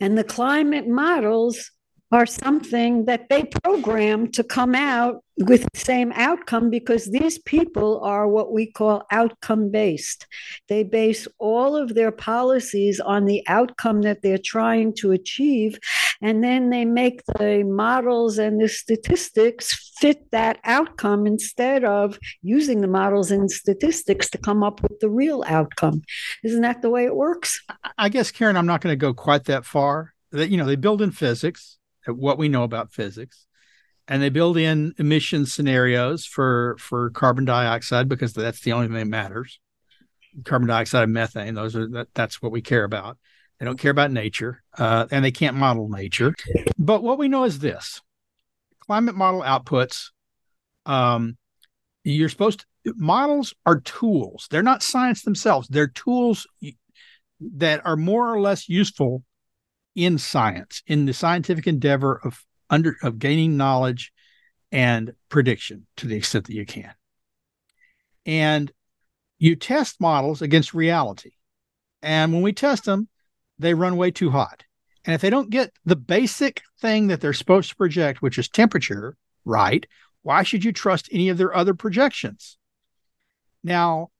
And 0.00 0.16
the 0.16 0.24
climate 0.24 0.88
models 0.88 1.70
are 2.12 2.26
something 2.26 3.04
that 3.04 3.28
they 3.28 3.44
program 3.44 4.30
to 4.32 4.42
come 4.42 4.74
out 4.74 5.22
with 5.38 5.62
the 5.72 5.78
same 5.78 6.12
outcome 6.16 6.68
because 6.68 7.10
these 7.10 7.38
people 7.38 8.00
are 8.00 8.28
what 8.28 8.52
we 8.52 8.70
call 8.70 9.06
outcome 9.10 9.70
based. 9.70 10.26
They 10.68 10.82
base 10.82 11.28
all 11.38 11.76
of 11.76 11.94
their 11.94 12.10
policies 12.10 12.98
on 13.00 13.24
the 13.24 13.42
outcome 13.46 14.02
that 14.02 14.22
they're 14.22 14.38
trying 14.38 14.94
to 14.96 15.12
achieve, 15.12 15.78
and 16.20 16.42
then 16.42 16.70
they 16.70 16.84
make 16.84 17.22
the 17.38 17.62
models 17.64 18.38
and 18.38 18.60
the 18.60 18.68
statistics 18.68 19.92
fit 19.98 20.30
that 20.32 20.58
outcome 20.64 21.26
instead 21.26 21.84
of 21.84 22.18
using 22.42 22.80
the 22.80 22.88
models 22.88 23.30
and 23.30 23.50
statistics 23.50 24.28
to 24.30 24.38
come 24.38 24.62
up 24.64 24.82
with 24.82 24.98
the 25.00 25.08
real 25.08 25.44
outcome. 25.46 26.02
Isn't 26.42 26.62
that 26.62 26.82
the 26.82 26.90
way 26.90 27.04
it 27.04 27.14
works? 27.14 27.64
I 27.96 28.08
guess, 28.08 28.30
Karen, 28.30 28.56
I'm 28.56 28.66
not 28.66 28.80
going 28.80 28.92
to 28.92 28.96
go 28.96 29.14
quite 29.14 29.44
that 29.44 29.64
far. 29.64 30.12
That 30.32 30.50
you 30.50 30.56
know, 30.58 30.66
they 30.66 30.76
build 30.76 31.02
in 31.02 31.10
physics 31.10 31.78
what 32.06 32.38
we 32.38 32.48
know 32.48 32.62
about 32.62 32.92
physics. 32.92 33.46
And 34.08 34.20
they 34.20 34.28
build 34.28 34.56
in 34.56 34.94
emission 34.98 35.46
scenarios 35.46 36.26
for 36.26 36.76
for 36.78 37.10
carbon 37.10 37.44
dioxide 37.44 38.08
because 38.08 38.32
that's 38.32 38.60
the 38.60 38.72
only 38.72 38.88
thing 38.88 38.96
that 38.96 39.06
matters. 39.06 39.60
Carbon 40.44 40.68
dioxide 40.68 41.04
and 41.04 41.12
methane 41.12 41.54
those 41.54 41.76
are 41.76 41.88
that, 41.88 42.08
that's 42.14 42.42
what 42.42 42.52
we 42.52 42.60
care 42.60 42.84
about. 42.84 43.18
They 43.58 43.66
don't 43.66 43.78
care 43.78 43.90
about 43.90 44.10
nature 44.10 44.62
uh, 44.78 45.06
and 45.10 45.24
they 45.24 45.30
can't 45.30 45.56
model 45.56 45.88
nature. 45.88 46.34
But 46.78 47.02
what 47.02 47.18
we 47.18 47.28
know 47.28 47.44
is 47.44 47.58
this 47.58 48.00
climate 48.80 49.14
model 49.14 49.42
outputs 49.42 50.10
um, 50.86 51.36
you're 52.04 52.28
supposed 52.28 52.60
to 52.60 52.94
models 52.96 53.54
are 53.66 53.80
tools. 53.80 54.48
They're 54.50 54.62
not 54.62 54.82
science 54.82 55.22
themselves. 55.22 55.68
They're 55.68 55.86
tools 55.86 56.46
that 57.40 57.84
are 57.84 57.96
more 57.96 58.32
or 58.32 58.40
less 58.40 58.68
useful 58.68 59.22
in 60.04 60.18
science, 60.18 60.82
in 60.86 61.06
the 61.06 61.12
scientific 61.12 61.66
endeavor 61.66 62.20
of 62.24 62.44
under 62.68 62.96
of 63.02 63.18
gaining 63.18 63.56
knowledge 63.56 64.12
and 64.72 65.14
prediction 65.28 65.86
to 65.96 66.06
the 66.06 66.16
extent 66.16 66.46
that 66.46 66.54
you 66.54 66.64
can. 66.64 66.92
And 68.24 68.72
you 69.38 69.56
test 69.56 70.00
models 70.00 70.42
against 70.42 70.74
reality. 70.74 71.32
And 72.02 72.32
when 72.32 72.42
we 72.42 72.52
test 72.52 72.84
them, 72.84 73.08
they 73.58 73.74
run 73.74 73.96
way 73.96 74.10
too 74.10 74.30
hot. 74.30 74.64
And 75.04 75.14
if 75.14 75.20
they 75.20 75.30
don't 75.30 75.50
get 75.50 75.72
the 75.84 75.96
basic 75.96 76.62
thing 76.80 77.08
that 77.08 77.20
they're 77.20 77.32
supposed 77.32 77.70
to 77.70 77.76
project, 77.76 78.22
which 78.22 78.38
is 78.38 78.48
temperature, 78.48 79.16
right, 79.44 79.86
why 80.22 80.42
should 80.42 80.64
you 80.64 80.72
trust 80.72 81.08
any 81.10 81.30
of 81.30 81.38
their 81.38 81.54
other 81.54 81.74
projections? 81.74 82.58
Now, 83.64 84.10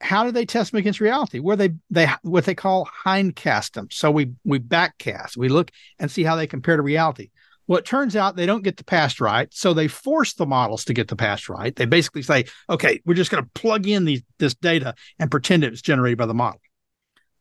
how 0.00 0.24
do 0.24 0.30
they 0.30 0.44
test 0.44 0.72
them 0.72 0.78
against 0.78 1.00
reality? 1.00 1.38
Where 1.38 1.56
they 1.56 1.74
they 1.90 2.08
what 2.22 2.44
they 2.44 2.54
call 2.54 2.88
hindcast 3.04 3.72
them. 3.72 3.88
So 3.90 4.10
we 4.10 4.32
we 4.44 4.58
backcast. 4.58 5.36
We 5.36 5.48
look 5.48 5.70
and 5.98 6.10
see 6.10 6.22
how 6.22 6.36
they 6.36 6.46
compare 6.46 6.76
to 6.76 6.82
reality. 6.82 7.30
Well, 7.66 7.78
it 7.78 7.84
turns 7.84 8.14
out 8.14 8.36
they 8.36 8.46
don't 8.46 8.62
get 8.62 8.76
the 8.76 8.84
past 8.84 9.20
right, 9.20 9.52
so 9.52 9.74
they 9.74 9.88
force 9.88 10.34
the 10.34 10.46
models 10.46 10.84
to 10.84 10.94
get 10.94 11.08
the 11.08 11.16
past 11.16 11.48
right. 11.48 11.74
They 11.74 11.86
basically 11.86 12.22
say, 12.22 12.44
"Okay, 12.70 13.00
we're 13.04 13.14
just 13.14 13.30
going 13.30 13.42
to 13.42 13.50
plug 13.54 13.86
in 13.86 14.04
these 14.04 14.22
this 14.38 14.54
data 14.54 14.94
and 15.18 15.30
pretend 15.30 15.64
it 15.64 15.70
was 15.70 15.82
generated 15.82 16.18
by 16.18 16.26
the 16.26 16.34
model." 16.34 16.60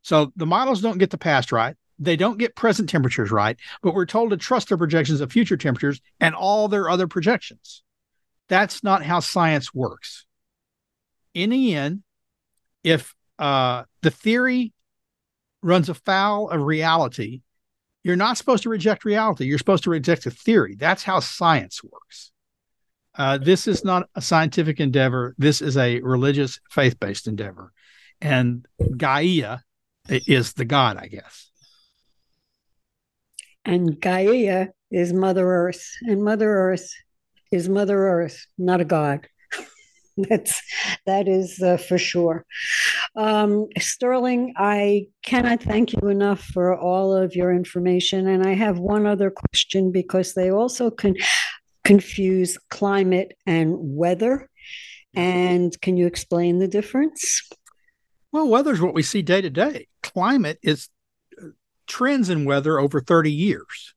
So 0.02 0.32
the 0.36 0.46
models 0.46 0.82
don't 0.82 0.98
get 0.98 1.12
the 1.12 1.18
past 1.18 1.52
right. 1.52 1.76
They 2.00 2.16
don't 2.16 2.40
get 2.40 2.56
present 2.56 2.90
temperatures 2.90 3.32
right, 3.32 3.58
but 3.82 3.94
we're 3.94 4.06
told 4.06 4.32
to 4.32 4.38
trust 4.38 4.70
their 4.70 4.78
projections 4.78 5.22
of 5.22 5.32
future 5.32 5.58
temperatures 5.58 6.02
and 6.20 6.36
all 6.36 6.68
their 6.68 6.90
other 6.90 7.08
projections. 7.08 7.84
That's 8.48 8.84
not 8.84 9.04
how 9.04 9.20
science 9.20 9.74
works. 9.74 10.26
In 11.34 11.50
the 11.50 11.76
end, 11.76 12.04
if 12.86 13.16
uh, 13.40 13.84
the 14.04 14.12
theory 14.12 14.72
runs 15.64 15.90
afoul 15.90 16.50
of 16.52 16.62
reality, 16.62 17.42
you're 18.04 18.16
not 18.16 18.38
supposed 18.38 18.64
to 18.64 18.70
reject 18.70 19.04
reality. 19.04 19.46
You're 19.46 19.58
supposed 19.58 19.86
to 19.86 19.90
reject 19.90 20.24
the 20.24 20.32
theory. 20.32 20.76
That's 20.76 21.02
how 21.02 21.20
science 21.20 21.84
works. 21.84 22.32
Uh, 23.18 23.40
this 23.40 23.68
is 23.68 23.84
not 23.84 24.08
a 24.14 24.22
scientific 24.22 24.80
endeavor. 24.80 25.34
This 25.40 25.62
is 25.62 25.78
a 25.78 26.00
religious, 26.02 26.60
faith 26.70 27.00
based 27.00 27.28
endeavor. 27.28 27.74
And 28.22 28.68
Gaia 28.96 29.60
is 30.08 30.54
the 30.54 30.66
God, 30.66 30.98
I 30.98 31.08
guess. 31.08 31.50
And 33.66 34.00
Gaia 34.00 34.68
is 34.92 35.12
Mother 35.12 35.48
Earth, 35.48 35.90
and 36.04 36.24
Mother 36.24 36.50
Earth 36.50 36.94
is 37.52 37.68
Mother 37.68 37.98
Earth, 37.98 38.46
not 38.60 38.80
a 38.80 38.86
God. 38.86 39.28
That's 40.30 40.62
that 41.06 41.28
is 41.28 41.62
uh, 41.62 41.78
for 41.78 41.98
sure. 41.98 42.46
Um, 43.16 43.68
Sterling, 43.78 44.54
I 44.58 45.08
cannot 45.24 45.62
thank 45.62 45.94
you 45.94 46.08
enough 46.08 46.42
for 46.42 46.78
all 46.78 47.14
of 47.14 47.36
your 47.36 47.54
information, 47.54 48.28
and 48.28 48.46
I 48.46 48.54
have 48.54 48.80
one 48.80 49.06
other 49.06 49.32
question 49.32 49.92
because 49.92 50.34
they 50.34 50.52
also 50.52 50.90
can 50.90 51.16
confuse 51.84 52.58
climate 52.70 53.34
and 53.46 53.76
weather. 53.78 54.50
And 55.16 55.80
can 55.82 55.98
you 55.98 56.08
explain 56.08 56.60
the 56.60 56.68
difference? 56.68 57.48
Well, 58.32 58.50
weather 58.50 58.74
is 58.74 58.82
what 58.82 58.94
we 58.94 59.04
see 59.04 59.22
day 59.22 59.42
to 59.42 59.50
day. 59.50 59.88
Climate 60.04 60.60
is 60.62 60.90
uh, 61.42 61.48
trends 61.88 62.30
in 62.30 62.44
weather 62.44 62.80
over 62.80 63.00
30 63.00 63.32
years. 63.32 63.94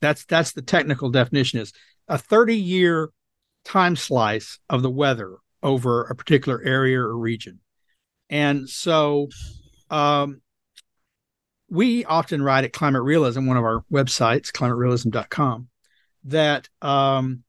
That's 0.00 0.24
that's 0.24 0.52
the 0.52 0.62
technical 0.62 1.10
definition 1.10 1.60
is 1.60 1.72
a 2.06 2.18
30 2.18 2.56
year 2.56 3.10
time 3.64 3.96
slice 3.96 4.58
of 4.68 4.82
the 4.82 4.90
weather 4.90 5.36
over 5.62 6.04
a 6.04 6.14
particular 6.14 6.62
area 6.62 6.98
or 7.00 7.16
region. 7.16 7.60
And 8.30 8.68
so 8.68 9.28
um, 9.90 10.40
we 11.70 12.04
often 12.04 12.42
write 12.42 12.64
at 12.64 12.72
Climate 12.72 13.02
Realism, 13.02 13.46
one 13.46 13.56
of 13.56 13.64
our 13.64 13.84
websites, 13.92 14.50
climaterealism.com, 14.50 15.68
that 16.24 16.68
um, 16.82 17.42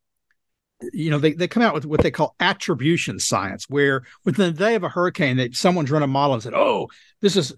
you 0.94 1.10
know 1.10 1.20
they, 1.20 1.34
they 1.34 1.48
come 1.48 1.64
out 1.64 1.74
with 1.74 1.86
what 1.86 2.02
they 2.02 2.12
call 2.12 2.36
attribution 2.40 3.20
science, 3.20 3.70
where 3.70 4.04
within 4.24 4.54
the 4.54 4.58
day 4.58 4.76
of 4.76 4.84
a 4.84 4.90
hurricane, 4.90 5.38
that 5.38 5.56
someone's 5.56 5.92
run 5.92 6.04
a 6.04 6.08
model 6.08 6.36
and 6.36 6.44
said, 6.44 6.54
"Oh, 6.54 6.90
this 7.22 7.36
is 7.36 7.54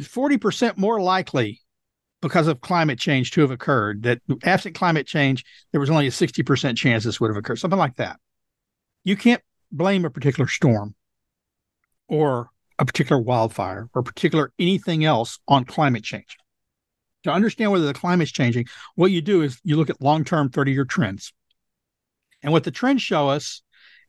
40% 0.00 0.70
uh, 0.70 0.72
more 0.76 1.00
likely 1.00 1.60
because 2.20 2.48
of 2.48 2.60
climate 2.60 2.98
change 2.98 3.30
to 3.32 3.40
have 3.42 3.50
occurred. 3.50 4.02
That 4.02 4.20
absent 4.42 4.74
climate 4.74 5.06
change, 5.06 5.44
there 5.72 5.80
was 5.80 5.90
only 5.90 6.06
a 6.06 6.10
60% 6.10 6.76
chance 6.76 7.04
this 7.04 7.20
would 7.20 7.30
have 7.30 7.36
occurred, 7.36 7.58
something 7.58 7.78
like 7.78 7.96
that. 7.96 8.18
You 9.04 9.16
can't 9.16 9.42
blame 9.70 10.04
a 10.04 10.10
particular 10.10 10.48
storm 10.48 10.94
or 12.08 12.50
a 12.78 12.84
particular 12.84 13.20
wildfire 13.20 13.88
or 13.94 14.02
particular 14.02 14.52
anything 14.58 15.04
else 15.04 15.38
on 15.46 15.64
climate 15.64 16.04
change. 16.04 16.36
To 17.24 17.30
understand 17.30 17.72
whether 17.72 17.86
the 17.86 17.94
climate's 17.94 18.30
changing, 18.30 18.66
what 18.94 19.10
you 19.10 19.20
do 19.20 19.42
is 19.42 19.60
you 19.64 19.76
look 19.76 19.90
at 19.90 20.00
long-term 20.00 20.50
30-year 20.50 20.84
trends. 20.84 21.32
And 22.42 22.52
what 22.52 22.64
the 22.64 22.70
trends 22.70 23.02
show 23.02 23.28
us 23.28 23.62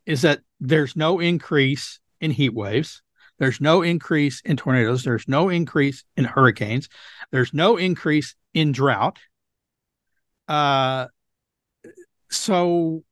is 0.05 0.21
that 0.21 0.41
there's 0.59 0.95
no 0.95 1.19
increase 1.19 1.99
in 2.21 2.31
heat 2.31 2.53
waves. 2.53 3.01
There's 3.39 3.61
no 3.61 3.81
increase 3.81 4.41
in 4.43 4.57
tornadoes. 4.57 5.03
There's 5.03 5.27
no 5.27 5.49
increase 5.49 6.03
in 6.17 6.25
hurricanes. 6.25 6.89
There's 7.31 7.53
no 7.53 7.77
increase 7.77 8.35
in 8.53 8.71
drought. 8.71 9.17
Uh, 10.47 11.07
so, 12.29 13.03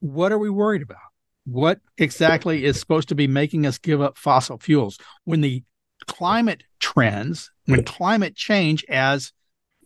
what 0.00 0.32
are 0.32 0.38
we 0.38 0.50
worried 0.50 0.82
about? 0.82 0.98
What 1.46 1.80
exactly 1.98 2.64
is 2.64 2.80
supposed 2.80 3.08
to 3.10 3.14
be 3.14 3.26
making 3.26 3.66
us 3.66 3.78
give 3.78 4.00
up 4.00 4.18
fossil 4.18 4.58
fuels 4.58 4.98
when 5.24 5.40
the 5.40 5.62
climate 6.06 6.64
trends, 6.80 7.50
when 7.66 7.84
climate 7.84 8.34
change, 8.34 8.84
as 8.88 9.32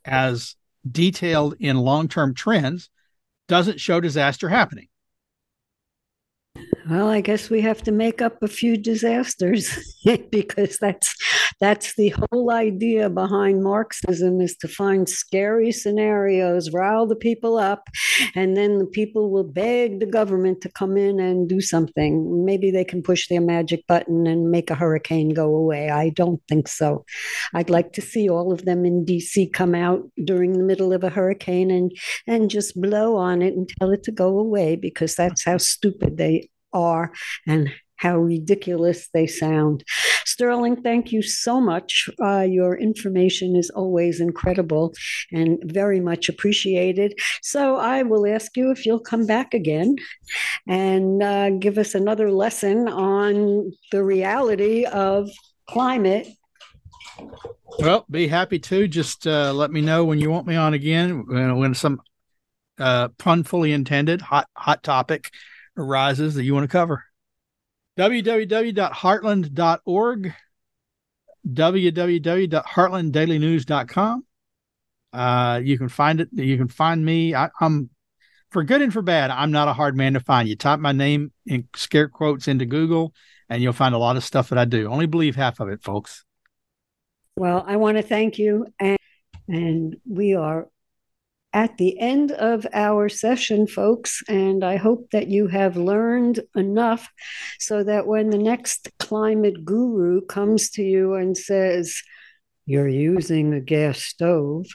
as 0.05 0.57
detailed 0.91 1.55
in 1.59 1.77
long 1.77 2.09
term 2.09 2.35
trends, 2.35 2.91
doesn't 3.49 3.81
show 3.81 4.01
disaster 4.01 4.49
happening? 4.49 4.89
Well, 6.89 7.09
I 7.09 7.20
guess 7.20 7.51
we 7.51 7.61
have 7.61 7.82
to 7.82 7.93
make 7.93 8.22
up 8.22 8.43
a 8.43 8.49
few 8.49 8.78
disasters 8.78 9.68
because 10.30 10.78
that's 10.78 11.14
that's 11.61 11.95
the 11.97 12.14
whole 12.30 12.51
idea 12.51 13.11
behind 13.11 13.62
Marxism 13.62 14.41
is 14.41 14.57
to 14.59 14.68
find 14.68 15.07
scary 15.07 15.70
scenarios, 15.70 16.72
rile 16.72 17.07
the 17.07 17.16
people 17.16 17.59
up, 17.59 17.89
and 18.34 18.57
then 18.57 18.78
the 18.78 18.86
people 18.86 19.30
will 19.30 19.45
beg 19.45 20.01
the 20.01 20.07
government 20.07 20.62
to 20.62 20.70
come 20.70 20.97
in 20.97 21.20
and 21.20 21.47
do 21.47 21.61
something. 21.61 22.45
Maybe 22.47 22.70
they 22.70 22.84
can 22.84 23.03
push 23.03 23.28
their 23.28 23.43
magic 23.43 23.86
button 23.86 24.26
and 24.26 24.51
make 24.51 24.70
a 24.70 24.74
hurricane 24.74 25.30
go 25.30 25.55
away. 25.55 25.91
I 25.91 26.09
don't 26.11 26.41
think 26.49 26.68
so. 26.68 27.05
I'd 27.53 27.70
like 27.70 27.93
to 27.95 28.01
see 28.01 28.30
all 28.30 28.51
of 28.51 28.64
them 28.64 28.86
in 28.86 29.05
DC 29.05 29.53
come 29.53 29.74
out 29.74 30.09
during 30.24 30.53
the 30.53 30.64
middle 30.64 30.95
of 30.95 31.05
a 31.05 31.11
hurricane 31.11 31.70
and 31.70 31.93
and 32.26 32.49
just 32.49 32.80
blow 32.80 33.16
on 33.16 33.43
it 33.43 33.55
and 33.55 33.68
tell 33.68 33.91
it 33.91 34.05
to 34.05 34.12
go 34.12 34.39
away 34.39 34.76
because 34.76 35.16
that's 35.16 35.45
how 35.45 35.59
stupid 35.59 36.16
they 36.16 36.49
are 36.73 37.12
and 37.47 37.71
how 37.99 38.16
ridiculous 38.16 39.09
they 39.12 39.27
sound. 39.27 39.85
Sterling, 40.25 40.83
thank 40.83 41.12
you 41.12 41.21
so 41.21 41.61
much. 41.61 42.09
Uh, 42.23 42.47
your 42.49 42.77
information 42.77 43.57
is 43.57 43.71
always 43.71 44.21
incredible 44.21 44.95
and 45.33 45.59
very 45.64 46.01
much 46.01 46.29
appreciated. 46.29 47.19
So 47.43 47.77
I 47.77 48.05
will 48.05 48.27
ask 48.27 48.57
you 48.57 48.71
if 48.71 48.87
you'll 48.87 49.01
come 49.01 49.27
back 49.27 49.53
again 49.53 49.97
and 50.66 51.23
uh, 51.23 51.51
give 51.51 51.77
us 51.77 51.95
another 51.95 52.31
lesson 52.31 52.89
on 52.89 53.73
the 53.91 54.05
reality 54.05 54.85
of 54.85 55.29
climate. 55.69 56.29
Well, 57.81 58.07
be 58.11 58.29
happy 58.29 58.61
to. 58.61 58.87
Just 58.87 59.27
uh, 59.27 59.53
let 59.53 59.73
me 59.73 59.81
know 59.81 60.05
when 60.05 60.21
you 60.21 60.31
want 60.31 60.47
me 60.47 60.55
on 60.55 60.73
again. 60.73 61.27
When 61.27 61.75
some 61.75 62.01
uh, 62.79 63.09
pun 63.19 63.43
fully 63.43 63.73
intended, 63.73 64.21
hot 64.21 64.47
hot 64.55 64.83
topic 64.83 65.33
arises 65.79 66.35
that 66.35 66.45
you 66.45 66.55
want 66.55 66.64
to 66.64 66.68
cover 66.68 67.05
www.heartland.org, 67.99 70.35
www.heartlanddailynews.com. 71.53 74.24
Uh, 75.12 75.61
you 75.64 75.79
can 75.79 75.89
find 75.89 76.20
it. 76.20 76.29
You 76.33 76.57
can 76.57 76.68
find 76.68 77.05
me. 77.05 77.35
I, 77.35 77.51
am 77.61 77.91
for 78.51 78.62
good 78.62 78.83
and 78.83 78.93
for 78.93 79.03
bad. 79.03 79.31
I'm 79.31 79.51
not 79.51 79.66
a 79.66 79.72
hard 79.72 79.97
man 79.97 80.14
to 80.14 80.20
find. 80.20 80.49
You 80.49 80.55
type 80.55 80.79
my 80.79 80.93
name 80.93 81.33
in 81.45 81.66
scare 81.74 82.09
quotes 82.09 82.47
into 82.47 82.66
Google, 82.66 83.12
and 83.49 83.61
you'll 83.62 83.72
find 83.72 83.97
a 83.97 83.99
lot 83.99 84.16
of 84.16 84.22
stuff 84.22 84.51
that 84.51 84.59
I 84.59 84.64
do. 84.64 84.89
Only 84.89 85.07
believe 85.07 85.35
half 85.35 85.59
of 85.59 85.68
it, 85.68 85.83
folks. 85.83 86.24
Well, 87.37 87.64
I 87.66 87.74
want 87.76 87.97
to 87.97 88.03
thank 88.03 88.39
you, 88.39 88.66
and 88.79 88.99
and 89.49 89.97
we 90.09 90.35
are 90.35 90.68
at 91.59 91.77
the 91.77 91.99
end 91.99 92.31
of 92.31 92.65
our 92.73 93.09
session, 93.09 93.67
folks, 93.67 94.23
and 94.29 94.63
I 94.63 94.77
hope 94.77 95.11
that 95.11 95.27
you 95.27 95.49
have 95.49 95.77
learned 95.77 96.39
enough 96.55 97.11
so 97.59 97.83
that 97.83 98.07
when 98.07 98.31
the 98.31 98.39
next 98.39 98.89
climate 99.01 99.65
guru 99.65 100.21
comes 100.21 100.71
to 100.71 100.85
you 100.85 101.15
and 101.15 101.37
says, 101.37 102.01
you're 102.67 102.87
using 102.87 103.55
a 103.55 103.61
gas 103.61 103.99
stove 103.99 104.67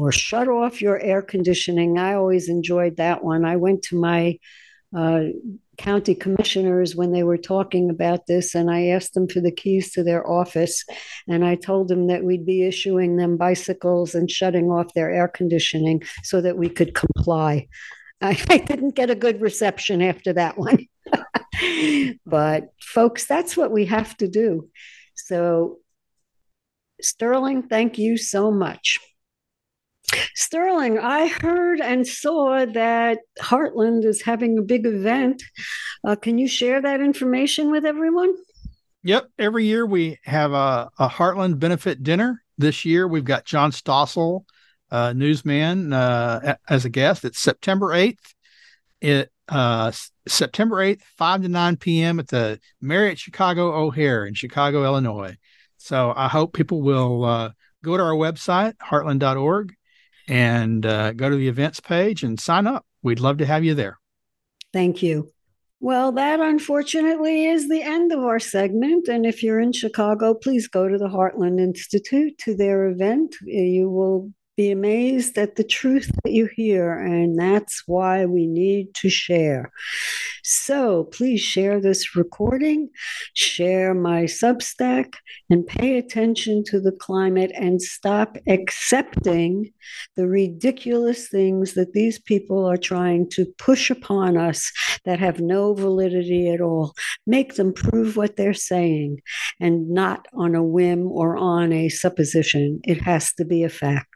or 0.00 0.10
shut 0.10 0.48
off 0.48 0.82
your 0.82 0.98
air 0.98 1.22
conditioning. 1.22 1.96
I 1.96 2.14
always 2.14 2.48
enjoyed 2.48 2.96
that 2.96 3.22
one. 3.22 3.44
I 3.44 3.54
went 3.54 3.82
to 3.84 4.00
my 4.00 4.40
uh, 4.96 5.26
county 5.82 6.14
commissioners 6.14 6.94
when 6.94 7.10
they 7.10 7.24
were 7.24 7.36
talking 7.36 7.90
about 7.90 8.26
this, 8.26 8.54
and 8.54 8.70
I 8.70 8.86
asked 8.86 9.14
them 9.14 9.26
for 9.26 9.40
the 9.40 9.50
keys 9.50 9.92
to 9.92 10.04
their 10.04 10.24
office, 10.30 10.84
and 11.28 11.44
I 11.44 11.56
told 11.56 11.88
them 11.88 12.06
that 12.06 12.22
we'd 12.22 12.46
be 12.46 12.64
issuing 12.64 13.16
them 13.16 13.36
bicycles 13.36 14.14
and 14.14 14.30
shutting 14.30 14.70
off 14.70 14.94
their 14.94 15.10
air 15.10 15.26
conditioning 15.26 16.02
so 16.22 16.40
that 16.40 16.56
we 16.56 16.68
could 16.68 16.94
comply. 16.94 17.66
I, 18.22 18.40
I 18.48 18.58
didn't 18.58 18.94
get 18.94 19.10
a 19.10 19.16
good 19.16 19.40
reception 19.40 20.00
after 20.00 20.32
that 20.34 20.56
one. 20.56 20.86
but 22.26 22.72
folks, 22.80 23.26
that's 23.26 23.56
what 23.56 23.72
we 23.72 23.86
have 23.86 24.16
to 24.18 24.28
do. 24.28 24.68
So, 25.16 25.78
Sterling, 27.00 27.64
thank 27.64 27.98
you 27.98 28.16
so 28.16 28.52
much. 28.52 29.00
Sterling, 30.34 30.98
I 30.98 31.28
heard 31.28 31.80
and 31.80 32.06
saw 32.06 32.64
that 32.66 33.18
Heartland 33.40 34.04
is 34.04 34.22
having 34.22 34.58
a 34.58 34.62
big 34.62 34.86
event. 34.86 35.42
Uh, 36.04 36.16
can 36.16 36.38
you 36.38 36.48
share 36.48 36.80
that 36.80 37.00
information 37.00 37.70
with 37.70 37.84
everyone? 37.84 38.34
Yep. 39.04 39.28
Every 39.38 39.64
year 39.64 39.84
we 39.84 40.18
have 40.24 40.52
a, 40.52 40.90
a 40.98 41.08
Heartland 41.08 41.58
benefit 41.58 42.02
dinner. 42.02 42.42
This 42.58 42.84
year 42.84 43.08
we've 43.08 43.24
got 43.24 43.44
John 43.44 43.72
Stossel, 43.72 44.44
uh, 44.90 45.12
newsman, 45.12 45.92
uh, 45.92 46.56
as 46.68 46.84
a 46.84 46.90
guest. 46.90 47.24
It's 47.24 47.38
September 47.38 47.88
8th. 47.88 48.34
It 49.00 49.32
uh, 49.48 49.92
September 50.26 50.76
8th, 50.76 51.02
5 51.18 51.42
to 51.42 51.48
9 51.48 51.76
p.m. 51.76 52.20
at 52.20 52.28
the 52.28 52.60
Marriott 52.80 53.18
Chicago 53.18 53.74
O'Hare 53.74 54.24
in 54.24 54.34
Chicago, 54.34 54.84
Illinois. 54.84 55.36
So 55.78 56.12
I 56.16 56.28
hope 56.28 56.54
people 56.54 56.80
will 56.80 57.24
uh, 57.24 57.50
go 57.82 57.96
to 57.96 58.02
our 58.02 58.14
website, 58.14 58.74
heartland.org, 58.76 59.74
and 60.28 60.84
uh, 60.86 61.12
go 61.12 61.28
to 61.28 61.36
the 61.36 61.48
events 61.48 61.80
page 61.80 62.22
and 62.22 62.38
sign 62.38 62.66
up. 62.66 62.84
We'd 63.02 63.20
love 63.20 63.38
to 63.38 63.46
have 63.46 63.64
you 63.64 63.74
there. 63.74 63.98
Thank 64.72 65.02
you. 65.02 65.30
Well, 65.80 66.12
that 66.12 66.38
unfortunately 66.38 67.46
is 67.46 67.68
the 67.68 67.82
end 67.82 68.12
of 68.12 68.20
our 68.20 68.38
segment. 68.38 69.08
And 69.08 69.26
if 69.26 69.42
you're 69.42 69.58
in 69.58 69.72
Chicago, 69.72 70.32
please 70.32 70.68
go 70.68 70.88
to 70.88 70.96
the 70.96 71.08
Heartland 71.08 71.60
Institute 71.60 72.38
to 72.38 72.54
their 72.54 72.86
event. 72.86 73.34
You 73.42 73.90
will 73.90 74.32
be 74.56 74.70
amazed 74.70 75.38
at 75.38 75.56
the 75.56 75.64
truth 75.64 76.10
that 76.22 76.32
you 76.32 76.48
hear, 76.54 76.92
and 76.92 77.38
that's 77.38 77.82
why 77.86 78.26
we 78.26 78.46
need 78.46 78.94
to 78.94 79.08
share. 79.08 79.70
So 80.44 81.04
please 81.04 81.40
share 81.40 81.80
this 81.80 82.16
recording, 82.16 82.90
share 83.34 83.94
my 83.94 84.24
Substack, 84.24 85.14
and 85.48 85.66
pay 85.66 85.96
attention 85.96 86.64
to 86.66 86.80
the 86.80 86.92
climate 86.92 87.52
and 87.54 87.80
stop 87.80 88.36
accepting 88.48 89.72
the 90.16 90.26
ridiculous 90.26 91.28
things 91.28 91.74
that 91.74 91.92
these 91.92 92.18
people 92.18 92.66
are 92.66 92.76
trying 92.76 93.30
to 93.30 93.46
push 93.56 93.88
upon 93.88 94.36
us 94.36 94.70
that 95.04 95.20
have 95.20 95.40
no 95.40 95.74
validity 95.74 96.50
at 96.50 96.60
all. 96.60 96.92
Make 97.26 97.54
them 97.54 97.72
prove 97.72 98.16
what 98.16 98.36
they're 98.36 98.52
saying 98.52 99.20
and 99.60 99.90
not 99.90 100.26
on 100.34 100.54
a 100.54 100.64
whim 100.64 101.06
or 101.06 101.36
on 101.36 101.72
a 101.72 101.88
supposition. 101.88 102.80
It 102.82 103.00
has 103.02 103.32
to 103.34 103.44
be 103.44 103.62
a 103.62 103.68
fact. 103.68 104.11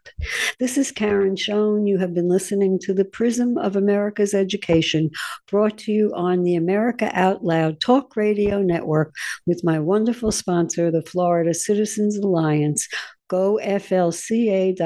This 0.58 0.76
is 0.78 0.90
Karen 0.90 1.36
Schoen. 1.36 1.86
You 1.86 1.98
have 1.98 2.14
been 2.14 2.28
listening 2.28 2.78
to 2.80 2.94
the 2.94 3.04
Prism 3.04 3.58
of 3.58 3.76
America's 3.76 4.34
Education, 4.34 5.10
brought 5.50 5.78
to 5.78 5.92
you 5.92 6.12
on 6.14 6.42
the 6.42 6.54
America 6.54 7.10
Out 7.12 7.44
Loud 7.44 7.80
Talk 7.80 8.16
Radio 8.16 8.62
Network 8.62 9.14
with 9.46 9.64
my 9.64 9.78
wonderful 9.78 10.32
sponsor, 10.32 10.90
the 10.90 11.02
Florida 11.02 11.54
Citizens 11.54 12.16
Alliance. 12.16 12.88
GoFLCA.org. 13.28 14.76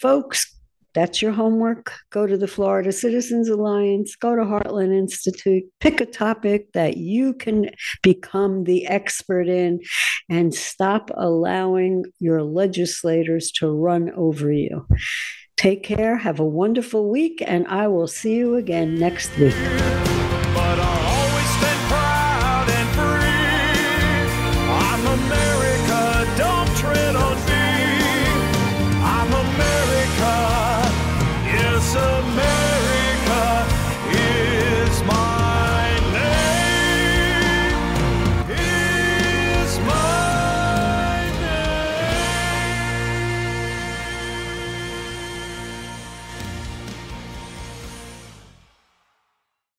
Folks, 0.00 0.55
that's 0.96 1.20
your 1.20 1.32
homework. 1.32 1.92
Go 2.08 2.26
to 2.26 2.38
the 2.38 2.48
Florida 2.48 2.90
Citizens 2.90 3.50
Alliance, 3.50 4.16
go 4.16 4.34
to 4.34 4.42
Heartland 4.42 4.96
Institute, 4.96 5.64
pick 5.78 6.00
a 6.00 6.06
topic 6.06 6.72
that 6.72 6.96
you 6.96 7.34
can 7.34 7.68
become 8.02 8.64
the 8.64 8.86
expert 8.86 9.46
in, 9.46 9.80
and 10.30 10.54
stop 10.54 11.10
allowing 11.14 12.04
your 12.18 12.42
legislators 12.42 13.52
to 13.52 13.70
run 13.70 14.10
over 14.16 14.50
you. 14.50 14.86
Take 15.58 15.82
care, 15.82 16.16
have 16.16 16.40
a 16.40 16.46
wonderful 16.46 17.10
week, 17.10 17.42
and 17.46 17.66
I 17.68 17.88
will 17.88 18.08
see 18.08 18.34
you 18.34 18.54
again 18.56 18.98
next 18.98 19.36
week. 19.36 19.54